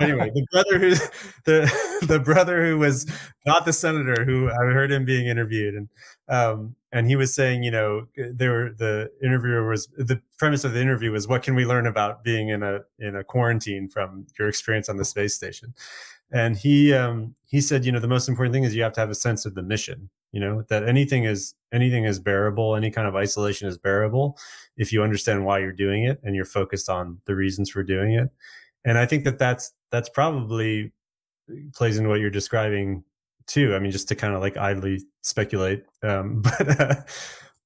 Anyway, 0.00 0.30
the 0.34 0.46
brother 0.50 0.78
who 0.78 0.90
the 1.44 1.98
the 2.06 2.20
brother 2.20 2.66
who 2.66 2.78
was 2.78 3.06
not 3.46 3.64
the 3.64 3.72
senator, 3.72 4.24
who 4.24 4.50
I 4.50 4.72
heard 4.72 4.90
him 4.90 5.04
being 5.04 5.26
interviewed, 5.26 5.74
and 5.74 5.88
um, 6.28 6.76
and 6.92 7.06
he 7.06 7.16
was 7.16 7.34
saying, 7.34 7.62
you 7.62 7.70
know, 7.70 8.06
there 8.16 8.72
the 8.72 9.10
interviewer 9.22 9.68
was 9.68 9.88
the 9.96 10.20
premise 10.38 10.64
of 10.64 10.72
the 10.72 10.80
interview 10.80 11.12
was, 11.12 11.28
what 11.28 11.42
can 11.42 11.54
we 11.54 11.64
learn 11.64 11.86
about 11.86 12.24
being 12.24 12.48
in 12.48 12.62
a 12.62 12.80
in 12.98 13.16
a 13.16 13.24
quarantine 13.24 13.88
from 13.88 14.26
your 14.38 14.48
experience 14.48 14.88
on 14.88 14.96
the 14.96 15.04
space 15.04 15.34
station? 15.34 15.74
And 16.32 16.56
he 16.56 16.92
um, 16.92 17.34
he 17.44 17.60
said, 17.60 17.84
you 17.84 17.92
know, 17.92 18.00
the 18.00 18.08
most 18.08 18.28
important 18.28 18.54
thing 18.54 18.64
is 18.64 18.74
you 18.74 18.82
have 18.82 18.94
to 18.94 19.00
have 19.00 19.10
a 19.10 19.14
sense 19.14 19.46
of 19.46 19.54
the 19.54 19.62
mission 19.62 20.10
you 20.34 20.40
know 20.40 20.64
that 20.68 20.86
anything 20.86 21.24
is 21.24 21.54
anything 21.72 22.04
is 22.04 22.18
bearable 22.18 22.74
any 22.74 22.90
kind 22.90 23.06
of 23.06 23.14
isolation 23.14 23.68
is 23.68 23.78
bearable 23.78 24.36
if 24.76 24.92
you 24.92 25.02
understand 25.02 25.46
why 25.46 25.60
you're 25.60 25.72
doing 25.72 26.02
it 26.04 26.20
and 26.24 26.34
you're 26.34 26.44
focused 26.44 26.90
on 26.90 27.20
the 27.26 27.36
reasons 27.36 27.70
for 27.70 27.84
doing 27.84 28.12
it 28.12 28.30
and 28.84 28.98
i 28.98 29.06
think 29.06 29.24
that 29.24 29.38
that's 29.38 29.72
that's 29.90 30.08
probably 30.08 30.92
plays 31.74 31.98
into 31.98 32.08
what 32.08 32.20
you're 32.20 32.30
describing 32.30 33.04
too. 33.46 33.74
I 33.74 33.78
mean 33.78 33.90
just 33.90 34.08
to 34.08 34.14
kind 34.14 34.34
of 34.34 34.40
like 34.40 34.56
idly 34.56 35.02
speculate 35.22 35.84
um, 36.02 36.42
but 36.58 36.80
uh, 36.80 36.94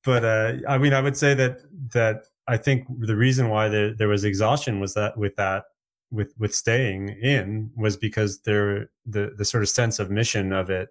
but 0.04 0.24
uh, 0.24 0.52
I 0.68 0.78
mean, 0.78 0.92
I 0.94 1.00
would 1.00 1.16
say 1.16 1.34
that 1.34 1.58
that 1.92 2.24
I 2.46 2.56
think 2.56 2.86
the 2.98 3.16
reason 3.16 3.48
why 3.48 3.68
there, 3.68 3.94
there 3.94 4.08
was 4.08 4.24
exhaustion 4.24 4.80
was 4.80 4.94
that 4.94 5.18
with 5.18 5.36
that 5.36 5.64
with 6.10 6.32
with 6.38 6.54
staying 6.54 7.10
in 7.10 7.70
was 7.76 7.96
because 7.96 8.40
there 8.42 8.90
the 9.04 9.32
the 9.36 9.44
sort 9.44 9.62
of 9.62 9.68
sense 9.68 9.98
of 9.98 10.10
mission 10.10 10.52
of 10.52 10.70
it 10.70 10.88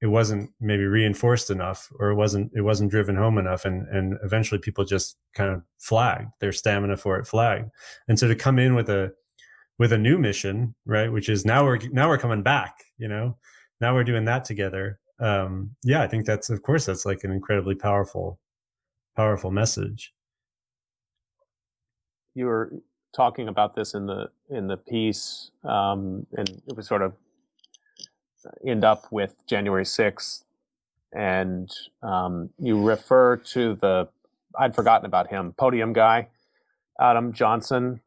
it 0.00 0.06
wasn't 0.06 0.50
maybe 0.60 0.84
reinforced 0.84 1.50
enough 1.50 1.90
or 1.98 2.10
it 2.10 2.14
wasn't 2.14 2.52
it 2.54 2.60
wasn't 2.60 2.90
driven 2.90 3.16
home 3.16 3.38
enough 3.38 3.64
and 3.64 3.88
and 3.88 4.16
eventually 4.22 4.60
people 4.60 4.84
just 4.84 5.16
kind 5.34 5.50
of 5.50 5.62
flagged. 5.78 6.32
Their 6.40 6.52
stamina 6.52 6.96
for 6.96 7.18
it 7.18 7.26
flagged. 7.26 7.70
And 8.06 8.18
so 8.18 8.28
to 8.28 8.36
come 8.36 8.58
in 8.58 8.74
with 8.74 8.88
a 8.88 9.12
with 9.78 9.92
a 9.92 9.98
new 9.98 10.18
mission 10.18 10.74
right? 10.86 11.12
Which 11.12 11.28
is 11.28 11.44
now 11.44 11.64
we're 11.64 11.78
now 11.92 12.08
we're 12.08 12.18
coming 12.18 12.42
back 12.42 12.76
you 12.98 13.08
know? 13.08 13.36
Now 13.80 13.94
we're 13.94 14.04
doing 14.04 14.24
that 14.26 14.44
together. 14.44 14.98
Um 15.20 15.76
yeah 15.84 16.02
i 16.02 16.08
think 16.08 16.26
that's 16.26 16.50
of 16.50 16.62
course 16.62 16.86
that's 16.86 17.06
like 17.06 17.24
an 17.24 17.30
incredibly 17.30 17.74
powerful 17.74 18.38
powerful 19.16 19.50
message. 19.50 20.12
You 22.34 22.46
were 22.46 22.72
talking 23.14 23.46
about 23.46 23.76
this 23.76 23.94
in 23.94 24.06
the 24.06 24.30
in 24.50 24.66
the 24.66 24.76
piece 24.76 25.52
um 25.62 26.26
and 26.36 26.48
it 26.48 26.76
was 26.76 26.88
sort 26.88 27.02
of 27.02 27.12
end 28.66 28.84
up 28.84 29.10
with 29.10 29.34
January 29.46 29.84
6th, 29.84 30.44
and 31.12 31.70
um, 32.02 32.50
you 32.58 32.82
refer 32.82 33.36
to 33.36 33.74
the, 33.74 34.08
I'd 34.58 34.74
forgotten 34.74 35.06
about 35.06 35.30
him, 35.30 35.54
podium 35.56 35.92
guy, 35.92 36.28
Adam 37.00 37.32
Johnson, 37.32 38.00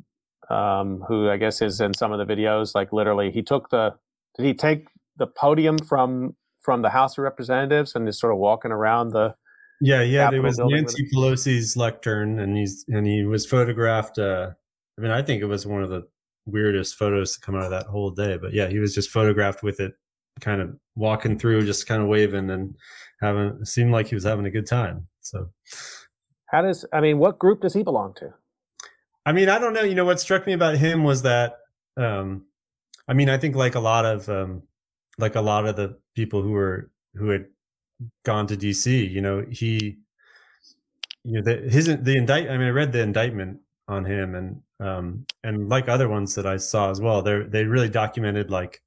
um, 0.50 1.04
who 1.08 1.30
I 1.30 1.38
guess 1.38 1.62
is 1.62 1.82
in 1.82 1.94
some 1.94 2.12
of 2.12 2.26
the 2.26 2.34
videos. 2.34 2.76
Like 2.76 2.94
literally, 2.94 3.32
he 3.32 3.42
took 3.42 3.70
the, 3.70 3.96
did 4.38 4.46
he 4.46 4.54
take 4.54 4.88
the 5.18 5.28
podium 5.28 5.78
from 5.78 6.36
from 6.62 6.82
the 6.82 6.90
House 6.90 7.18
of 7.18 7.24
Representatives 7.24 7.96
and 7.96 8.08
is 8.10 8.20
sort 8.20 8.34
of 8.34 8.40
walking 8.40 8.72
around 8.72 9.12
the? 9.12 9.36
Yeah, 9.80 10.02
yeah. 10.02 10.32
There 10.32 10.42
was 10.42 10.60
Nancy 10.60 11.08
Pelosi's 11.14 11.78
lectern, 11.78 12.40
and 12.40 12.58
he's 12.58 12.84
and 12.88 13.06
he 13.06 13.24
was 13.24 13.46
photographed. 13.46 14.18
Uh, 14.18 14.52
I 14.98 15.02
mean, 15.02 15.12
I 15.12 15.22
think 15.22 15.42
it 15.42 15.46
was 15.46 15.66
one 15.68 15.84
of 15.84 15.90
the 15.90 16.08
weirdest 16.46 16.96
photos 16.96 17.36
to 17.36 17.40
come 17.42 17.56
out 17.56 17.64
of 17.64 17.72
that 17.72 17.86
whole 17.86 18.10
day. 18.10 18.38
But 18.38 18.54
yeah, 18.54 18.68
he 18.68 18.80
was 18.80 18.96
just 18.96 19.12
photographed 19.12 19.62
with 19.62 19.80
it 19.80 19.94
kind 20.40 20.62
of 20.62 20.76
walking 20.96 21.38
through, 21.38 21.66
just 21.66 21.88
kind 21.88 22.02
of 22.02 22.08
waving 22.08 22.50
and 22.50 22.76
having 23.22 23.64
seemed 23.66 23.92
like 23.92 24.08
he 24.08 24.16
was 24.16 24.24
having 24.24 24.46
a 24.46 24.52
good 24.52 24.68
time. 24.68 25.08
So, 25.22 25.50
how 26.48 26.62
does 26.62 26.86
I 26.92 27.02
mean, 27.02 27.20
what 27.20 27.38
group 27.38 27.62
does 27.62 27.74
he 27.74 27.84
belong 27.84 28.14
to? 28.16 28.34
I 29.28 29.34
mean, 29.34 29.50
I 29.50 29.60
don't 29.60 29.74
know. 29.74 29.84
You 29.84 29.94
know, 29.94 30.06
what 30.06 30.22
struck 30.22 30.48
me 30.48 30.54
about 30.54 30.78
him 30.78 31.04
was 31.04 31.24
that, 31.24 31.58
um, 31.98 32.46
I 33.10 33.14
mean, 33.14 33.28
I 33.28 33.38
think 33.38 33.58
like 33.58 33.76
a 33.76 33.80
lot 33.82 34.06
of 34.06 34.30
um, 34.30 34.64
like 35.18 35.36
a 35.36 35.42
lot 35.42 35.66
of 35.66 35.76
the 35.76 35.98
people 36.16 36.42
who 36.42 36.52
were 36.52 36.90
who 37.14 37.28
had 37.32 37.48
gone 38.24 38.48
to 38.48 38.56
DC, 38.56 39.12
you 39.12 39.20
know, 39.20 39.46
he, 39.52 39.98
you 41.26 41.34
know, 41.34 41.42
the, 41.42 41.58
his 41.70 41.88
the 41.88 42.16
indict. 42.16 42.50
I 42.50 42.58
mean, 42.58 42.68
I 42.68 42.70
read 42.70 42.94
the 42.94 43.02
indictment 43.02 43.60
on 43.90 44.06
him, 44.06 44.34
and 44.34 44.62
um, 44.80 45.26
and 45.44 45.68
like 45.68 45.90
other 45.90 46.08
ones 46.08 46.36
that 46.36 46.46
I 46.46 46.56
saw 46.56 46.90
as 46.90 47.02
well, 47.02 47.22
they 47.22 47.42
they 47.42 47.66
really 47.66 47.90
documented 47.90 48.50
like 48.50 48.82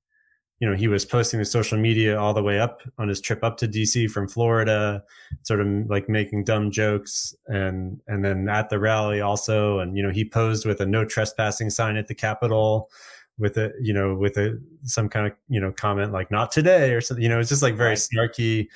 you 0.61 0.68
know, 0.68 0.77
he 0.77 0.88
was 0.88 1.07
posting 1.07 1.40
to 1.40 1.44
social 1.44 1.79
media 1.79 2.20
all 2.20 2.35
the 2.35 2.42
way 2.42 2.61
up 2.61 2.83
on 2.99 3.09
his 3.09 3.20
trip 3.20 3.42
up 3.42 3.57
to 3.57 3.66
DC 3.66 4.11
from 4.11 4.29
Florida, 4.29 5.03
sort 5.42 5.61
of 5.61 5.66
like 5.88 6.07
making 6.07 6.44
dumb 6.44 6.70
jokes, 6.70 7.35
and 7.46 7.99
and 8.07 8.23
then 8.23 8.46
at 8.49 8.68
the 8.68 8.79
rally 8.79 9.23
also, 9.23 9.79
and 9.79 9.96
you 9.96 10.03
know, 10.03 10.11
he 10.11 10.23
posed 10.23 10.66
with 10.66 10.81
a 10.81 10.87
no 10.87 11.05
trespassing 11.05 11.70
sign 11.70 11.96
at 11.96 12.09
the 12.09 12.14
Capitol, 12.14 12.90
with 13.38 13.57
a 13.57 13.73
you 13.81 13.94
know 13.94 14.14
with 14.14 14.37
a 14.37 14.61
some 14.83 15.09
kind 15.09 15.27
of 15.27 15.33
you 15.49 15.59
know 15.59 15.73
comment 15.73 16.12
like 16.12 16.31
not 16.31 16.53
today 16.53 16.92
or 16.92 17.01
something. 17.01 17.23
You 17.23 17.31
know, 17.31 17.40
it's 17.40 17.49
just 17.49 17.62
like 17.62 17.75
very 17.75 17.96
snarky, 17.96 18.68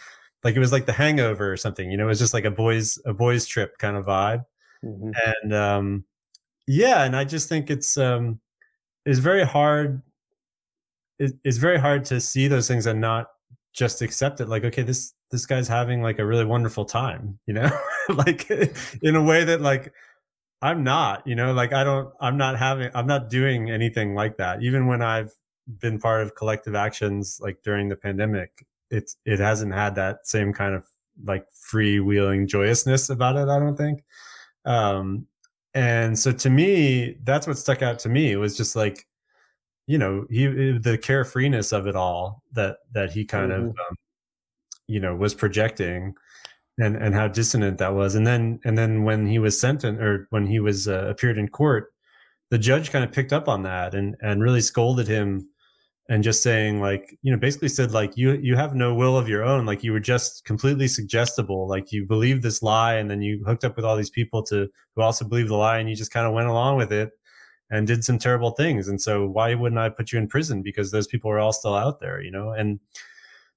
like 0.43 0.57
it 0.57 0.61
was 0.61 0.73
like 0.73 0.87
The 0.87 0.93
Hangover 0.93 1.53
or 1.53 1.57
something. 1.59 1.91
You 1.91 1.99
know, 1.99 2.05
it 2.05 2.09
was 2.09 2.19
just 2.19 2.33
like 2.33 2.47
a 2.47 2.51
boys 2.51 2.99
a 3.05 3.13
boys 3.13 3.47
trip 3.47 3.77
kind 3.77 3.99
of 3.99 4.07
vibe, 4.07 4.47
mm-hmm. 4.83 5.11
and 5.27 5.55
um, 5.55 6.05
yeah, 6.67 7.05
and 7.05 7.15
I 7.15 7.25
just 7.25 7.47
think 7.51 7.71
it's 7.71 7.99
um, 7.99 8.41
it's 9.05 9.19
very 9.19 9.45
hard 9.45 10.01
it, 11.19 11.33
it's 11.45 11.59
very 11.59 11.79
hard 11.79 12.05
to 12.07 12.21
see 12.21 12.49
those 12.49 12.69
things 12.69 12.87
and 12.87 13.01
not 13.01 13.29
just 13.73 14.03
accept 14.03 14.41
it 14.41 14.49
like 14.49 14.65
okay 14.65 14.83
this 14.83 15.15
this 15.31 15.47
guy's 15.47 15.67
having 15.67 16.01
like 16.01 16.19
a 16.19 16.25
really 16.25 16.45
wonderful 16.45 16.85
time 16.85 17.39
you 17.47 17.55
know? 17.55 17.71
Like 18.09 18.51
in 19.03 19.17
a 19.17 19.23
way 19.23 19.45
that 19.45 19.61
like 19.61 19.93
i'm 20.63 20.85
not 20.85 21.27
you 21.27 21.35
know? 21.35 21.53
Like 21.53 21.73
i 21.73 21.85
don't 21.85 22.13
i'm 22.21 22.37
not 22.37 22.59
having 22.59 22.91
i'm 22.95 23.07
not 23.07 23.31
doing 23.31 23.71
anything 23.71 24.15
like 24.15 24.37
that. 24.37 24.63
Even 24.63 24.87
when 24.87 25.03
i've 25.03 25.33
been 25.79 25.99
part 25.99 26.23
of 26.23 26.35
collective 26.35 26.75
actions 26.75 27.39
like 27.41 27.63
during 27.63 27.89
the 27.89 27.97
pandemic 27.97 28.67
it's 28.91 29.17
it 29.25 29.39
hasn't 29.39 29.73
had 29.73 29.95
that 29.95 30.27
same 30.27 30.53
kind 30.53 30.75
of 30.75 30.85
like 31.25 31.47
freewheeling 31.73 32.47
joyousness 32.47 33.09
about 33.09 33.37
it 33.37 33.49
i 33.49 33.59
don't 33.59 33.77
think. 33.77 34.05
Um 34.65 35.27
and 35.73 36.17
so 36.19 36.31
to 36.31 36.51
me 36.51 37.17
that's 37.25 37.47
what 37.47 37.59
stuck 37.59 37.83
out 37.83 37.99
to 38.01 38.09
me 38.09 38.37
was 38.37 38.57
just 38.57 38.77
like 38.77 39.07
you 39.87 39.99
know 39.99 40.27
he 40.31 40.47
eh, 40.47 40.79
the 40.81 40.99
carefreeness 40.99 41.73
of 41.73 41.87
it 41.87 41.97
all 41.97 42.43
that 42.53 42.79
that 42.93 43.13
he 43.13 43.25
kind 43.25 43.53
mm-hmm. 43.53 43.69
of 43.69 43.69
um, 43.71 43.97
you 44.87 45.01
know 45.01 45.15
was 45.15 45.35
projecting 45.35 46.15
and 46.79 46.97
and 46.97 47.15
how 47.15 47.29
dissonant 47.29 47.79
that 47.79 47.95
was. 47.95 48.15
And 48.15 48.27
then 48.27 48.61
and 48.65 48.77
then 48.77 49.05
when 49.05 49.27
he 49.27 49.39
was 49.39 49.61
sentenced 49.61 50.01
or 50.01 50.27
when 50.31 50.47
he 50.47 50.61
was 50.61 50.89
uh, 50.89 51.07
appeared 51.09 51.39
in 51.39 51.49
court 51.49 51.95
the 52.51 52.59
judge 52.59 52.91
kind 52.91 53.05
of 53.05 53.13
picked 53.13 53.33
up 53.33 53.49
on 53.49 53.63
that 53.63 53.95
and 53.95 54.17
and 54.21 54.43
really 54.43 54.61
scolded 54.61 55.09
him 55.09 55.49
and 56.09 56.23
just 56.23 56.43
saying 56.43 56.81
like 56.81 57.19
you 57.23 57.33
know 57.33 57.39
basically 57.39 57.69
said 57.69 57.93
like 57.93 58.17
you 58.17 58.35
you 58.35 58.55
have 58.55 58.75
no 58.75 58.95
will 58.95 59.17
of 59.17 59.29
your 59.29 59.43
own. 59.43 59.67
Like 59.67 59.83
you 59.83 59.93
were 59.93 60.01
just 60.01 60.45
completely 60.45 60.87
suggestible. 60.87 61.67
Like 61.67 61.93
you 61.93 62.07
believed 62.07 62.43
this 62.43 62.63
lie 62.63 62.95
and 62.95 63.11
then 63.11 63.23
you 63.23 63.43
hooked 63.45 63.65
up 63.65 63.77
with 63.77 63.85
all 63.85 63.97
these 63.97 64.11
people 64.11 64.43
to 64.45 64.69
who 64.95 65.03
also 65.03 65.25
believe 65.25 65.49
the 65.49 65.57
lie 65.57 65.79
and 65.79 65.89
you 65.89 65.97
just 65.97 66.13
kind 66.13 66.27
of 66.27 66.33
went 66.33 66.49
along 66.49 66.77
with 66.77 66.93
it 66.93 67.11
and 67.71 67.87
did 67.87 68.05
some 68.05 68.19
terrible 68.19 68.51
things. 68.51 68.89
And 68.89 69.01
so 69.01 69.27
why 69.27 69.55
wouldn't 69.55 69.79
I 69.79 69.89
put 69.89 70.13
you 70.13 70.19
in 70.19 70.29
prison? 70.29 70.63
Because 70.63 70.91
those 70.91 71.07
people 71.07 71.31
are 71.31 71.39
all 71.39 71.53
still 71.53 71.75
out 71.75 71.99
there, 71.99 72.23
you 72.23 72.31
know? 72.31 72.51
And 72.51 72.79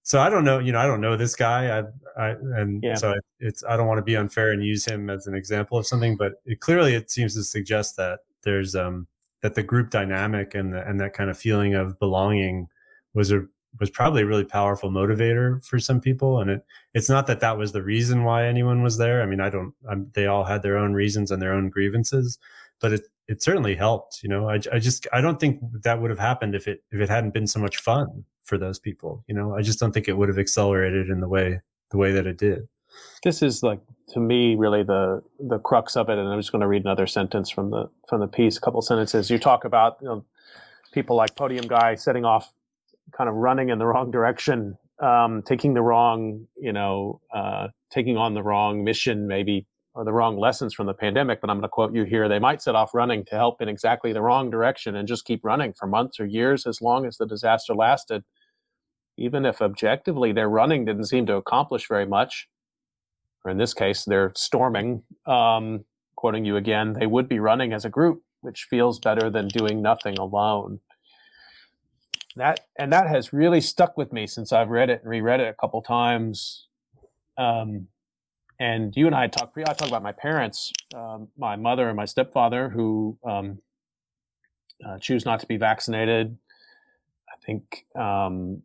so 0.04 0.20
I 0.22 0.30
don't 0.30 0.46
know, 0.46 0.60
you 0.60 0.72
know, 0.72 0.80
I 0.80 0.88
don't 0.88 1.02
know 1.02 1.18
this 1.18 1.36
guy. 1.36 1.80
I, 1.80 1.84
I 2.18 2.30
and 2.56 2.82
yeah. 2.82 2.96
so 2.96 3.16
it's, 3.40 3.64
I 3.68 3.76
don't 3.76 3.88
want 3.88 3.98
to 3.98 4.04
be 4.04 4.16
unfair 4.16 4.52
and 4.52 4.64
use 4.64 4.86
him 4.86 5.10
as 5.10 5.28
an 5.28 5.36
example 5.36 5.78
of 5.78 5.86
something, 5.86 6.16
but 6.16 6.36
it, 6.46 6.62
clearly 6.62 6.96
it 6.96 7.12
seems 7.12 7.36
to 7.36 7.44
suggest 7.44 7.98
that 7.98 8.20
there's, 8.44 8.76
um, 8.76 9.08
that 9.42 9.56
the 9.56 9.64
group 9.64 9.90
dynamic 9.90 10.56
and 10.56 10.74
the, 10.74 10.88
and 10.88 11.00
that 11.02 11.14
kind 11.14 11.30
of 11.30 11.38
feeling 11.38 11.76
of 11.76 12.00
belonging 12.00 12.68
was 13.14 13.32
a, 13.32 13.46
was 13.80 13.90
probably 13.90 14.24
a 14.24 14.26
really 14.26 14.46
powerful 14.46 14.90
motivator 14.90 15.64
for 15.64 15.78
some 15.78 16.00
people. 16.00 16.40
And 16.40 16.50
it, 16.50 16.66
it's 16.94 17.10
not 17.10 17.28
that 17.28 17.42
that 17.42 17.58
was 17.58 17.74
the 17.74 17.84
reason 17.84 18.24
why 18.24 18.48
anyone 18.48 18.82
was 18.82 18.98
there. 18.98 19.22
I 19.22 19.26
mean, 19.26 19.42
I 19.42 19.50
don't, 19.50 19.74
I'm, 19.88 20.10
they 20.14 20.26
all 20.26 20.46
had 20.46 20.64
their 20.64 20.78
own 20.78 20.94
reasons 20.94 21.30
and 21.30 21.42
their 21.42 21.54
own 21.54 21.70
grievances, 21.70 22.40
but 22.80 22.94
it, 22.94 23.02
it 23.28 23.44
certainly 23.44 23.76
helped. 23.76 24.22
You 24.24 24.30
know, 24.30 24.50
I, 24.50 24.60
I 24.72 24.80
just 24.80 25.08
I 25.14 25.22
don't 25.22 25.40
think 25.40 25.60
that 25.84 26.02
would 26.02 26.10
have 26.10 26.20
happened 26.20 26.56
if 26.56 26.68
it 26.68 26.84
if 26.92 27.00
it 27.00 27.10
hadn't 27.10 27.34
been 27.34 27.48
so 27.48 27.60
much 27.60 27.78
fun 27.78 28.26
for 28.44 28.58
those 28.58 28.80
people. 28.80 29.24
You 29.28 29.36
know, 29.36 29.56
I 29.56 29.62
just 29.62 29.80
don't 29.80 29.92
think 29.92 30.08
it 30.08 30.18
would 30.18 30.30
have 30.30 30.40
accelerated 30.40 31.10
in 31.10 31.20
the 31.20 31.28
way 31.28 31.62
the 31.92 31.98
way 31.98 32.12
that 32.12 32.26
it 32.26 32.38
did. 32.38 32.68
This 33.24 33.42
is 33.42 33.64
like 33.64 33.80
to 34.10 34.20
me 34.20 34.56
really 34.56 34.84
the 34.84 35.22
the 35.40 35.60
crux 35.60 35.96
of 35.96 36.10
it, 36.10 36.18
and 36.18 36.28
I'm 36.28 36.40
just 36.40 36.52
going 36.52 36.62
to 36.62 36.68
read 36.68 36.84
another 36.84 37.08
sentence 37.08 37.50
from 37.50 37.72
the 37.72 37.90
from 38.08 38.22
the 38.22 38.28
piece. 38.28 38.58
A 38.58 38.62
couple 38.62 38.82
sentences. 38.82 39.30
You 39.30 39.38
talk 39.38 39.66
about 39.66 39.98
you 40.02 40.08
know, 40.08 40.26
people 40.94 41.16
like 41.16 41.36
Podium 41.36 41.68
Guy 41.68 41.96
setting 41.96 42.26
off, 42.26 42.54
kind 43.12 43.30
of 43.30 43.36
running 43.36 43.70
in 43.70 43.80
the 43.80 43.86
wrong 43.86 44.12
direction, 44.12 44.78
um, 45.00 45.44
taking 45.44 45.74
the 45.74 45.82
wrong, 45.82 46.48
you 46.58 46.74
know, 46.74 47.22
uh, 47.34 47.68
taking 47.90 48.18
on 48.18 48.34
the 48.34 48.44
wrong 48.44 48.84
mission, 48.84 49.28
maybe 49.28 49.68
or 49.98 50.06
the 50.06 50.14
wrong 50.14 50.38
lessons 50.38 50.76
from 50.76 50.86
the 50.86 50.94
pandemic, 50.94 51.42
but 51.42 51.50
I'm 51.50 51.58
going 51.58 51.64
to 51.64 51.70
quote 51.70 51.92
you 51.92 52.04
here. 52.04 52.30
They 52.30 52.38
might 52.38 52.62
set 52.62 52.76
off 52.76 52.94
running 52.94 53.26
to 53.26 53.36
help 53.36 53.64
in 53.64 53.68
exactly 53.68 54.14
the 54.14 54.22
wrong 54.22 54.52
direction 54.52 54.96
and 54.96 55.08
just 55.08 55.26
keep 55.26 55.44
running 55.44 55.74
for 55.74 55.88
months 55.88 56.20
or 56.20 56.26
years 56.28 56.68
as 56.68 56.84
long 56.84 57.08
as 57.08 57.18
the 57.18 57.26
disaster 57.26 57.74
lasted. 57.74 58.24
Even 59.18 59.44
if 59.44 59.60
objectively 59.60 60.32
their 60.32 60.50
running 60.50 60.86
didn't 60.86 61.06
seem 61.06 61.26
to 61.26 61.36
accomplish 61.36 61.88
very 61.88 62.06
much, 62.06 62.48
or 63.44 63.50
in 63.50 63.58
this 63.58 63.74
case, 63.74 64.06
they're 64.06 64.32
storming, 64.36 65.02
um, 65.26 65.84
quoting 66.16 66.46
you 66.46 66.58
again, 66.58 66.94
they 66.94 67.08
would 67.08 67.28
be 67.28 67.40
running 67.40 67.74
as 67.74 67.84
a 67.84 67.90
group, 67.90 68.22
which 68.42 68.68
feels 68.70 69.00
better 69.00 69.32
than 69.32 69.48
doing 69.48 69.82
nothing 69.82 70.20
alone. 70.20 70.80
That 72.36 72.60
and 72.78 72.94
that 72.94 73.08
has 73.08 73.34
really 73.34 73.62
stuck 73.62 73.98
with 73.98 74.14
me 74.14 74.28
since 74.28 74.54
I've 74.54 74.70
read 74.70 74.92
it 74.92 75.02
and 75.02 75.10
reread 75.10 75.40
it 75.40 75.48
a 75.48 75.56
couple 75.60 75.82
times. 75.82 76.68
Um, 77.36 77.88
and 78.60 78.96
you 78.96 79.06
and 79.06 79.16
I 79.16 79.28
talked. 79.28 79.58
I 79.58 79.64
talked 79.64 79.88
about 79.88 80.04
my 80.04 80.12
parents, 80.12 80.72
um, 80.96 81.30
my 81.38 81.56
mother 81.56 81.88
and 81.88 81.96
my 81.96 82.06
stepfather, 82.06 82.70
who 82.70 83.18
um, 83.24 83.60
uh, 84.86 84.98
choose 85.00 85.26
not 85.26 85.40
to 85.42 85.48
be 85.48 85.58
vaccinated. 85.58 86.38
I 87.30 87.46
think, 87.46 87.86
um, 87.96 88.64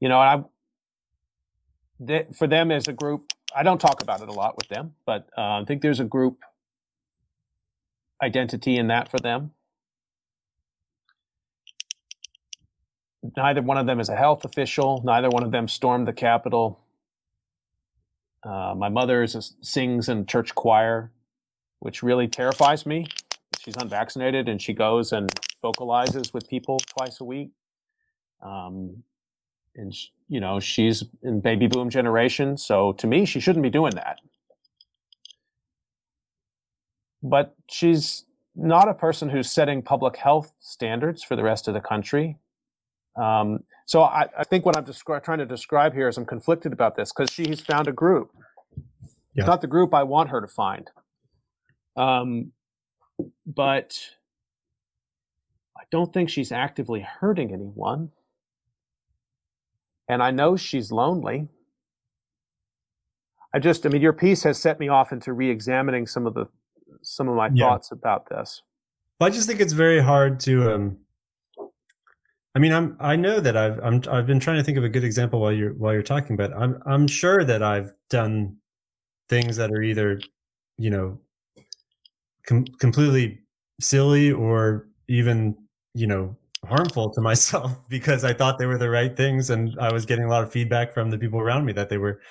you 0.00 0.08
know, 0.08 0.18
I 0.18 0.44
for 2.34 2.46
them 2.46 2.70
as 2.70 2.88
a 2.88 2.92
group. 2.92 3.32
I 3.54 3.62
don't 3.62 3.80
talk 3.80 4.02
about 4.02 4.20
it 4.20 4.28
a 4.28 4.32
lot 4.32 4.56
with 4.56 4.68
them, 4.68 4.94
but 5.06 5.28
uh, 5.36 5.60
I 5.60 5.64
think 5.66 5.82
there's 5.82 6.00
a 6.00 6.04
group 6.04 6.38
identity 8.22 8.76
in 8.76 8.88
that 8.88 9.10
for 9.10 9.18
them. 9.18 9.52
Neither 13.36 13.62
one 13.62 13.76
of 13.76 13.86
them 13.86 13.98
is 13.98 14.08
a 14.08 14.16
health 14.16 14.44
official. 14.44 15.02
Neither 15.04 15.30
one 15.30 15.42
of 15.42 15.50
them 15.50 15.68
stormed 15.68 16.06
the 16.06 16.12
Capitol 16.12 16.80
Uh, 18.46 18.74
my 18.76 18.88
mother 18.88 19.22
a, 19.22 19.42
sings 19.60 20.08
in 20.08 20.24
church 20.26 20.54
choir, 20.54 21.10
which 21.80 22.02
really 22.02 22.28
terrifies 22.28 22.86
me. 22.86 23.06
She's 23.58 23.76
unvaccinated 23.76 24.48
and 24.48 24.62
she 24.62 24.72
goes 24.72 25.12
and 25.12 25.28
vocalizes 25.62 26.32
with 26.32 26.48
people 26.48 26.78
twice 26.96 27.20
a 27.20 27.24
week. 27.24 27.50
Um, 28.40 29.02
and 29.74 29.94
sh- 29.94 30.08
you 30.28 30.40
know 30.40 30.60
she's 30.60 31.04
in 31.22 31.40
baby 31.40 31.66
boom 31.66 31.90
generation, 31.90 32.56
so 32.56 32.92
to 32.94 33.06
me 33.06 33.24
she 33.24 33.40
shouldn't 33.40 33.62
be 33.62 33.70
doing 33.70 33.94
that. 33.96 34.18
But 37.22 37.56
she's 37.68 38.24
not 38.54 38.88
a 38.88 38.94
person 38.94 39.28
who's 39.28 39.50
setting 39.50 39.82
public 39.82 40.16
health 40.16 40.52
standards 40.60 41.22
for 41.22 41.34
the 41.36 41.42
rest 41.42 41.66
of 41.66 41.74
the 41.74 41.80
country. 41.80 42.38
Um, 43.16 43.60
so 43.86 44.02
I, 44.02 44.26
I, 44.38 44.44
think 44.44 44.66
what 44.66 44.76
I'm 44.76 44.84
descri- 44.84 45.22
trying 45.22 45.38
to 45.38 45.46
describe 45.46 45.94
here 45.94 46.08
is 46.08 46.18
I'm 46.18 46.26
conflicted 46.26 46.72
about 46.72 46.96
this 46.96 47.12
because 47.12 47.30
she's 47.30 47.60
found 47.60 47.88
a 47.88 47.92
group. 47.92 48.30
Yeah. 48.76 49.42
It's 49.42 49.46
not 49.46 49.60
the 49.60 49.66
group 49.66 49.94
I 49.94 50.02
want 50.02 50.30
her 50.30 50.40
to 50.40 50.48
find. 50.48 50.90
Um, 51.96 52.52
but 53.46 53.98
I 55.76 55.82
don't 55.90 56.12
think 56.12 56.28
she's 56.28 56.52
actively 56.52 57.00
hurting 57.00 57.52
anyone. 57.52 58.10
And 60.08 60.22
I 60.22 60.30
know 60.30 60.56
she's 60.56 60.92
lonely. 60.92 61.48
I 63.54 63.58
just, 63.58 63.86
I 63.86 63.88
mean, 63.88 64.02
your 64.02 64.12
piece 64.12 64.42
has 64.42 64.58
set 64.58 64.78
me 64.78 64.88
off 64.88 65.12
into 65.12 65.32
re-examining 65.32 66.06
some 66.06 66.26
of 66.26 66.34
the 66.34 66.46
some 67.02 67.28
of 67.28 67.36
my 67.36 67.48
Yeah. 67.52 67.68
thoughts 67.68 67.90
about 67.92 68.28
this. 68.28 68.62
Well, 69.18 69.28
I 69.28 69.30
just 69.30 69.46
think 69.46 69.60
it's 69.60 69.72
very 69.72 70.00
hard 70.00 70.40
to. 70.40 70.74
Um, 70.74 70.98
I 72.56 72.58
mean, 72.58 72.72
I'm. 72.72 72.96
I 73.00 73.16
know 73.16 73.38
that 73.38 73.54
I've. 73.54 73.78
I'm. 73.80 74.02
I've 74.10 74.26
been 74.26 74.40
trying 74.40 74.56
to 74.56 74.64
think 74.64 74.78
of 74.78 74.84
a 74.84 74.88
good 74.88 75.04
example 75.04 75.40
while 75.40 75.52
you're 75.52 75.74
while 75.74 75.92
you're 75.92 76.02
talking, 76.02 76.36
but 76.36 76.56
I'm. 76.56 76.82
I'm 76.86 77.06
sure 77.06 77.44
that 77.44 77.62
I've 77.62 77.92
done 78.08 78.56
things 79.28 79.58
that 79.58 79.70
are 79.70 79.82
either, 79.82 80.22
you 80.78 80.88
know, 80.88 81.20
com- 82.46 82.64
completely 82.80 83.40
silly 83.78 84.32
or 84.32 84.88
even, 85.06 85.54
you 85.92 86.06
know, 86.06 86.34
harmful 86.64 87.10
to 87.12 87.20
myself 87.30 87.76
because 87.90 88.24
I 88.24 88.32
thought 88.32 88.58
they 88.58 88.64
were 88.64 88.78
the 88.78 88.88
right 88.88 89.14
things, 89.14 89.50
and 89.50 89.76
I 89.78 89.92
was 89.92 90.06
getting 90.06 90.24
a 90.24 90.30
lot 90.30 90.42
of 90.42 90.50
feedback 90.50 90.94
from 90.94 91.10
the 91.10 91.18
people 91.18 91.38
around 91.38 91.66
me 91.66 91.74
that 91.74 91.90
they 91.90 91.98
were 91.98 92.22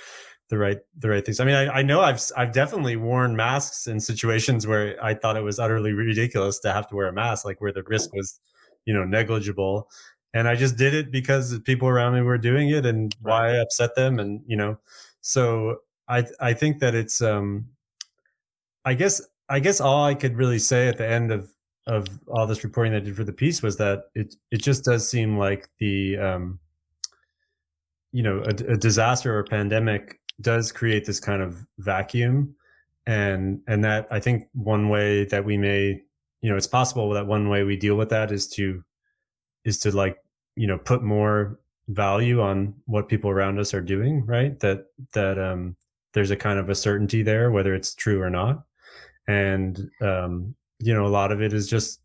the 0.49 0.57
right 0.57 0.80
the 0.97 1.09
right 1.09 1.23
things. 1.23 1.39
I 1.39 1.45
mean, 1.45 1.53
I, 1.55 1.67
I 1.67 1.82
know 1.84 2.01
I've 2.01 2.19
I've 2.36 2.51
definitely 2.51 2.95
worn 2.95 3.36
masks 3.36 3.86
in 3.86 3.99
situations 3.99 4.65
where 4.65 4.97
I 5.03 5.13
thought 5.13 5.38
it 5.38 5.43
was 5.43 5.59
utterly 5.59 5.93
ridiculous 5.93 6.57
to 6.61 6.73
have 6.73 6.88
to 6.88 6.95
wear 6.95 7.09
a 7.09 7.13
mask, 7.13 7.45
like 7.45 7.61
where 7.61 7.71
the 7.71 7.84
risk 7.84 8.11
was, 8.15 8.39
you 8.86 8.93
know, 8.95 9.03
negligible. 9.03 9.88
And 10.36 10.49
I 10.49 10.55
just 10.55 10.75
did 10.75 10.93
it 10.93 11.11
because 11.11 11.49
the 11.49 11.61
people 11.61 11.88
around 11.88 12.13
me 12.13 12.21
were 12.21 12.38
doing 12.38 12.69
it, 12.69 12.86
and 12.86 13.15
why 13.21 13.51
I 13.51 13.61
upset 13.61 13.95
them, 13.95 14.19
and 14.19 14.41
you 14.45 14.57
know, 14.57 14.77
so 15.21 15.77
I 16.09 16.25
I 16.41 16.53
think 16.53 16.79
that 16.79 16.93
it's 16.93 17.21
um, 17.21 17.69
I 18.83 18.95
guess 18.95 19.21
I 19.49 19.61
guess 19.61 19.79
all 19.79 20.03
I 20.03 20.13
could 20.13 20.36
really 20.36 20.59
say 20.59 20.89
at 20.89 20.97
the 20.97 21.07
end 21.07 21.31
of 21.31 21.49
of 21.88 22.05
all 22.27 22.45
this 22.47 22.65
reporting 22.65 22.91
that 22.91 23.03
I 23.03 23.05
did 23.05 23.15
for 23.15 23.23
the 23.23 23.31
piece 23.31 23.63
was 23.63 23.77
that 23.77 24.09
it 24.13 24.36
it 24.51 24.61
just 24.61 24.83
does 24.83 25.07
seem 25.09 25.38
like 25.38 25.69
the 25.79 26.17
um, 26.17 26.59
you 28.11 28.21
know 28.21 28.43
a, 28.45 28.73
a 28.73 28.77
disaster 28.77 29.33
or 29.33 29.39
a 29.39 29.45
pandemic 29.45 30.19
does 30.41 30.69
create 30.71 31.05
this 31.05 31.19
kind 31.19 31.41
of 31.41 31.65
vacuum. 31.79 32.55
And 33.07 33.61
and 33.67 33.83
that 33.83 34.07
i 34.09 34.19
think 34.19 34.47
one 34.53 34.89
way 34.89 35.25
that 35.25 35.45
we 35.45 35.57
may 35.57 36.01
you 36.41 36.49
know 36.49 36.57
it's 36.57 36.65
possible 36.65 37.11
that 37.11 37.27
one 37.27 37.49
way 37.49 37.63
we 37.63 37.77
deal 37.77 37.95
with 37.95 38.09
that 38.09 38.31
is 38.31 38.47
to 38.57 38.83
is 39.63 39.77
to 39.81 39.95
like 39.95 40.17
you 40.55 40.67
know 40.67 40.77
put 40.77 41.03
more 41.03 41.59
value 41.89 42.41
on 42.41 42.73
what 42.85 43.07
people 43.07 43.29
around 43.29 43.59
us 43.59 43.73
are 43.73 43.81
doing 43.81 44.25
right? 44.25 44.59
That 44.59 44.87
that 45.13 45.37
um 45.37 45.75
there's 46.13 46.31
a 46.31 46.35
kind 46.35 46.59
of 46.59 46.69
a 46.69 46.75
certainty 46.75 47.21
there 47.21 47.51
whether 47.51 47.75
it's 47.75 47.93
true 47.93 48.21
or 48.21 48.29
not. 48.29 48.63
And 49.27 49.89
um 50.01 50.55
you 50.79 50.93
know 50.93 51.05
a 51.05 51.09
lot 51.09 51.31
of 51.31 51.41
it 51.41 51.53
is 51.53 51.69
just 51.69 52.01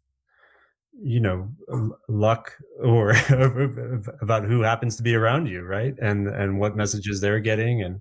you 1.03 1.20
know 1.20 1.48
luck 2.09 2.53
or 2.82 3.11
about 4.20 4.44
who 4.44 4.61
happens 4.61 4.96
to 4.96 5.03
be 5.03 5.14
around 5.14 5.46
you 5.46 5.62
right? 5.62 5.94
And 6.01 6.28
and 6.28 6.59
what 6.59 6.76
messages 6.76 7.20
they're 7.20 7.40
getting. 7.40 7.82
And 7.82 8.01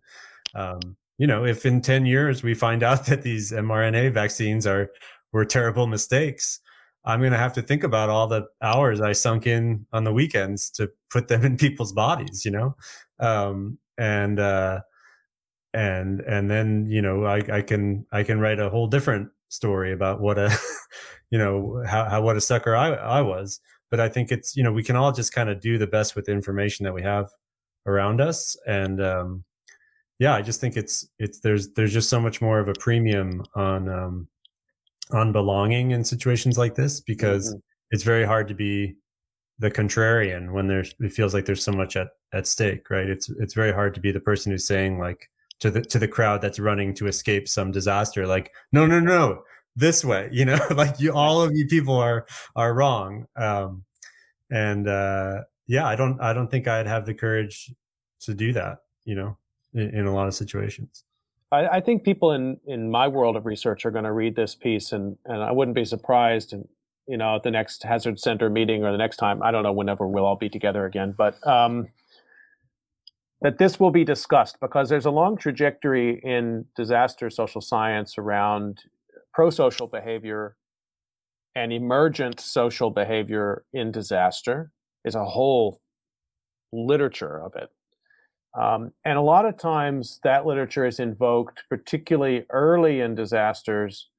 um, 0.55 0.97
you 1.17 1.27
know 1.27 1.45
if 1.45 1.65
in 1.65 1.81
10 1.81 2.05
years 2.05 2.43
we 2.43 2.53
find 2.53 2.83
out 2.83 3.05
that 3.07 3.21
these 3.21 3.51
mrna 3.51 4.11
vaccines 4.11 4.65
are 4.65 4.91
were 5.31 5.45
terrible 5.45 5.85
mistakes 5.85 6.59
i'm 7.09 7.19
going 7.19 7.31
to 7.31 7.37
have 7.37 7.53
to 7.53 7.61
think 7.61 7.83
about 7.83 8.09
all 8.09 8.27
the 8.27 8.45
hours 8.61 9.01
i 9.01 9.11
sunk 9.11 9.47
in 9.47 9.85
on 9.93 10.03
the 10.03 10.13
weekends 10.13 10.69
to 10.69 10.89
put 11.09 11.27
them 11.27 11.43
in 11.45 11.57
people's 11.57 11.93
bodies 11.93 12.43
you 12.45 12.51
know? 12.51 12.75
Um, 13.19 13.77
and 13.97 14.39
uh, 14.39 14.79
and 15.73 16.21
and 16.21 16.49
then 16.49 16.87
you 16.89 17.01
know 17.01 17.25
I, 17.25 17.43
I 17.57 17.61
can 17.61 18.05
i 18.11 18.23
can 18.23 18.39
write 18.39 18.59
a 18.59 18.69
whole 18.69 18.87
different 18.87 19.29
story 19.49 19.91
about 19.91 20.21
what 20.21 20.39
a 20.39 20.55
you 21.31 21.37
know 21.37 21.83
how, 21.85 22.05
how 22.05 22.21
what 22.21 22.37
a 22.37 22.41
sucker 22.41 22.75
I, 22.75 22.93
I 22.93 23.21
was. 23.21 23.59
But 23.91 23.99
i 23.99 24.07
think 24.09 24.31
it's 24.31 24.55
you 24.55 24.63
know 24.63 24.71
we 24.71 24.83
can 24.83 24.95
all 24.95 25.11
just 25.11 25.33
kind 25.33 25.49
of 25.49 25.59
do 25.59 25.77
the 25.77 25.87
best 25.87 26.15
with 26.15 26.25
the 26.25 26.31
information 26.31 26.85
that 26.85 26.93
we 26.93 27.01
have 27.03 27.29
around 27.85 28.21
us. 28.21 28.55
And 28.65 29.01
um 29.01 29.43
yeah 30.17 30.35
i 30.35 30.41
just 30.41 30.59
think 30.59 30.75
it's 30.75 31.07
it's 31.17 31.39
there's 31.39 31.69
there's 31.73 31.93
just 31.93 32.09
so 32.09 32.19
much 32.19 32.41
more 32.41 32.59
of 32.59 32.67
a 32.67 32.73
premium 32.73 33.43
on 33.55 33.89
um 33.89 34.27
on 35.11 35.31
belonging 35.31 35.91
in 35.91 36.03
situations 36.03 36.57
like 36.57 36.75
this 36.75 36.99
because 37.01 37.53
Mhm. 37.53 37.61
it's 37.91 38.03
very 38.03 38.25
hard 38.25 38.47
to 38.47 38.53
be 38.53 38.95
the 39.59 39.71
contrarian 39.71 40.51
when 40.53 40.67
there's 40.67 40.93
it 40.99 41.11
feels 41.11 41.33
like 41.33 41.45
there's 41.45 41.63
so 41.63 41.71
much 41.71 41.95
at 41.97 42.09
at 42.33 42.47
stake 42.47 42.89
right? 42.89 43.09
It's 43.09 43.29
it's 43.39 43.53
very 43.53 43.71
hard 43.73 43.93
to 43.95 43.99
be 44.01 44.11
the 44.11 44.19
person 44.19 44.51
who's 44.51 44.65
saying 44.67 44.99
like 44.99 45.29
to 45.59 45.69
the 45.71 45.81
to 45.81 45.99
the 45.99 46.07
crowd 46.07 46.41
that's 46.41 46.59
running 46.59 46.93
to 46.95 47.07
escape 47.07 47.47
some 47.49 47.71
disaster 47.71 48.25
like 48.27 48.51
no 48.71 48.85
no 48.85 48.99
no 48.99 49.43
this 49.75 50.05
way 50.05 50.29
you 50.31 50.45
know? 50.45 50.59
Like 50.71 50.99
you 50.99 51.11
all 51.13 51.41
of 51.41 51.51
you 51.53 51.65
people 51.67 51.95
are 51.95 52.25
are 52.55 52.73
wrong. 52.73 53.25
Um 53.35 53.83
and 54.51 54.87
uh 54.87 55.41
yeah 55.67 55.85
i 55.87 55.95
don't 55.95 56.19
i 56.21 56.33
don't 56.33 56.49
think 56.49 56.67
i'd 56.67 56.87
have 56.87 57.05
the 57.05 57.13
courage 57.13 57.71
to 58.21 58.33
do 58.33 58.51
that 58.53 58.79
you 59.05 59.13
know 59.15 59.37
in, 59.75 59.89
in 59.93 60.05
a 60.07 60.13
lot 60.13 60.27
of 60.27 60.33
situations 60.33 61.03
I, 61.51 61.67
I 61.67 61.81
think 61.81 62.03
people 62.03 62.31
in, 62.31 62.59
in 62.67 62.91
my 62.91 63.07
world 63.07 63.35
of 63.35 63.45
research 63.45 63.85
are 63.85 63.91
going 63.91 64.03
to 64.05 64.11
read 64.11 64.35
this 64.35 64.55
piece, 64.55 64.91
and, 64.91 65.17
and 65.25 65.41
I 65.41 65.51
wouldn't 65.51 65.75
be 65.75 65.85
surprised, 65.85 66.53
you 67.07 67.17
know, 67.17 67.35
at 67.35 67.43
the 67.43 67.51
next 67.51 67.83
Hazard 67.83 68.19
Center 68.19 68.49
meeting 68.49 68.83
or 68.83 68.91
the 68.91 68.97
next 68.97 69.17
time, 69.17 69.41
I 69.41 69.51
don't 69.51 69.63
know, 69.63 69.73
whenever 69.73 70.07
we'll 70.07 70.25
all 70.25 70.35
be 70.35 70.49
together 70.49 70.85
again, 70.85 71.13
but 71.17 71.35
um, 71.47 71.87
that 73.41 73.57
this 73.57 73.79
will 73.79 73.91
be 73.91 74.03
discussed 74.03 74.59
because 74.59 74.89
there's 74.89 75.05
a 75.05 75.11
long 75.11 75.37
trajectory 75.37 76.19
in 76.23 76.65
disaster 76.75 77.29
social 77.29 77.61
science 77.61 78.17
around 78.17 78.83
pro-social 79.33 79.87
behavior 79.87 80.55
and 81.55 81.73
emergent 81.73 82.39
social 82.39 82.89
behavior 82.91 83.63
in 83.73 83.91
disaster. 83.91 84.71
Is 85.05 85.15
a 85.15 85.23
whole 85.23 85.81
literature 86.73 87.41
of 87.41 87.55
it. 87.55 87.69
Um, 88.57 88.93
and 89.05 89.17
a 89.17 89.21
lot 89.21 89.45
of 89.45 89.57
times 89.57 90.19
that 90.23 90.45
literature 90.45 90.85
is 90.85 90.99
invoked, 90.99 91.63
particularly 91.69 92.45
early 92.49 92.99
in 92.99 93.15
disasters, 93.15 94.09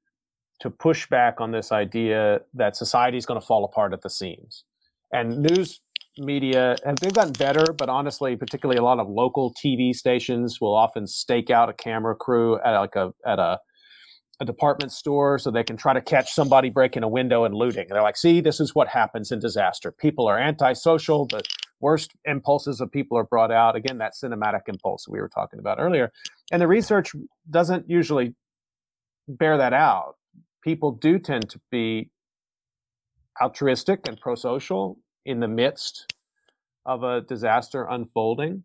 to 0.60 0.70
push 0.70 1.08
back 1.08 1.40
on 1.40 1.50
this 1.50 1.72
idea 1.72 2.40
that 2.54 2.76
society 2.76 3.16
is 3.16 3.26
going 3.26 3.40
to 3.40 3.46
fall 3.46 3.64
apart 3.64 3.92
at 3.92 4.02
the 4.02 4.10
seams. 4.10 4.64
And 5.12 5.38
news 5.38 5.80
media, 6.18 6.76
and 6.84 6.98
they've 6.98 7.12
gotten 7.12 7.32
better, 7.32 7.72
but 7.72 7.88
honestly, 7.88 8.36
particularly 8.36 8.78
a 8.78 8.84
lot 8.84 9.00
of 9.00 9.08
local 9.08 9.54
TV 9.54 9.94
stations 9.94 10.60
will 10.60 10.74
often 10.74 11.06
stake 11.06 11.50
out 11.50 11.68
a 11.68 11.72
camera 11.72 12.14
crew 12.14 12.60
at 12.60 12.78
like 12.78 12.94
a 12.96 13.12
at 13.26 13.38
a 13.38 13.58
a 14.40 14.44
department 14.44 14.90
store 14.90 15.38
so 15.38 15.50
they 15.50 15.62
can 15.62 15.76
try 15.76 15.92
to 15.92 16.00
catch 16.00 16.32
somebody 16.32 16.70
breaking 16.70 17.02
a 17.02 17.08
window 17.08 17.44
and 17.44 17.54
looting. 17.54 17.82
And 17.82 17.90
they're 17.90 18.02
like, 18.02 18.16
see, 18.16 18.40
this 18.40 18.58
is 18.58 18.74
what 18.74 18.88
happens 18.88 19.30
in 19.30 19.38
disaster. 19.38 19.92
People 19.92 20.26
are 20.26 20.38
antisocial. 20.38 21.26
The 21.26 21.42
worst 21.80 22.12
impulses 22.24 22.80
of 22.80 22.90
people 22.90 23.16
are 23.16 23.24
brought 23.24 23.50
out. 23.50 23.76
Again, 23.76 23.98
that 23.98 24.14
cinematic 24.14 24.62
impulse 24.68 25.08
we 25.08 25.20
were 25.20 25.28
talking 25.28 25.58
about 25.58 25.78
earlier. 25.80 26.12
And 26.52 26.60
the 26.60 26.68
research 26.68 27.12
doesn't 27.48 27.88
usually 27.88 28.34
bear 29.28 29.56
that 29.58 29.72
out. 29.72 30.16
People 30.62 30.92
do 30.92 31.18
tend 31.18 31.48
to 31.50 31.60
be 31.70 32.10
altruistic 33.40 34.06
and 34.06 34.20
pro 34.20 34.34
social 34.34 34.98
in 35.24 35.40
the 35.40 35.48
midst 35.48 36.14
of 36.84 37.02
a 37.02 37.22
disaster 37.22 37.86
unfolding. 37.88 38.64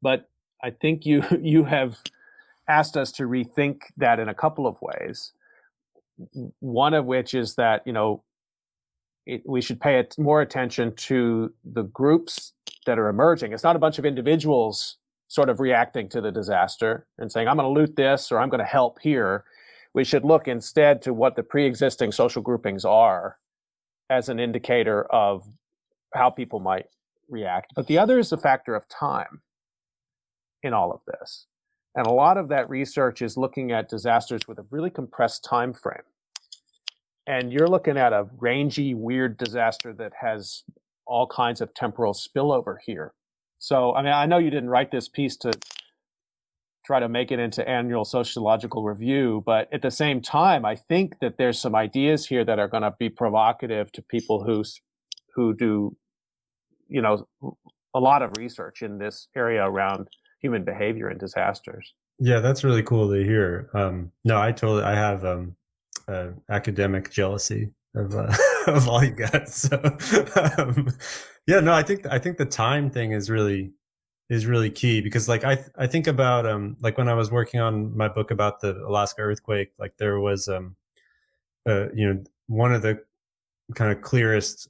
But 0.00 0.28
I 0.62 0.70
think 0.70 1.04
you 1.04 1.22
you 1.42 1.64
have 1.64 1.98
asked 2.68 2.96
us 2.96 3.12
to 3.12 3.24
rethink 3.24 3.82
that 3.96 4.18
in 4.18 4.28
a 4.28 4.34
couple 4.34 4.66
of 4.66 4.76
ways. 4.80 5.32
One 6.60 6.94
of 6.94 7.06
which 7.06 7.34
is 7.34 7.54
that 7.56 7.82
you 7.86 7.92
know 7.92 8.22
it, 9.26 9.42
we 9.46 9.60
should 9.60 9.80
pay 9.80 9.98
it 9.98 10.16
more 10.18 10.40
attention 10.42 10.94
to 10.96 11.52
the 11.64 11.84
groups 11.84 12.52
that 12.86 12.98
are 12.98 13.08
emerging. 13.08 13.52
It's 13.52 13.64
not 13.64 13.76
a 13.76 13.80
bunch 13.80 13.98
of 13.98 14.06
individuals 14.06 14.98
sort 15.28 15.48
of 15.48 15.60
reacting 15.60 16.08
to 16.10 16.20
the 16.20 16.32
disaster 16.32 17.06
and 17.18 17.32
saying, 17.32 17.48
"I'm 17.48 17.56
going 17.56 17.72
to 17.72 17.80
loot 17.80 17.96
this" 17.96 18.32
or 18.32 18.38
"I'm 18.40 18.50
going 18.50 18.60
to 18.60 18.64
help 18.64 19.00
here." 19.00 19.44
We 19.94 20.04
should 20.04 20.24
look 20.24 20.48
instead 20.48 21.02
to 21.02 21.14
what 21.14 21.36
the 21.36 21.42
pre-existing 21.42 22.12
social 22.12 22.42
groupings 22.42 22.84
are 22.84 23.38
as 24.10 24.28
an 24.28 24.40
indicator 24.40 25.04
of 25.06 25.44
how 26.14 26.30
people 26.30 26.60
might 26.60 26.86
react. 27.28 27.72
But 27.76 27.86
the 27.86 27.98
other 27.98 28.18
is 28.18 28.30
the 28.30 28.38
factor 28.38 28.74
of 28.74 28.88
time 28.88 29.42
in 30.62 30.74
all 30.74 30.92
of 30.92 31.00
this 31.06 31.46
And 31.94 32.06
a 32.06 32.12
lot 32.12 32.36
of 32.38 32.48
that 32.48 32.70
research 32.70 33.22
is 33.22 33.36
looking 33.36 33.72
at 33.72 33.88
disasters 33.88 34.42
with 34.48 34.58
a 34.58 34.66
really 34.70 34.90
compressed 34.90 35.44
time 35.44 35.72
frame. 35.72 36.04
And 37.26 37.52
you're 37.52 37.68
looking 37.68 37.96
at 37.96 38.12
a 38.12 38.26
rangy, 38.38 38.94
weird 38.94 39.36
disaster 39.36 39.92
that 39.94 40.12
has 40.20 40.64
all 41.06 41.26
kinds 41.26 41.60
of 41.60 41.74
temporal 41.74 42.14
spillover 42.14 42.76
here. 42.84 43.12
So, 43.58 43.94
I 43.94 44.02
mean, 44.02 44.12
I 44.12 44.26
know 44.26 44.38
you 44.38 44.50
didn't 44.50 44.70
write 44.70 44.90
this 44.90 45.08
piece 45.08 45.36
to 45.38 45.52
try 46.84 46.98
to 46.98 47.08
make 47.08 47.30
it 47.30 47.38
into 47.38 47.68
annual 47.68 48.04
sociological 48.04 48.82
review, 48.84 49.42
but 49.44 49.68
at 49.72 49.82
the 49.82 49.90
same 49.90 50.20
time, 50.22 50.64
I 50.64 50.76
think 50.76 51.18
that 51.20 51.36
there's 51.36 51.58
some 51.58 51.74
ideas 51.74 52.26
here 52.26 52.44
that 52.44 52.58
are 52.58 52.68
going 52.68 52.82
to 52.82 52.94
be 52.98 53.10
provocative 53.10 53.92
to 53.92 54.02
people 54.02 54.44
who 54.44 54.64
who 55.34 55.54
do, 55.54 55.96
you 56.88 57.00
know, 57.02 57.28
a 57.94 58.00
lot 58.00 58.22
of 58.22 58.36
research 58.36 58.82
in 58.82 58.98
this 58.98 59.28
area 59.36 59.64
around 59.64 60.08
human 60.40 60.64
behavior 60.64 61.08
and 61.08 61.20
disasters. 61.20 61.94
Yeah, 62.18 62.40
that's 62.40 62.64
really 62.64 62.82
cool 62.82 63.10
to 63.10 63.22
hear. 63.22 63.70
Um, 63.74 64.10
no, 64.24 64.40
I 64.40 64.52
totally, 64.52 64.82
I 64.82 64.94
have 64.94 65.24
um, 65.24 65.56
uh, 66.08 66.28
academic 66.48 67.10
jealousy 67.10 67.70
of 67.94 68.14
uh, 68.14 68.32
of 68.66 68.88
all 68.88 69.02
you 69.02 69.10
guys. 69.10 69.54
So, 69.54 69.76
um, 70.58 70.88
yeah, 71.46 71.60
no, 71.60 71.72
I 71.72 71.82
think 71.82 72.06
I 72.06 72.18
think 72.18 72.38
the 72.38 72.46
time 72.46 72.90
thing 72.90 73.12
is 73.12 73.30
really 73.30 73.72
is 74.28 74.46
really 74.46 74.70
key 74.70 75.00
because 75.00 75.28
like 75.28 75.44
I 75.44 75.64
I 75.76 75.86
think 75.86 76.06
about 76.06 76.46
um 76.46 76.76
like 76.80 76.98
when 76.98 77.08
I 77.08 77.14
was 77.14 77.30
working 77.30 77.60
on 77.60 77.96
my 77.96 78.08
book 78.08 78.30
about 78.30 78.60
the 78.60 78.76
Alaska 78.86 79.22
earthquake, 79.22 79.72
like 79.78 79.96
there 79.96 80.20
was 80.20 80.48
um 80.48 80.76
uh 81.68 81.90
you 81.92 82.06
know 82.06 82.22
one 82.46 82.72
of 82.72 82.82
the 82.82 83.02
kind 83.74 83.92
of 83.92 84.02
clearest 84.02 84.68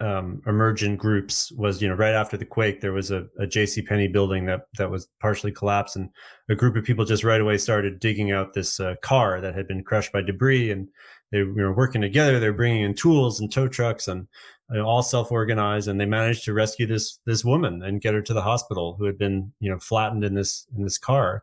um, 0.00 0.42
emergent 0.46 0.98
groups 0.98 1.52
was 1.52 1.82
you 1.82 1.88
know 1.88 1.94
right 1.94 2.14
after 2.14 2.36
the 2.36 2.44
quake 2.44 2.80
there 2.80 2.92
was 2.92 3.10
a, 3.10 3.26
a 3.38 3.46
J.C. 3.46 3.82
Penney 3.82 4.08
building 4.08 4.46
that 4.46 4.62
that 4.78 4.90
was 4.90 5.08
partially 5.20 5.52
collapsed 5.52 5.96
and 5.96 6.08
a 6.48 6.54
group 6.54 6.74
of 6.76 6.84
people 6.84 7.04
just 7.04 7.22
right 7.22 7.40
away 7.40 7.58
started 7.58 8.00
digging 8.00 8.32
out 8.32 8.54
this 8.54 8.80
uh, 8.80 8.94
car 9.02 9.40
that 9.40 9.54
had 9.54 9.68
been 9.68 9.84
crushed 9.84 10.12
by 10.12 10.22
debris 10.22 10.70
and 10.70 10.88
they 11.32 11.42
were 11.42 11.74
working 11.74 12.00
together 12.00 12.40
they're 12.40 12.52
bringing 12.52 12.82
in 12.82 12.94
tools 12.94 13.40
and 13.40 13.52
tow 13.52 13.68
trucks 13.68 14.08
and 14.08 14.26
uh, 14.74 14.80
all 14.80 15.02
self-organized 15.02 15.86
and 15.86 16.00
they 16.00 16.06
managed 16.06 16.44
to 16.44 16.54
rescue 16.54 16.86
this 16.86 17.18
this 17.26 17.44
woman 17.44 17.82
and 17.82 18.00
get 18.00 18.14
her 18.14 18.22
to 18.22 18.32
the 18.32 18.42
hospital 18.42 18.96
who 18.98 19.04
had 19.04 19.18
been 19.18 19.52
you 19.60 19.70
know 19.70 19.78
flattened 19.78 20.24
in 20.24 20.34
this 20.34 20.66
in 20.74 20.82
this 20.82 20.96
car 20.96 21.42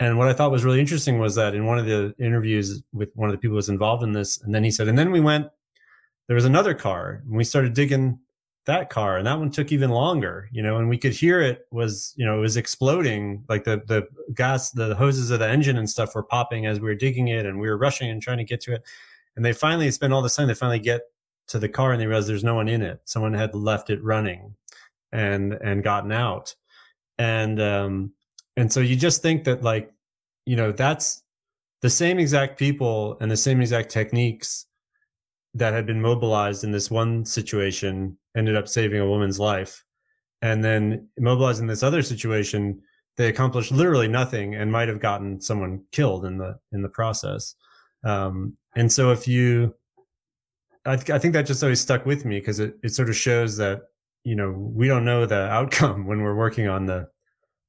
and 0.00 0.16
what 0.16 0.28
I 0.28 0.32
thought 0.32 0.50
was 0.50 0.64
really 0.64 0.80
interesting 0.80 1.18
was 1.18 1.34
that 1.34 1.54
in 1.54 1.66
one 1.66 1.78
of 1.78 1.84
the 1.84 2.14
interviews 2.18 2.82
with 2.94 3.10
one 3.14 3.28
of 3.28 3.34
the 3.34 3.38
people 3.38 3.52
who 3.52 3.56
was 3.56 3.68
involved 3.68 4.02
in 4.02 4.12
this, 4.12 4.40
and 4.40 4.54
then 4.54 4.64
he 4.64 4.70
said, 4.70 4.88
and 4.88 4.98
then 4.98 5.10
we 5.10 5.20
went 5.20 5.48
there 6.30 6.36
was 6.36 6.44
another 6.44 6.74
car 6.74 7.24
and 7.26 7.36
we 7.36 7.42
started 7.42 7.74
digging 7.74 8.16
that 8.64 8.88
car 8.88 9.16
and 9.16 9.26
that 9.26 9.36
one 9.36 9.50
took 9.50 9.72
even 9.72 9.90
longer 9.90 10.48
you 10.52 10.62
know 10.62 10.76
and 10.76 10.88
we 10.88 10.96
could 10.96 11.12
hear 11.12 11.40
it 11.40 11.66
was 11.72 12.14
you 12.16 12.24
know 12.24 12.38
it 12.38 12.40
was 12.40 12.56
exploding 12.56 13.42
like 13.48 13.64
the 13.64 13.82
the 13.88 14.06
gas 14.32 14.70
the 14.70 14.94
hoses 14.94 15.32
of 15.32 15.40
the 15.40 15.48
engine 15.48 15.76
and 15.76 15.90
stuff 15.90 16.14
were 16.14 16.22
popping 16.22 16.66
as 16.66 16.78
we 16.78 16.86
were 16.86 16.94
digging 16.94 17.26
it 17.26 17.46
and 17.46 17.58
we 17.58 17.68
were 17.68 17.76
rushing 17.76 18.08
and 18.08 18.22
trying 18.22 18.38
to 18.38 18.44
get 18.44 18.60
to 18.60 18.72
it. 18.72 18.84
And 19.34 19.44
they 19.44 19.52
finally 19.52 19.90
spent 19.90 20.12
all 20.12 20.22
this 20.22 20.36
time 20.36 20.46
they 20.46 20.54
finally 20.54 20.78
get 20.78 21.00
to 21.48 21.58
the 21.58 21.68
car 21.68 21.90
and 21.90 22.00
they 22.00 22.06
realize 22.06 22.28
there's 22.28 22.44
no 22.44 22.54
one 22.54 22.68
in 22.68 22.80
it. 22.80 23.00
Someone 23.06 23.34
had 23.34 23.52
left 23.52 23.90
it 23.90 24.00
running 24.00 24.54
and 25.10 25.54
and 25.54 25.82
gotten 25.82 26.12
out. 26.12 26.54
And 27.18 27.60
um 27.60 28.12
and 28.56 28.72
so 28.72 28.78
you 28.78 28.94
just 28.94 29.20
think 29.20 29.42
that 29.44 29.64
like 29.64 29.90
you 30.46 30.54
know 30.54 30.70
that's 30.70 31.24
the 31.80 31.90
same 31.90 32.20
exact 32.20 32.56
people 32.56 33.18
and 33.20 33.28
the 33.28 33.36
same 33.36 33.60
exact 33.60 33.90
techniques 33.90 34.66
that 35.54 35.72
had 35.72 35.86
been 35.86 36.00
mobilized 36.00 36.64
in 36.64 36.70
this 36.70 36.90
one 36.90 37.24
situation 37.24 38.16
ended 38.36 38.56
up 38.56 38.68
saving 38.68 39.00
a 39.00 39.08
woman's 39.08 39.40
life. 39.40 39.84
And 40.42 40.64
then 40.64 41.08
mobilized 41.18 41.60
in 41.60 41.66
this 41.66 41.82
other 41.82 42.02
situation 42.02 42.80
they 43.16 43.28
accomplished 43.28 43.70
literally 43.70 44.08
nothing 44.08 44.54
and 44.54 44.72
might 44.72 44.88
have 44.88 44.98
gotten 44.98 45.40
someone 45.40 45.82
killed 45.92 46.24
in 46.24 46.38
the 46.38 46.58
in 46.72 46.80
the 46.80 46.88
process. 46.88 47.54
Um, 48.02 48.56
and 48.76 48.90
so 48.90 49.10
if 49.10 49.28
you 49.28 49.74
I, 50.86 50.96
th- 50.96 51.10
I 51.10 51.18
think 51.18 51.34
that 51.34 51.44
just 51.44 51.62
always 51.62 51.80
stuck 51.80 52.06
with 52.06 52.24
me 52.24 52.40
because 52.40 52.60
it, 52.60 52.78
it 52.82 52.94
sort 52.94 53.10
of 53.10 53.16
shows 53.16 53.58
that 53.58 53.82
you 54.24 54.34
know 54.34 54.50
we 54.50 54.88
don't 54.88 55.04
know 55.04 55.26
the 55.26 55.50
outcome 55.50 56.06
when 56.06 56.22
we're 56.22 56.34
working 56.34 56.68
on 56.68 56.86
the 56.86 57.08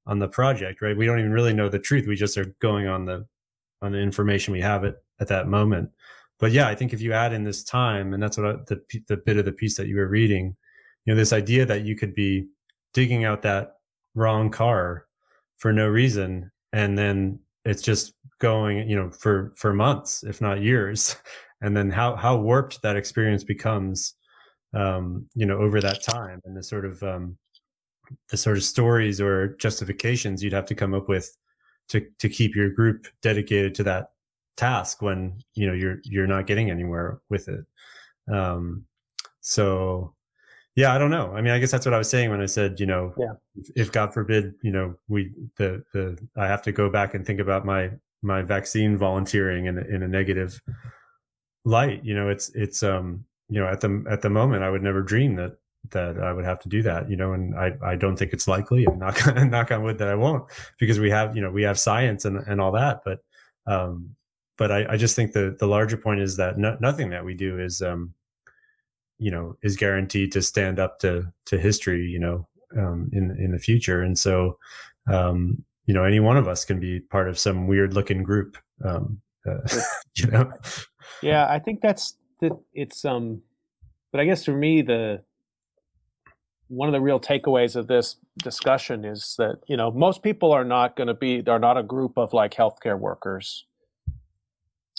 on 0.07 0.19
the 0.19 0.27
project 0.27 0.81
right? 0.81 0.95
We 0.95 1.05
don't 1.05 1.19
even 1.19 1.33
really 1.33 1.53
know 1.53 1.67
the 1.67 1.79
truth. 1.79 2.07
We 2.07 2.15
just 2.15 2.37
are 2.37 2.55
going 2.61 2.87
on 2.87 3.05
the 3.05 3.27
on 3.81 3.91
the 3.91 3.99
information 3.99 4.53
we 4.53 4.61
have 4.61 4.85
at, 4.85 4.95
at 5.19 5.27
that 5.27 5.47
moment 5.47 5.89
but 6.41 6.51
yeah, 6.51 6.67
I 6.67 6.73
think 6.73 6.91
if 6.91 7.01
you 7.01 7.13
add 7.13 7.33
in 7.33 7.43
this 7.43 7.63
time, 7.63 8.13
and 8.13 8.21
that's 8.21 8.35
what 8.35 8.47
I, 8.47 8.53
the 8.67 8.81
the 9.07 9.17
bit 9.17 9.37
of 9.37 9.45
the 9.45 9.51
piece 9.51 9.77
that 9.77 9.87
you 9.87 9.95
were 9.95 10.07
reading, 10.07 10.57
you 11.05 11.13
know, 11.13 11.15
this 11.17 11.33
idea 11.33 11.65
that 11.67 11.85
you 11.85 11.95
could 11.95 12.15
be 12.15 12.47
digging 12.93 13.23
out 13.23 13.43
that 13.43 13.75
wrong 14.15 14.49
car 14.49 15.05
for 15.57 15.71
no 15.71 15.87
reason, 15.87 16.51
and 16.73 16.97
then 16.97 17.39
it's 17.63 17.83
just 17.83 18.13
going, 18.39 18.89
you 18.89 18.95
know, 18.95 19.11
for 19.11 19.53
for 19.55 19.71
months, 19.71 20.23
if 20.23 20.41
not 20.41 20.61
years, 20.61 21.15
and 21.61 21.77
then 21.77 21.91
how 21.91 22.15
how 22.15 22.37
warped 22.37 22.81
that 22.81 22.95
experience 22.95 23.43
becomes, 23.43 24.15
um, 24.73 25.27
you 25.35 25.45
know, 25.45 25.59
over 25.59 25.79
that 25.79 26.03
time, 26.03 26.41
and 26.43 26.57
the 26.57 26.63
sort 26.63 26.85
of 26.85 27.03
um, 27.03 27.37
the 28.29 28.37
sort 28.37 28.57
of 28.57 28.63
stories 28.63 29.21
or 29.21 29.55
justifications 29.57 30.43
you'd 30.43 30.53
have 30.53 30.65
to 30.65 30.75
come 30.75 30.95
up 30.95 31.07
with 31.07 31.37
to 31.89 32.03
to 32.17 32.27
keep 32.27 32.55
your 32.55 32.71
group 32.71 33.05
dedicated 33.21 33.75
to 33.75 33.83
that 33.83 34.07
task 34.57 35.01
when 35.01 35.33
you 35.53 35.67
know 35.67 35.73
you're 35.73 35.99
you're 36.03 36.27
not 36.27 36.47
getting 36.47 36.69
anywhere 36.69 37.19
with 37.29 37.47
it 37.47 37.65
um 38.31 38.85
so 39.39 40.13
yeah 40.75 40.93
i 40.93 40.97
don't 40.97 41.09
know 41.09 41.33
i 41.33 41.41
mean 41.41 41.51
i 41.51 41.59
guess 41.59 41.71
that's 41.71 41.85
what 41.85 41.93
i 41.93 41.97
was 41.97 42.09
saying 42.09 42.29
when 42.29 42.41
i 42.41 42.45
said 42.45 42.79
you 42.79 42.85
know 42.85 43.13
yeah. 43.17 43.33
if, 43.55 43.69
if 43.75 43.91
god 43.91 44.13
forbid 44.13 44.53
you 44.61 44.71
know 44.71 44.93
we 45.07 45.31
the 45.57 45.83
the 45.93 46.17
i 46.37 46.45
have 46.45 46.61
to 46.61 46.71
go 46.71 46.89
back 46.89 47.13
and 47.13 47.25
think 47.25 47.39
about 47.39 47.65
my 47.65 47.89
my 48.21 48.41
vaccine 48.41 48.97
volunteering 48.97 49.65
in 49.65 49.77
in 49.77 50.03
a 50.03 50.07
negative 50.07 50.61
light 51.65 52.03
you 52.03 52.13
know 52.13 52.29
it's 52.29 52.49
it's 52.53 52.83
um 52.83 53.23
you 53.49 53.59
know 53.59 53.67
at 53.67 53.81
the 53.81 54.03
at 54.09 54.21
the 54.21 54.29
moment 54.29 54.63
i 54.63 54.69
would 54.69 54.83
never 54.83 55.01
dream 55.01 55.35
that 55.35 55.57
that 55.89 56.19
I 56.19 56.31
would 56.31 56.45
have 56.45 56.59
to 56.59 56.69
do 56.69 56.81
that, 56.83 57.09
you 57.09 57.17
know, 57.17 57.33
and 57.33 57.55
I, 57.55 57.73
I 57.83 57.95
don't 57.95 58.15
think 58.15 58.33
it's 58.33 58.47
likely 58.47 58.85
and 58.85 58.99
knock, 58.99 59.19
knock 59.35 59.71
on 59.71 59.83
wood 59.83 59.97
that 59.97 60.07
I 60.07 60.15
won't 60.15 60.45
because 60.79 60.99
we 60.99 61.09
have, 61.09 61.35
you 61.35 61.41
know, 61.41 61.51
we 61.51 61.63
have 61.63 61.79
science 61.79 62.25
and, 62.25 62.37
and 62.47 62.61
all 62.61 62.71
that, 62.73 63.01
but, 63.03 63.19
um, 63.65 64.15
but 64.61 64.71
I, 64.71 64.85
I, 64.93 64.95
just 64.95 65.15
think 65.15 65.33
the 65.33 65.55
the 65.57 65.65
larger 65.65 65.97
point 65.97 66.19
is 66.19 66.37
that 66.37 66.59
no, 66.59 66.77
nothing 66.79 67.09
that 67.09 67.25
we 67.25 67.33
do 67.33 67.57
is 67.57 67.81
um, 67.81 68.13
you 69.17 69.31
know 69.31 69.57
is 69.63 69.75
guaranteed 69.75 70.31
to 70.33 70.43
stand 70.43 70.77
up 70.77 70.99
to 70.99 71.33
to 71.47 71.57
history 71.57 72.05
you 72.05 72.19
know 72.19 72.47
um, 72.77 73.09
in 73.11 73.35
in 73.39 73.53
the 73.53 73.57
future. 73.57 74.03
And 74.03 74.15
so 74.15 74.59
um, 75.11 75.65
you 75.87 75.95
know 75.95 76.03
any 76.03 76.19
one 76.19 76.37
of 76.37 76.47
us 76.47 76.63
can 76.63 76.79
be 76.79 76.99
part 76.99 77.27
of 77.27 77.39
some 77.39 77.65
weird 77.65 77.95
looking 77.95 78.21
group 78.21 78.55
um, 78.85 79.19
uh, 79.49 79.67
you 80.13 80.27
know? 80.27 80.53
Yeah 81.23 81.47
i 81.49 81.57
think 81.57 81.81
that's 81.81 82.15
that 82.41 82.51
it's 82.71 83.03
um 83.03 83.41
but 84.11 84.21
i 84.21 84.25
guess 84.25 84.45
for 84.45 84.55
me 84.55 84.83
the 84.83 85.23
one 86.67 86.87
of 86.87 86.93
the 86.93 87.01
real 87.01 87.19
takeaways 87.19 87.75
of 87.75 87.87
this 87.87 88.17
discussion 88.37 89.05
is 89.05 89.33
that 89.39 89.55
you 89.67 89.75
know 89.75 89.89
most 89.89 90.21
people 90.21 90.51
are 90.51 90.63
not 90.63 90.95
going 90.95 91.07
to 91.07 91.15
be 91.15 91.41
are 91.47 91.57
not 91.57 91.79
a 91.79 91.83
group 91.83 92.15
of 92.15 92.31
like 92.31 92.53
healthcare 92.53 92.99
workers 92.99 93.65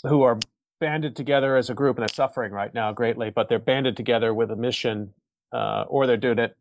who 0.03 0.21
are 0.21 0.39
banded 0.79 1.15
together 1.15 1.55
as 1.55 1.69
a 1.69 1.73
group 1.73 1.97
and 1.97 2.03
they're 2.03 2.13
suffering 2.13 2.51
right 2.51 2.73
now 2.73 2.91
greatly, 2.91 3.29
but 3.29 3.47
they're 3.49 3.59
banded 3.59 3.95
together 3.95 4.33
with 4.33 4.51
a 4.51 4.55
mission, 4.55 5.13
uh, 5.53 5.85
or 5.87 6.05
they're 6.05 6.17
doing 6.17 6.39
it, 6.39 6.57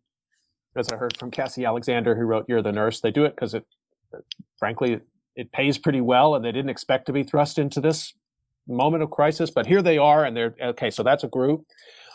as 0.77 0.89
I 0.91 0.97
heard 0.97 1.17
from 1.17 1.31
Cassie 1.31 1.65
Alexander, 1.65 2.15
who 2.15 2.23
wrote 2.23 2.47
"You're 2.49 2.63
the 2.63 2.73
Nurse." 2.73 3.01
They 3.01 3.11
do 3.11 3.25
it 3.25 3.35
because 3.35 3.55
it, 3.55 3.67
frankly, 4.59 5.01
it 5.35 5.53
pays 5.53 5.77
pretty 5.79 6.01
well, 6.01 6.35
and 6.35 6.45
they 6.45 6.53
didn't 6.53 6.71
expect 6.71 7.07
to 7.07 7.13
be 7.13 7.23
thrust 7.25 7.59
into 7.59 7.81
this 7.81 8.15
moment 8.69 9.03
of 9.03 9.11
crisis, 9.11 9.51
but 9.51 9.67
here 9.67 9.83
they 9.83 9.99
are, 9.99 10.25
and 10.25 10.37
they're 10.37 10.55
okay. 10.63 10.91
So 10.91 11.03
that's 11.03 11.25
a 11.25 11.29
group, 11.29 11.67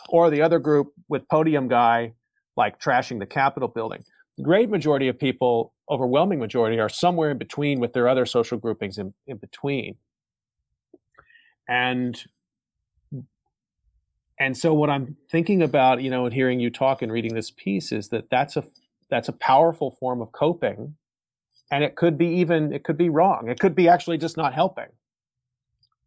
or 0.08 0.30
the 0.30 0.40
other 0.40 0.58
group 0.58 0.92
with 1.08 1.28
podium 1.28 1.68
guy 1.68 2.14
like 2.56 2.80
trashing 2.80 3.18
the 3.18 3.26
Capitol 3.26 3.68
building. 3.68 4.02
The 4.38 4.44
great 4.44 4.70
majority 4.70 5.08
of 5.08 5.18
people, 5.18 5.74
overwhelming 5.90 6.38
majority, 6.38 6.80
are 6.80 6.88
somewhere 6.88 7.30
in 7.30 7.38
between 7.38 7.80
with 7.80 7.92
their 7.92 8.08
other 8.08 8.24
social 8.24 8.56
groupings 8.56 8.98
in, 8.98 9.12
in 9.26 9.36
between 9.36 9.96
and 11.68 12.24
and 14.40 14.56
so 14.56 14.72
what 14.72 14.90
i'm 14.90 15.16
thinking 15.30 15.62
about 15.62 16.02
you 16.02 16.10
know 16.10 16.24
and 16.24 16.34
hearing 16.34 16.60
you 16.60 16.70
talk 16.70 17.02
and 17.02 17.12
reading 17.12 17.34
this 17.34 17.50
piece 17.50 17.92
is 17.92 18.08
that 18.08 18.30
that's 18.30 18.56
a 18.56 18.64
that's 19.10 19.28
a 19.28 19.32
powerful 19.32 19.90
form 19.90 20.20
of 20.20 20.32
coping. 20.32 20.94
And 21.70 21.84
it 21.84 21.96
could 21.96 22.16
be 22.16 22.26
even 22.26 22.72
it 22.72 22.84
could 22.84 22.96
be 22.96 23.08
wrong. 23.08 23.48
It 23.48 23.58
could 23.58 23.74
be 23.74 23.88
actually 23.88 24.18
just 24.18 24.36
not 24.36 24.54
helping. 24.54 24.88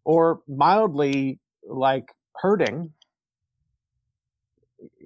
Or 0.03 0.41
mildly 0.47 1.39
like 1.67 2.09
hurting. 2.37 2.93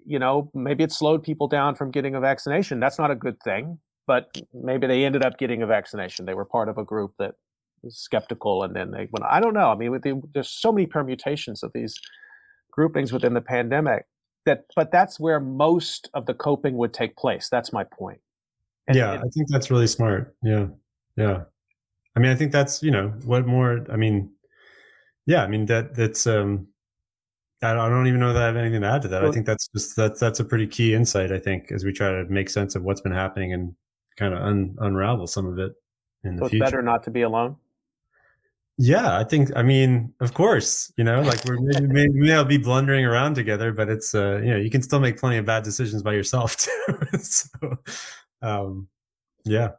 You 0.06 0.20
know 0.20 0.51
maybe 0.53 0.84
it 0.84 0.91
slowed 0.91 1.24
people 1.24 1.47
down 1.47 1.76
from 1.76 1.91
getting 1.91 2.16
a 2.16 2.20
vaccination. 2.20 2.80
That's 2.80 2.99
not 2.99 3.12
a 3.12 3.16
good 3.16 3.38
thing 3.43 3.80
but 4.08 4.39
maybe 4.53 4.86
they 4.86 5.03
ended 5.03 5.26
up 5.26 5.39
getting 5.39 5.64
a 5.64 5.66
vaccination. 5.66 6.26
They 6.26 6.36
were 6.36 6.45
part 6.45 6.70
of 6.70 6.78
a 6.78 6.84
group 6.84 7.14
that 7.18 7.34
skeptical 7.90 8.64
and 8.64 8.76
then 8.76 8.92
they 8.92 9.08
went 9.12 9.26
i 9.30 9.40
don't 9.40 9.54
know 9.54 9.70
i 9.70 9.76
mean 9.76 9.92
the, 10.04 10.22
there's 10.34 10.50
so 10.50 10.72
many 10.72 10.86
permutations 10.86 11.64
of 11.64 11.72
these 11.74 12.00
groupings 12.72 13.12
within 13.12 13.34
the 13.34 13.42
pandemic 13.42 14.06
that 14.46 14.66
but 14.76 14.92
that's 14.92 15.20
where 15.20 15.40
most 15.40 16.10
of 16.14 16.26
the 16.26 16.34
coping 16.34 16.78
would 16.78 16.94
take 16.94 17.16
place 17.16 17.48
that's 17.50 17.72
my 17.74 17.84
point 17.84 18.20
and, 18.88 18.98
yeah 18.98 19.14
and, 19.14 19.24
i 19.24 19.28
think 19.30 19.48
that's 19.50 19.72
really 19.72 19.88
smart 19.88 20.36
yeah 20.44 20.68
yeah 21.16 21.44
I 22.16 22.20
mean, 22.20 22.32
I 22.32 22.36
think 22.36 22.52
that's 22.52 22.82
you 22.82 22.92
know 22.92 23.14
what 23.26 23.46
more. 23.46 23.86
I 23.92 23.98
mean, 23.98 24.32
yeah, 25.26 25.44
I 25.44 25.48
mean 25.48 25.66
that 25.66 25.96
that's 25.96 26.26
um, 26.26 26.68
I 27.62 27.74
don't 27.74 28.08
even 28.08 28.20
know 28.20 28.34
that 28.34 28.42
I 28.42 28.46
have 28.46 28.56
anything 28.56 28.82
to 28.82 28.88
add 28.88 29.02
to 29.02 29.08
that. 29.10 29.22
Well, 29.22 29.32
I 29.32 29.34
think 29.34 29.46
that's 29.46 29.68
just 29.76 29.96
that's 29.96 30.20
that's 30.20 30.40
a 30.40 30.46
pretty 30.46 30.68
key 30.68 30.94
insight. 30.94 31.32
I 31.32 31.40
think 31.40 31.72
as 31.72 31.84
we 31.84 31.92
try 31.92 32.12
to 32.12 32.26
make 32.26 32.50
sense 32.50 32.76
of 32.76 32.84
what's 32.84 33.02
been 33.02 33.12
happening 33.12 33.54
and 33.54 33.76
kind 34.18 34.34
of 34.34 34.42
un, 34.42 34.76
unravel 34.80 35.28
some 35.28 35.46
of 35.46 35.60
it 35.60 35.74
in 36.24 36.38
so 36.38 36.40
the 36.40 36.46
it's 36.46 36.52
future. 36.52 36.66
better 36.66 36.82
not 36.82 37.04
to 37.04 37.12
be 37.12 37.22
alone. 37.24 37.58
Yeah, 38.78 39.18
I 39.18 39.24
think. 39.24 39.52
I 39.56 39.64
mean, 39.64 40.14
of 40.20 40.34
course, 40.34 40.92
you 40.98 41.04
know, 41.06 41.22
like 41.22 41.46
we're 41.46 41.60
maybe, 41.60 41.88
maybe 41.88 42.20
we'll 42.20 42.44
be 42.44 42.58
blundering 42.58 43.06
around 43.06 43.36
together, 43.36 43.72
but 43.72 43.88
it's 43.88 44.14
uh, 44.14 44.42
you 44.44 44.52
know, 44.52 44.58
you 44.58 44.70
can 44.70 44.82
still 44.82 45.00
make 45.00 45.18
plenty 45.18 45.38
of 45.38 45.46
bad 45.46 45.64
decisions 45.64 46.04
by 46.04 46.14
yourself 46.14 46.58
too. 46.58 47.18
so, 47.20 47.48
um, 48.42 48.88
yeah. 49.46 49.70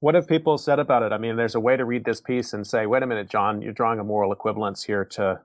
What 0.00 0.14
have 0.16 0.26
people 0.26 0.58
said 0.58 0.78
about 0.78 1.02
it? 1.02 1.12
I 1.12 1.18
mean, 1.18 1.36
there's 1.36 1.54
a 1.54 1.60
way 1.60 1.76
to 1.76 1.84
read 1.84 2.04
this 2.04 2.20
piece 2.20 2.52
and 2.52 2.66
say, 2.66 2.84
"Wait 2.84 3.02
a 3.02 3.06
minute, 3.06 3.30
John, 3.30 3.62
you're 3.62 3.72
drawing 3.72 4.00
a 4.00 4.04
moral 4.04 4.32
equivalence 4.32 4.82
here 4.82 5.04
to 5.06 5.40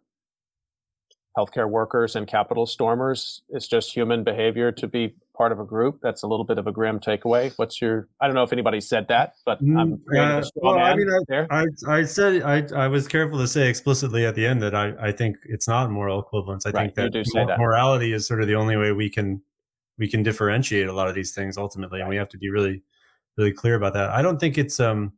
healthcare 1.37 1.69
workers 1.69 2.15
and 2.15 2.27
capital 2.27 2.65
stormers. 2.65 3.43
It's 3.49 3.67
just 3.67 3.95
human 3.95 4.23
behavior 4.23 4.71
to 4.71 4.87
be 4.87 5.15
part 5.37 5.51
of 5.51 5.59
a 5.59 5.63
group. 5.63 5.99
That's 6.01 6.23
a 6.23 6.27
little 6.27 6.45
bit 6.45 6.57
of 6.57 6.67
a 6.67 6.71
grim 6.71 6.99
takeaway. 6.99 7.53
What's 7.57 7.81
your? 7.81 8.07
I 8.19 8.25
don't 8.25 8.35
know 8.35 8.43
if 8.43 8.51
anybody 8.51 8.81
said 8.81 9.07
that, 9.09 9.35
but 9.45 9.59
I'm 9.61 9.93
uh, 10.15 10.43
well, 10.55 10.79
I 10.79 10.95
mean, 10.95 11.07
I, 11.29 11.45
I, 11.49 11.65
I, 11.87 12.03
said 12.03 12.41
I, 12.41 12.67
I 12.75 12.87
was 12.87 13.07
careful 13.07 13.37
to 13.39 13.47
say 13.47 13.69
explicitly 13.69 14.25
at 14.25 14.35
the 14.35 14.45
end 14.45 14.61
that 14.63 14.73
I, 14.73 14.93
I 14.99 15.11
think 15.11 15.37
it's 15.45 15.67
not 15.67 15.91
moral 15.91 16.19
equivalence. 16.19 16.65
I 16.65 16.71
right, 16.71 16.95
think 16.95 17.13
that, 17.13 17.47
that, 17.47 17.59
morality 17.59 18.13
is 18.13 18.27
sort 18.27 18.41
of 18.41 18.47
the 18.47 18.55
only 18.55 18.75
way 18.75 18.91
we 18.91 19.09
can 19.09 19.41
we 19.97 20.09
can 20.09 20.23
differentiate 20.23 20.87
a 20.87 20.93
lot 20.93 21.07
of 21.07 21.15
these 21.15 21.33
things 21.33 21.57
ultimately, 21.57 21.99
right. 21.99 22.03
and 22.03 22.09
we 22.09 22.15
have 22.17 22.29
to 22.29 22.37
be 22.37 22.49
really 22.49 22.83
really 23.37 23.53
clear 23.53 23.75
about 23.75 23.93
that. 23.93 24.09
I 24.09 24.21
don't 24.21 24.39
think 24.39 24.57
it's 24.57 24.79
um 24.79 25.13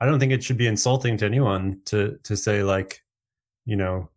I 0.00 0.06
don't 0.06 0.20
think 0.20 0.32
it 0.32 0.44
should 0.44 0.58
be 0.58 0.66
insulting 0.66 1.16
to 1.18 1.26
anyone 1.26 1.80
to 1.86 2.18
to 2.22 2.36
say 2.36 2.62
like, 2.62 3.02
you 3.64 3.76
know, 3.76 4.10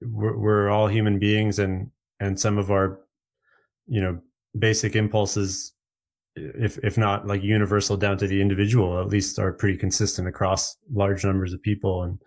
we're, 0.00 0.38
we're 0.38 0.68
all 0.70 0.86
human 0.86 1.18
beings 1.18 1.58
and 1.58 1.90
and 2.20 2.38
some 2.38 2.58
of 2.58 2.70
our 2.70 3.00
you 3.86 4.00
know 4.00 4.20
basic 4.56 4.96
impulses 4.96 5.72
if 6.36 6.78
if 6.84 6.96
not 6.96 7.26
like 7.26 7.42
universal 7.42 7.96
down 7.96 8.16
to 8.18 8.26
the 8.26 8.40
individual 8.40 9.00
at 9.00 9.08
least 9.08 9.38
are 9.38 9.52
pretty 9.52 9.76
consistent 9.76 10.28
across 10.28 10.76
large 10.92 11.24
numbers 11.24 11.52
of 11.52 11.62
people. 11.62 12.02
And 12.04 12.22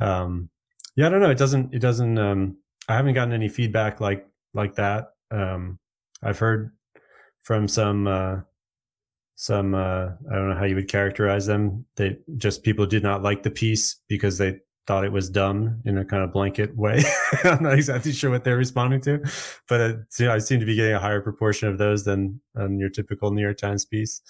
um 0.00 0.50
yeah 0.96 1.06
i 1.06 1.08
don't 1.10 1.20
know. 1.20 1.30
It 1.30 1.38
doesn't 1.38 1.74
it 1.74 1.80
doesn't 1.80 2.18
um 2.18 2.56
i 2.88 2.94
haven't 2.94 3.14
gotten 3.14 3.32
any 3.34 3.48
feedback 3.48 4.00
like 4.00 4.26
like 4.54 4.74
that. 4.76 5.08
Um 5.30 5.78
i've 6.22 6.38
heard 6.38 6.72
from 7.42 7.68
some 7.68 8.06
uh 8.06 8.36
some 9.36 9.74
uh 9.74 10.08
i 10.30 10.34
don't 10.34 10.50
know 10.50 10.56
how 10.56 10.64
you 10.64 10.74
would 10.74 10.88
characterize 10.90 11.46
them. 11.46 11.86
They 11.96 12.18
just 12.36 12.62
people 12.62 12.86
did 12.86 13.02
not 13.02 13.22
like 13.22 13.42
the 13.42 13.50
piece 13.50 14.00
because 14.08 14.38
they 14.38 14.60
thought 14.88 15.04
it 15.04 15.12
was 15.12 15.28
dumb 15.28 15.82
in 15.84 15.98
a 15.98 16.04
kind 16.04 16.24
of 16.24 16.32
blanket 16.32 16.74
way. 16.74 17.04
I'm 17.44 17.62
not 17.62 17.74
exactly 17.74 18.10
sure 18.10 18.30
what 18.30 18.42
they're 18.42 18.56
responding 18.56 19.02
to, 19.02 19.22
but 19.68 19.80
it, 19.82 19.98
you 20.18 20.24
know, 20.24 20.34
I 20.34 20.38
seem 20.38 20.60
to 20.60 20.66
be 20.66 20.74
getting 20.74 20.94
a 20.94 20.98
higher 20.98 21.20
proportion 21.20 21.68
of 21.68 21.76
those 21.76 22.04
than, 22.04 22.40
your 22.56 22.88
typical 22.88 23.30
New 23.30 23.42
York 23.42 23.58
Times 23.58 23.84
piece. 23.84 24.22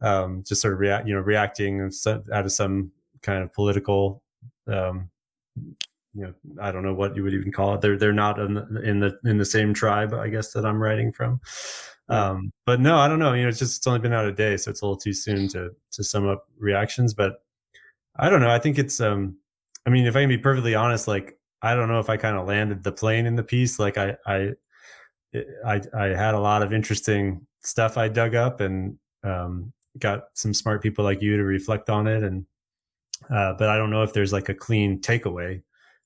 Um, 0.00 0.44
just 0.46 0.62
sort 0.62 0.72
of 0.72 0.80
react, 0.80 1.08
you 1.08 1.14
know, 1.14 1.20
reacting 1.20 1.90
out 2.06 2.44
of 2.44 2.52
some 2.52 2.92
kind 3.22 3.42
of 3.42 3.52
political, 3.52 4.22
um, 4.68 5.10
you 5.56 5.74
know, 6.14 6.34
I 6.60 6.70
don't 6.70 6.84
know 6.84 6.94
what 6.94 7.16
you 7.16 7.24
would 7.24 7.34
even 7.34 7.50
call 7.50 7.74
it. 7.74 7.80
They're 7.80 7.98
they're 7.98 8.12
not 8.12 8.38
in 8.38 8.54
the 8.54 8.82
in 8.82 9.00
the, 9.00 9.18
in 9.24 9.38
the 9.38 9.44
same 9.44 9.74
tribe, 9.74 10.14
I 10.14 10.28
guess, 10.28 10.52
that 10.52 10.64
I'm 10.64 10.80
writing 10.80 11.10
from. 11.10 11.40
Um, 12.08 12.52
but 12.66 12.80
no, 12.80 12.96
I 12.96 13.08
don't 13.08 13.18
know. 13.18 13.32
You 13.32 13.42
know, 13.42 13.48
it's 13.48 13.58
just 13.58 13.78
it's 13.78 13.86
only 13.86 13.98
been 13.98 14.12
out 14.12 14.26
a 14.26 14.32
day, 14.32 14.56
so 14.56 14.70
it's 14.70 14.80
a 14.80 14.84
little 14.84 14.96
too 14.96 15.12
soon 15.12 15.48
to 15.48 15.70
to 15.90 16.04
sum 16.04 16.28
up 16.28 16.46
reactions. 16.56 17.14
But 17.14 17.42
I 18.16 18.30
don't 18.30 18.40
know. 18.40 18.50
I 18.50 18.60
think 18.60 18.78
it's 18.78 19.00
um 19.00 19.36
I 19.86 19.90
mean, 19.90 20.06
if 20.06 20.16
I 20.16 20.20
can 20.20 20.28
be 20.28 20.38
perfectly 20.38 20.74
honest, 20.74 21.06
like 21.08 21.38
I 21.62 21.74
don't 21.74 21.88
know 21.88 21.98
if 21.98 22.10
I 22.10 22.16
kind 22.16 22.36
of 22.36 22.46
landed 22.46 22.82
the 22.82 22.92
plane 22.92 23.26
in 23.26 23.36
the 23.36 23.42
piece. 23.42 23.78
Like 23.78 23.98
I, 23.98 24.16
I, 24.26 24.50
I, 25.66 25.80
I 25.96 26.04
had 26.08 26.34
a 26.34 26.40
lot 26.40 26.62
of 26.62 26.72
interesting 26.72 27.46
stuff 27.62 27.96
I 27.96 28.08
dug 28.08 28.34
up 28.34 28.60
and 28.60 28.98
um, 29.22 29.72
got 29.98 30.24
some 30.34 30.54
smart 30.54 30.82
people 30.82 31.04
like 31.04 31.22
you 31.22 31.36
to 31.36 31.44
reflect 31.44 31.90
on 31.90 32.06
it. 32.06 32.22
And 32.22 32.46
uh, 33.30 33.54
but 33.54 33.68
I 33.68 33.76
don't 33.76 33.90
know 33.90 34.02
if 34.02 34.12
there's 34.12 34.32
like 34.32 34.48
a 34.48 34.54
clean 34.54 35.00
takeaway 35.00 35.62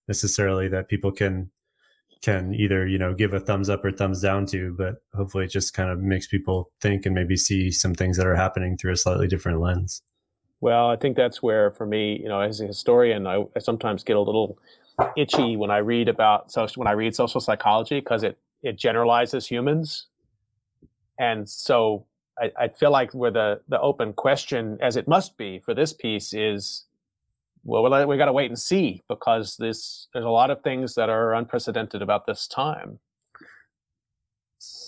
necessarily 0.07 0.69
that 0.69 0.89
people 0.89 1.13
can 1.13 1.51
can 2.23 2.53
either 2.55 2.87
you 2.87 2.99
know 2.99 3.15
give 3.15 3.33
a 3.33 3.41
thumbs 3.41 3.69
up 3.69 3.85
or 3.85 3.93
thumbs 3.93 4.21
down 4.21 4.47
to. 4.47 4.75
But 4.77 4.97
hopefully, 5.15 5.45
it 5.45 5.51
just 5.51 5.75
kind 5.75 5.91
of 5.91 6.01
makes 6.01 6.27
people 6.27 6.71
think 6.81 7.07
and 7.07 7.15
maybe 7.15 7.37
see 7.37 7.71
some 7.71 7.95
things 7.95 8.17
that 8.17 8.27
are 8.27 8.37
happening 8.37 8.77
through 8.77 8.93
a 8.93 8.97
slightly 8.97 9.29
different 9.29 9.61
lens. 9.61 10.03
Well, 10.61 10.91
I 10.91 10.97
think 10.97 11.17
that's 11.17 11.43
where, 11.43 11.71
for 11.71 11.87
me, 11.87 12.19
you 12.21 12.29
know, 12.29 12.41
as 12.41 12.61
a 12.61 12.67
historian, 12.67 13.27
I, 13.27 13.45
I 13.55 13.61
sometimes 13.61 14.03
get 14.03 14.17
a 14.17 14.21
little 14.21 14.59
itchy 15.17 15.57
when 15.57 15.71
I 15.71 15.79
read 15.79 16.09
about 16.09 16.51
social 16.51 16.81
when 16.81 16.89
I 16.89 16.93
read 16.93 17.15
social 17.15 17.41
psychology 17.41 18.01
because 18.01 18.23
it 18.25 18.39
it 18.63 18.77
generalizes 18.77 19.47
humans, 19.47 20.07
and 21.19 21.49
so 21.49 22.07
I, 22.39 22.51
I 22.59 22.69
feel 22.69 22.91
like 22.91 23.13
where 23.15 23.31
the 23.31 23.61
the 23.69 23.81
open 23.81 24.13
question, 24.13 24.79
as 24.81 24.97
it 24.97 25.07
must 25.07 25.37
be 25.37 25.61
for 25.61 25.75
this 25.75 25.93
piece, 25.93 26.35
is 26.35 26.85
well, 27.65 27.83
we, 28.07 28.17
got 28.17 28.27
to 28.27 28.33
wait 28.33 28.51
and 28.51 28.59
see 28.59 29.03
because 29.09 29.57
this 29.59 30.09
there's 30.13 30.25
a 30.25 30.31
lot 30.31 30.51
of 30.51 30.63
things 30.63 30.95
that 30.95 31.09
are 31.11 31.35
unprecedented 31.35 32.03
about 32.03 32.27
this 32.27 32.47
time. 32.47 32.99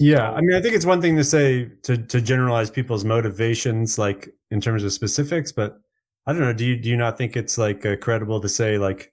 Yeah, 0.00 0.30
I 0.32 0.40
mean, 0.40 0.56
I 0.56 0.60
think 0.60 0.74
it's 0.74 0.86
one 0.86 1.00
thing 1.00 1.16
to 1.16 1.24
say 1.24 1.70
to 1.82 1.96
to 1.96 2.20
generalize 2.20 2.70
people's 2.70 3.04
motivations, 3.04 3.98
like 3.98 4.30
in 4.50 4.60
terms 4.60 4.82
of 4.82 4.92
specifics, 4.92 5.52
but 5.52 5.80
I 6.26 6.32
don't 6.32 6.42
know. 6.42 6.52
Do 6.52 6.64
you 6.64 6.76
do 6.76 6.88
you 6.88 6.96
not 6.96 7.16
think 7.16 7.36
it's 7.36 7.56
like 7.56 7.86
uh, 7.86 7.96
credible 7.96 8.40
to 8.40 8.48
say 8.48 8.78
like 8.78 9.12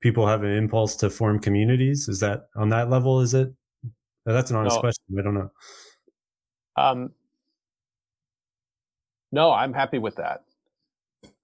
people 0.00 0.26
have 0.26 0.44
an 0.44 0.52
impulse 0.52 0.96
to 0.96 1.10
form 1.10 1.38
communities? 1.40 2.08
Is 2.08 2.20
that 2.20 2.48
on 2.56 2.70
that 2.70 2.88
level? 2.88 3.20
Is 3.20 3.34
it? 3.34 3.52
That's 4.24 4.50
an 4.50 4.56
honest 4.56 4.76
no. 4.76 4.80
question. 4.80 5.04
I 5.18 5.22
don't 5.22 5.34
know. 5.34 5.50
Um, 6.76 7.10
no, 9.32 9.52
I'm 9.52 9.72
happy 9.74 9.98
with 9.98 10.16
that. 10.16 10.44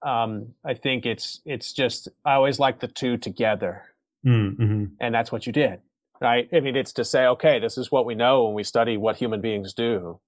Um, 0.02 0.54
I 0.64 0.74
think 0.74 1.04
it's 1.04 1.40
it's 1.44 1.72
just 1.72 2.08
I 2.24 2.34
always 2.34 2.58
like 2.58 2.80
the 2.80 2.88
two 2.88 3.18
together, 3.18 3.82
mm, 4.24 4.56
mm-hmm. 4.56 4.84
and 5.00 5.14
that's 5.14 5.30
what 5.30 5.46
you 5.46 5.52
did 5.52 5.80
right? 6.20 6.48
I 6.52 6.60
mean, 6.60 6.76
it's 6.76 6.92
to 6.94 7.04
say, 7.04 7.26
okay, 7.26 7.58
this 7.58 7.76
is 7.76 7.90
what 7.90 8.06
we 8.06 8.14
know 8.14 8.44
when 8.44 8.54
we 8.54 8.62
study 8.62 8.96
what 8.96 9.16
human 9.16 9.40
beings 9.40 9.72
do. 9.72 10.20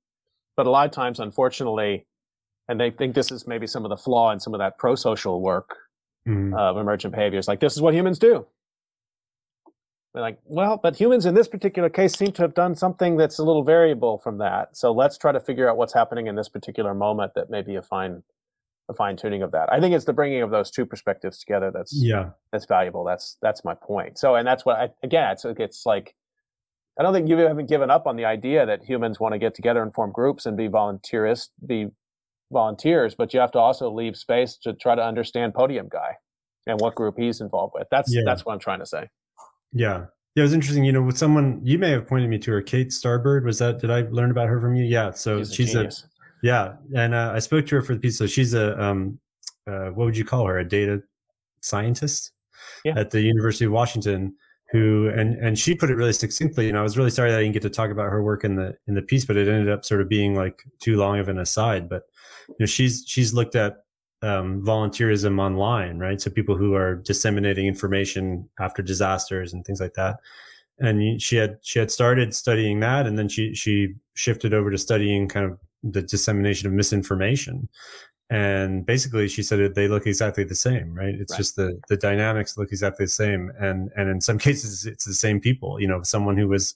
But 0.57 0.66
a 0.66 0.70
lot 0.70 0.87
of 0.87 0.93
times, 0.93 1.20
unfortunately, 1.20 2.07
and 2.68 2.80
they 2.80 2.91
think 2.91 3.14
this 3.14 3.30
is 3.30 3.47
maybe 3.47 3.66
some 3.66 3.84
of 3.84 3.91
the 3.91 3.97
flaw 3.97 4.32
in 4.32 4.41
some 4.41 4.55
of 4.55 4.59
that 4.59 4.78
pro-social 4.78 5.41
work 5.41 5.76
mm-hmm. 6.26 6.55
of 6.55 6.76
emergent 6.76 7.14
behaviors. 7.14 7.47
Like, 7.47 7.61
this 7.61 7.74
is 7.74 7.82
what 7.82 7.95
humans 7.95 8.18
do. 8.18 8.47
They're 10.12 10.22
like, 10.22 10.39
well, 10.45 10.80
but 10.82 10.97
humans 10.97 11.26
in 11.26 11.34
this 11.34 11.47
particular 11.47 11.91
case 11.91 12.14
seem 12.14 12.32
to 12.32 12.43
have 12.43 12.55
done 12.55 12.74
something 12.74 13.18
that's 13.18 13.39
a 13.39 13.45
little 13.45 13.62
variable 13.62 14.16
from 14.18 14.39
that. 14.39 14.74
So 14.74 14.91
let's 14.91 15.18
try 15.18 15.30
to 15.30 15.41
figure 15.41 15.68
out 15.68 15.76
what's 15.76 15.93
happening 15.93 16.26
in 16.26 16.37
this 16.37 16.49
particular 16.49 16.95
moment 16.95 17.32
that 17.34 17.51
may 17.51 17.61
be 17.61 17.74
a 17.74 17.82
fine 17.82 18.22
the 18.89 18.95
fine 18.95 19.16
tuning 19.16 19.43
of 19.43 19.53
that. 19.53 19.72
I 19.72 19.80
think 19.80 19.95
it's 19.95 20.05
the 20.05 20.12
bringing 20.12 20.43
of 20.43 20.51
those 20.51 20.70
two 20.70 20.87
perspectives 20.87 21.39
together 21.39 21.70
that's 21.72 21.93
yeah 21.95 22.30
that's 22.53 22.66
valuable. 22.66 23.05
That's 23.05 23.37
that's 23.43 23.64
my 23.64 23.74
point. 23.74 24.18
So 24.18 24.34
and 24.34 24.47
that's 24.47 24.64
what 24.64 24.76
I 24.76 24.89
again 25.03 25.32
it's 25.32 25.45
it's 25.45 25.84
like 25.87 26.14
I 26.99 27.03
don't 27.03 27.12
think 27.12 27.28
you 27.28 27.37
haven't 27.39 27.68
given 27.68 27.91
up 27.91 28.07
on 28.07 28.16
the 28.16 28.24
idea 28.24 28.64
that 28.64 28.82
humans 28.84 29.20
want 29.20 29.32
to 29.34 29.39
get 29.39 29.55
together 29.55 29.82
and 29.82 29.93
form 29.93 30.12
groups 30.12 30.47
and 30.47 30.57
be 30.57 30.68
volunteerists, 30.68 31.51
be 31.66 31.89
volunteers, 32.51 33.14
but 33.14 33.34
you 33.34 33.41
have 33.41 33.53
to 33.53 33.59
also 33.59 33.91
leave 33.91 34.16
space 34.16 34.57
to 34.62 34.72
try 34.72 34.95
to 34.95 35.03
understand 35.03 35.53
Podium 35.53 35.89
Guy 35.89 36.16
and 36.66 36.80
what 36.80 36.95
group 36.95 37.16
he's 37.18 37.41
involved 37.41 37.74
with. 37.74 37.87
That's 37.91 38.14
yeah. 38.14 38.22
that's 38.24 38.45
what 38.45 38.55
I'm 38.55 38.59
trying 38.59 38.80
to 38.80 38.87
say. 38.87 39.09
Yeah. 39.72 40.07
Yeah, 40.34 40.43
it 40.43 40.45
was 40.45 40.53
interesting. 40.53 40.84
You 40.84 40.93
know, 40.93 41.03
with 41.03 41.16
someone 41.16 41.61
you 41.64 41.78
may 41.78 41.91
have 41.91 42.07
pointed 42.07 42.28
me 42.28 42.39
to 42.41 42.53
her, 42.53 42.61
Kate 42.61 42.89
Starbird. 42.89 43.45
Was 43.45 43.59
that? 43.59 43.78
Did 43.78 43.91
I 43.91 44.03
learn 44.11 44.30
about 44.30 44.49
her 44.49 44.61
from 44.61 44.76
you? 44.76 44.84
Yeah. 44.84 45.12
So 45.12 45.39
she's, 45.39 45.55
she's 45.55 45.74
a, 45.74 45.91
yeah, 46.47 46.74
and 46.94 47.12
uh, 47.12 47.32
I 47.34 47.40
spoke 47.40 47.66
to 47.66 47.74
her 47.74 47.82
for 47.82 47.94
the 47.94 48.01
piece. 48.01 48.18
So 48.18 48.26
she's 48.28 48.55
a 48.55 48.80
um, 48.80 49.18
uh, 49.66 49.88
what 49.88 50.05
would 50.05 50.16
you 50.16 50.24
call 50.24 50.47
her? 50.47 50.61
A 50.61 50.68
data 50.68 51.03
scientist 51.61 52.30
yeah. 52.84 52.94
at 52.97 53.11
the 53.11 53.20
University 53.20 53.64
of 53.64 53.72
Washington. 53.72 54.34
Who 54.72 55.09
and 55.09 55.34
and 55.36 55.59
she 55.59 55.74
put 55.74 55.90
it 55.90 55.97
really 55.97 56.12
succinctly. 56.12 56.68
And 56.68 56.78
I 56.78 56.82
was 56.82 56.97
really 56.97 57.11
sorry 57.11 57.30
that 57.30 57.38
I 57.38 57.42
didn't 57.42 57.55
get 57.55 57.62
to 57.62 57.70
talk 57.70 57.90
about 57.90 58.11
her 58.11 58.22
work 58.22 58.44
in 58.44 58.55
the 58.55 58.76
in 58.86 58.94
the 58.94 59.03
piece, 59.03 59.24
but 59.24 59.36
it 59.36 59.49
ended 59.49 59.70
up 59.70 59.84
sort 59.84 60.01
of 60.01 60.09
being 60.09 60.34
like 60.34 60.62
too 60.80 60.97
long 60.97 61.18
of 61.18 61.28
an 61.28 61.38
aside. 61.38 61.88
But 61.88 62.05
you 62.49 62.57
know, 62.61 62.66
she's 62.66 63.05
she's 63.07 63.34
looked 63.34 63.57
at 63.57 63.78
um, 64.22 64.62
volunteerism 64.62 65.40
online, 65.40 65.99
right? 65.99 66.20
So 66.20 66.30
people 66.30 66.57
who 66.57 66.74
are 66.74 66.94
disseminating 66.94 67.66
information 67.66 68.49
after 68.61 68.82
disasters 68.82 69.53
and 69.53 69.64
things 69.64 69.80
like 69.80 69.94
that. 69.94 70.16
And 70.78 71.20
she 71.20 71.36
had 71.36 71.59
she 71.62 71.78
had 71.78 71.90
started 71.90 72.34
studying 72.34 72.80
that, 72.80 73.07
and 73.07 73.18
then 73.18 73.28
she 73.28 73.55
she 73.55 73.94
shifted 74.14 74.53
over 74.53 74.70
to 74.70 74.78
studying 74.78 75.28
kind 75.28 75.47
of 75.47 75.59
the 75.83 76.03
dissemination 76.03 76.66
of 76.66 76.72
misinformation 76.72 77.68
and 78.29 78.85
basically 78.85 79.29
she 79.29 79.43
said 79.43 79.74
they 79.74 79.87
look 79.87 80.07
exactly 80.07 80.43
the 80.43 80.55
same 80.55 80.93
right 80.95 81.14
it's 81.14 81.33
right. 81.33 81.39
just 81.39 81.57
the 81.57 81.81
the 81.89 81.97
dynamics 81.97 82.59
look 82.59 82.72
exactly 82.72 83.07
the 83.07 83.11
same 83.11 83.53
and 83.61 83.91
and 83.97 84.09
in 84.09 84.20
some 84.20 84.39
cases 84.47 84.85
it's 84.85 85.05
the 85.05 85.14
same 85.14 85.41
people 85.41 85.81
you 85.81 85.87
know 85.87 86.03
someone 86.03 86.37
who 86.37 86.49
was 86.49 86.74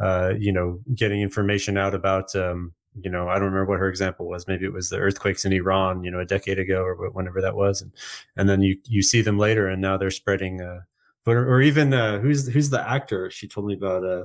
uh 0.00 0.32
you 0.38 0.52
know 0.52 0.78
getting 0.94 1.20
information 1.20 1.76
out 1.76 1.94
about 1.94 2.34
um 2.36 2.72
you 3.00 3.10
know, 3.10 3.28
I 3.28 3.34
don't 3.34 3.52
remember 3.52 3.72
what 3.72 3.80
her 3.80 3.88
example 3.88 4.26
was. 4.26 4.46
Maybe 4.46 4.64
it 4.64 4.72
was 4.72 4.88
the 4.88 4.98
earthquakes 4.98 5.44
in 5.44 5.52
Iran, 5.52 6.04
you 6.04 6.10
know, 6.10 6.20
a 6.20 6.24
decade 6.24 6.58
ago 6.58 6.82
or 6.82 7.10
whenever 7.10 7.40
that 7.40 7.56
was, 7.56 7.82
and 7.82 7.92
and 8.36 8.48
then 8.48 8.62
you 8.62 8.78
you 8.84 9.02
see 9.02 9.20
them 9.20 9.38
later, 9.38 9.68
and 9.68 9.82
now 9.82 9.96
they're 9.96 10.10
spreading. 10.10 10.60
Uh, 10.60 10.80
but 11.24 11.32
or 11.32 11.60
even 11.60 11.92
uh, 11.92 12.20
who's 12.20 12.46
who's 12.48 12.70
the 12.70 12.88
actor 12.88 13.30
she 13.30 13.48
told 13.48 13.66
me 13.66 13.74
about? 13.74 14.04
Uh, 14.04 14.24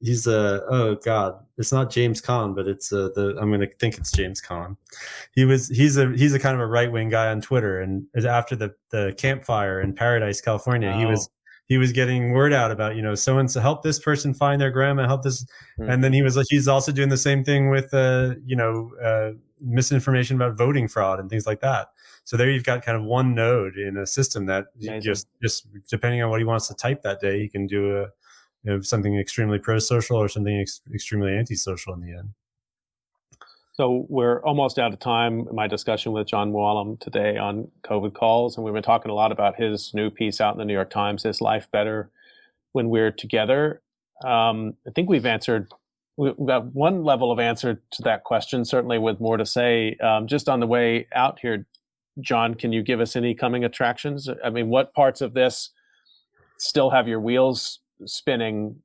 he's 0.00 0.26
a 0.26 0.64
oh 0.68 0.94
god 0.96 1.34
it's 1.58 1.72
not 1.72 1.90
james 1.90 2.20
Caan, 2.20 2.54
but 2.54 2.66
it's 2.66 2.92
uh, 2.92 3.10
the 3.14 3.36
i'm 3.40 3.50
gonna 3.50 3.66
think 3.78 3.98
it's 3.98 4.10
james 4.10 4.40
Caan. 4.40 4.76
he 5.32 5.44
was 5.44 5.68
he's 5.68 5.96
a 5.96 6.10
he's 6.16 6.34
a 6.34 6.38
kind 6.38 6.54
of 6.54 6.60
a 6.60 6.66
right-wing 6.66 7.08
guy 7.08 7.28
on 7.28 7.40
twitter 7.40 7.80
and 7.80 8.06
after 8.26 8.56
the 8.56 8.74
the 8.90 9.14
campfire 9.18 9.80
in 9.80 9.94
paradise 9.94 10.40
california 10.40 10.92
oh. 10.94 10.98
he 10.98 11.06
was 11.06 11.28
he 11.70 11.78
was 11.78 11.92
getting 11.92 12.32
word 12.32 12.52
out 12.52 12.70
about 12.70 12.96
you 12.96 13.02
know 13.02 13.14
so 13.14 13.38
and 13.38 13.50
so 13.50 13.60
help 13.60 13.82
this 13.82 13.98
person 13.98 14.34
find 14.34 14.60
their 14.60 14.70
grandma 14.70 15.06
help 15.06 15.22
this 15.22 15.44
mm-hmm. 15.78 15.88
and 15.88 16.02
then 16.02 16.12
he 16.12 16.20
was 16.20 16.36
like 16.36 16.46
he's 16.50 16.66
also 16.66 16.90
doing 16.92 17.08
the 17.08 17.16
same 17.16 17.44
thing 17.44 17.70
with 17.70 17.94
uh 17.94 18.34
you 18.44 18.56
know 18.56 18.90
uh 19.02 19.30
misinformation 19.62 20.36
about 20.36 20.56
voting 20.56 20.88
fraud 20.88 21.20
and 21.20 21.30
things 21.30 21.46
like 21.46 21.60
that 21.60 21.88
so 22.24 22.36
there 22.36 22.50
you've 22.50 22.64
got 22.64 22.84
kind 22.84 22.96
of 22.96 23.04
one 23.04 23.34
node 23.34 23.76
in 23.76 23.96
a 23.96 24.06
system 24.06 24.46
that 24.46 24.66
Amazing. 24.76 25.00
just 25.00 25.28
just 25.42 25.66
depending 25.88 26.22
on 26.22 26.30
what 26.30 26.40
he 26.40 26.44
wants 26.44 26.66
to 26.68 26.74
type 26.74 27.02
that 27.02 27.20
day 27.20 27.38
he 27.38 27.48
can 27.48 27.66
do 27.66 27.98
a 27.98 28.06
you 28.62 28.72
know, 28.72 28.80
something 28.80 29.18
extremely 29.18 29.58
pro-social 29.58 30.16
or 30.16 30.28
something 30.28 30.58
ex- 30.60 30.82
extremely 30.92 31.36
anti-social 31.36 31.94
in 31.94 32.00
the 32.00 32.12
end. 32.12 32.30
So 33.72 34.04
we're 34.10 34.42
almost 34.42 34.78
out 34.78 34.92
of 34.92 34.98
time. 34.98 35.46
My 35.52 35.66
discussion 35.66 36.12
with 36.12 36.26
John 36.26 36.52
Mooallem 36.52 37.00
today 37.00 37.38
on 37.38 37.70
COVID 37.82 38.12
calls, 38.12 38.56
and 38.56 38.64
we've 38.64 38.74
been 38.74 38.82
talking 38.82 39.10
a 39.10 39.14
lot 39.14 39.32
about 39.32 39.56
his 39.56 39.94
new 39.94 40.10
piece 40.10 40.38
out 40.38 40.52
in 40.52 40.58
the 40.58 40.66
New 40.66 40.74
York 40.74 40.90
Times, 40.90 41.24
"Is 41.24 41.40
Life 41.40 41.70
Better 41.70 42.10
When 42.72 42.90
We're 42.90 43.10
Together?" 43.10 43.80
Um, 44.22 44.74
I 44.86 44.90
think 44.90 45.08
we've 45.08 45.24
answered. 45.24 45.72
We've 46.18 46.36
got 46.44 46.74
one 46.74 47.04
level 47.04 47.32
of 47.32 47.38
answer 47.38 47.80
to 47.92 48.02
that 48.02 48.24
question, 48.24 48.66
certainly 48.66 48.98
with 48.98 49.18
more 49.18 49.38
to 49.38 49.46
say. 49.46 49.96
Um, 50.02 50.26
just 50.26 50.50
on 50.50 50.60
the 50.60 50.66
way 50.66 51.06
out 51.14 51.38
here, 51.40 51.66
John, 52.20 52.54
can 52.54 52.72
you 52.74 52.82
give 52.82 53.00
us 53.00 53.16
any 53.16 53.34
coming 53.34 53.64
attractions? 53.64 54.28
I 54.44 54.50
mean, 54.50 54.68
what 54.68 54.92
parts 54.92 55.22
of 55.22 55.32
this 55.32 55.70
still 56.58 56.90
have 56.90 57.08
your 57.08 57.20
wheels 57.20 57.79
spinning 58.06 58.76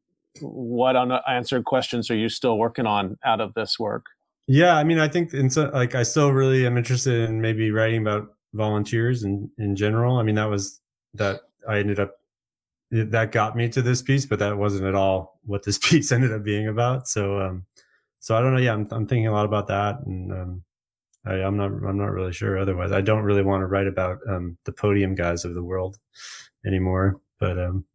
what 0.41 0.95
unanswered 0.95 1.65
questions 1.65 2.09
are 2.09 2.15
you 2.15 2.29
still 2.29 2.57
working 2.57 2.85
on 2.85 3.17
out 3.23 3.41
of 3.41 3.53
this 3.53 3.79
work? 3.79 4.07
Yeah 4.47 4.75
i 4.75 4.83
mean 4.83 4.99
i 4.99 5.07
think 5.07 5.33
in 5.33 5.49
so, 5.49 5.71
like 5.73 5.95
i 5.95 6.03
still 6.03 6.31
really 6.31 6.67
am 6.67 6.77
interested 6.77 7.27
in 7.27 7.41
maybe 7.41 7.71
writing 7.71 8.01
about 8.01 8.27
volunteers 8.53 9.23
in 9.23 9.49
in 9.57 9.75
general. 9.75 10.17
I 10.17 10.23
mean 10.23 10.35
that 10.35 10.49
was 10.49 10.81
that 11.13 11.41
i 11.67 11.79
ended 11.79 11.99
up 11.99 12.19
that 12.91 13.31
got 13.31 13.55
me 13.55 13.67
to 13.69 13.81
this 13.81 14.01
piece 14.01 14.25
but 14.25 14.39
that 14.39 14.57
wasn't 14.57 14.85
at 14.85 14.95
all 14.95 15.39
what 15.45 15.63
this 15.63 15.77
piece 15.83 16.11
ended 16.11 16.31
up 16.31 16.43
being 16.43 16.67
about. 16.67 17.07
So 17.07 17.39
um 17.41 17.65
so 18.19 18.35
i 18.35 18.41
don't 18.41 18.53
know. 18.53 18.61
Yeah 18.61 18.73
i'm, 18.73 18.87
I'm 18.91 19.07
thinking 19.07 19.27
a 19.27 19.33
lot 19.33 19.45
about 19.45 19.67
that 19.67 19.99
and 20.05 20.31
um 20.31 20.63
I, 21.25 21.33
i'm 21.41 21.57
not 21.57 21.71
i'm 21.71 21.97
not 21.97 22.11
really 22.11 22.33
sure 22.33 22.59
otherwise. 22.59 22.91
I 22.91 23.01
don't 23.01 23.23
really 23.23 23.43
want 23.43 23.61
to 23.61 23.67
write 23.67 23.87
about 23.87 24.19
um 24.29 24.57
the 24.65 24.71
podium 24.71 25.15
guys 25.15 25.43
of 25.43 25.55
the 25.55 25.63
world 25.63 25.97
anymore 26.65 27.19
but 27.39 27.57
um 27.57 27.85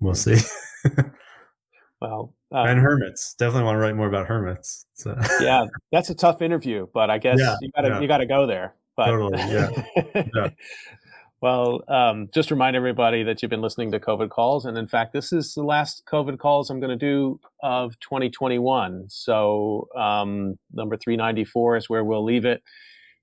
we'll 0.00 0.14
see 0.14 0.36
well, 2.00 2.34
um, 2.52 2.66
and 2.66 2.80
hermits 2.80 3.34
definitely 3.34 3.64
want 3.64 3.76
to 3.76 3.80
write 3.80 3.96
more 3.96 4.08
about 4.08 4.26
hermits. 4.26 4.86
So. 4.94 5.16
yeah, 5.40 5.66
that's 5.92 6.10
a 6.10 6.14
tough 6.14 6.42
interview, 6.42 6.86
but 6.92 7.10
I 7.10 7.18
guess 7.18 7.38
yeah, 7.38 7.56
you 7.60 7.70
gotta 7.74 7.88
yeah. 7.88 8.00
you 8.00 8.08
gotta 8.08 8.26
go 8.26 8.46
there. 8.46 8.74
But, 8.96 9.06
totally, 9.06 9.38
yeah. 9.38 9.70
yeah. 10.14 10.48
well, 11.42 11.82
um, 11.88 12.28
just 12.32 12.50
remind 12.50 12.76
everybody 12.76 13.22
that 13.24 13.42
you've 13.42 13.50
been 13.50 13.60
listening 13.60 13.92
to 13.92 14.00
COVID 14.00 14.30
calls, 14.30 14.64
and 14.64 14.78
in 14.78 14.88
fact, 14.88 15.12
this 15.12 15.32
is 15.32 15.52
the 15.52 15.62
last 15.62 16.04
COVID 16.10 16.38
calls 16.38 16.70
I'm 16.70 16.80
going 16.80 16.96
to 16.98 17.04
do 17.06 17.38
of 17.62 17.98
2021. 18.00 19.04
So 19.08 19.88
um, 19.94 20.58
number 20.72 20.96
394 20.96 21.76
is 21.76 21.90
where 21.90 22.04
we'll 22.04 22.24
leave 22.24 22.46
it 22.46 22.62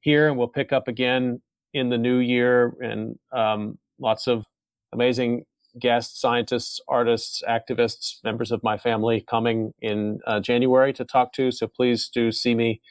here, 0.02 0.28
and 0.28 0.38
we'll 0.38 0.48
pick 0.48 0.72
up 0.72 0.88
again 0.88 1.42
in 1.74 1.90
the 1.90 1.98
new 1.98 2.18
year, 2.18 2.76
and 2.80 3.18
um, 3.32 3.80
lots 4.00 4.28
of 4.28 4.46
amazing 4.94 5.44
guests, 5.80 6.20
scientists, 6.20 6.80
artists, 6.88 7.42
activists, 7.48 8.24
members 8.24 8.52
of 8.52 8.64
my 8.64 8.78
family 8.78 9.26
coming 9.28 9.74
in 9.82 10.20
uh, 10.28 10.40
January 10.40 10.94
to 10.94 11.06
talk 11.06 11.34
to. 11.34 11.52
So 11.52 11.68
please 11.68 12.10
do 12.14 12.32
see 12.32 12.56
me 12.56 12.82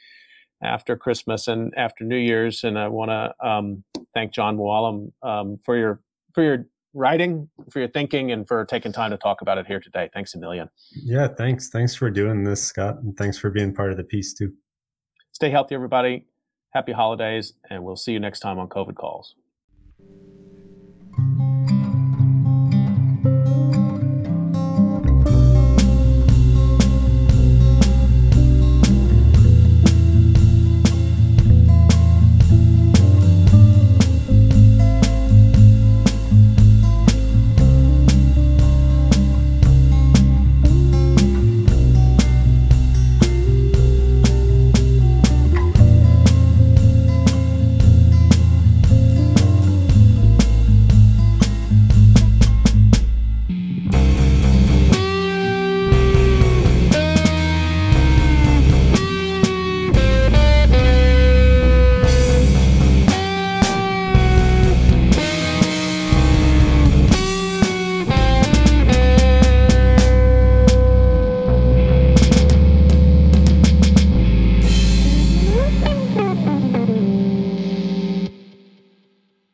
after 0.63 0.95
Christmas 0.95 1.47
and 1.47 1.73
after 1.77 2.03
New 2.03 2.17
Year's. 2.17 2.63
And 2.63 2.77
I 2.77 2.87
want 2.87 3.11
to 3.11 3.47
um, 3.47 3.83
thank 4.13 4.33
John 4.33 4.57
Mooallem 4.57 5.11
um, 5.21 5.59
for 5.63 5.77
your 5.77 6.01
for 6.33 6.43
your 6.43 6.65
writing, 6.93 7.49
for 7.71 7.79
your 7.79 7.87
thinking, 7.89 8.31
and 8.31 8.47
for 8.47 8.65
taking 8.65 8.91
time 8.91 9.11
to 9.11 9.17
talk 9.17 9.41
about 9.41 9.57
it 9.57 9.67
here 9.67 9.79
today. 9.79 10.09
Thanks 10.13 10.33
a 10.35 10.39
million. 10.39 10.69
Yeah, 10.91 11.27
thanks. 11.27 11.69
Thanks 11.69 11.95
for 11.95 12.09
doing 12.09 12.43
this, 12.43 12.63
Scott, 12.63 12.97
and 13.01 13.15
thanks 13.17 13.37
for 13.37 13.49
being 13.49 13.73
part 13.73 13.91
of 13.91 13.97
the 13.97 14.03
piece 14.03 14.33
too. 14.33 14.53
Stay 15.31 15.49
healthy, 15.49 15.75
everybody. 15.75 16.25
Happy 16.73 16.91
holidays, 16.91 17.53
and 17.69 17.83
we'll 17.83 17.95
see 17.95 18.13
you 18.13 18.19
next 18.19 18.39
time 18.39 18.57
on 18.57 18.67
COVID 18.67 18.95
Calls. 18.95 19.35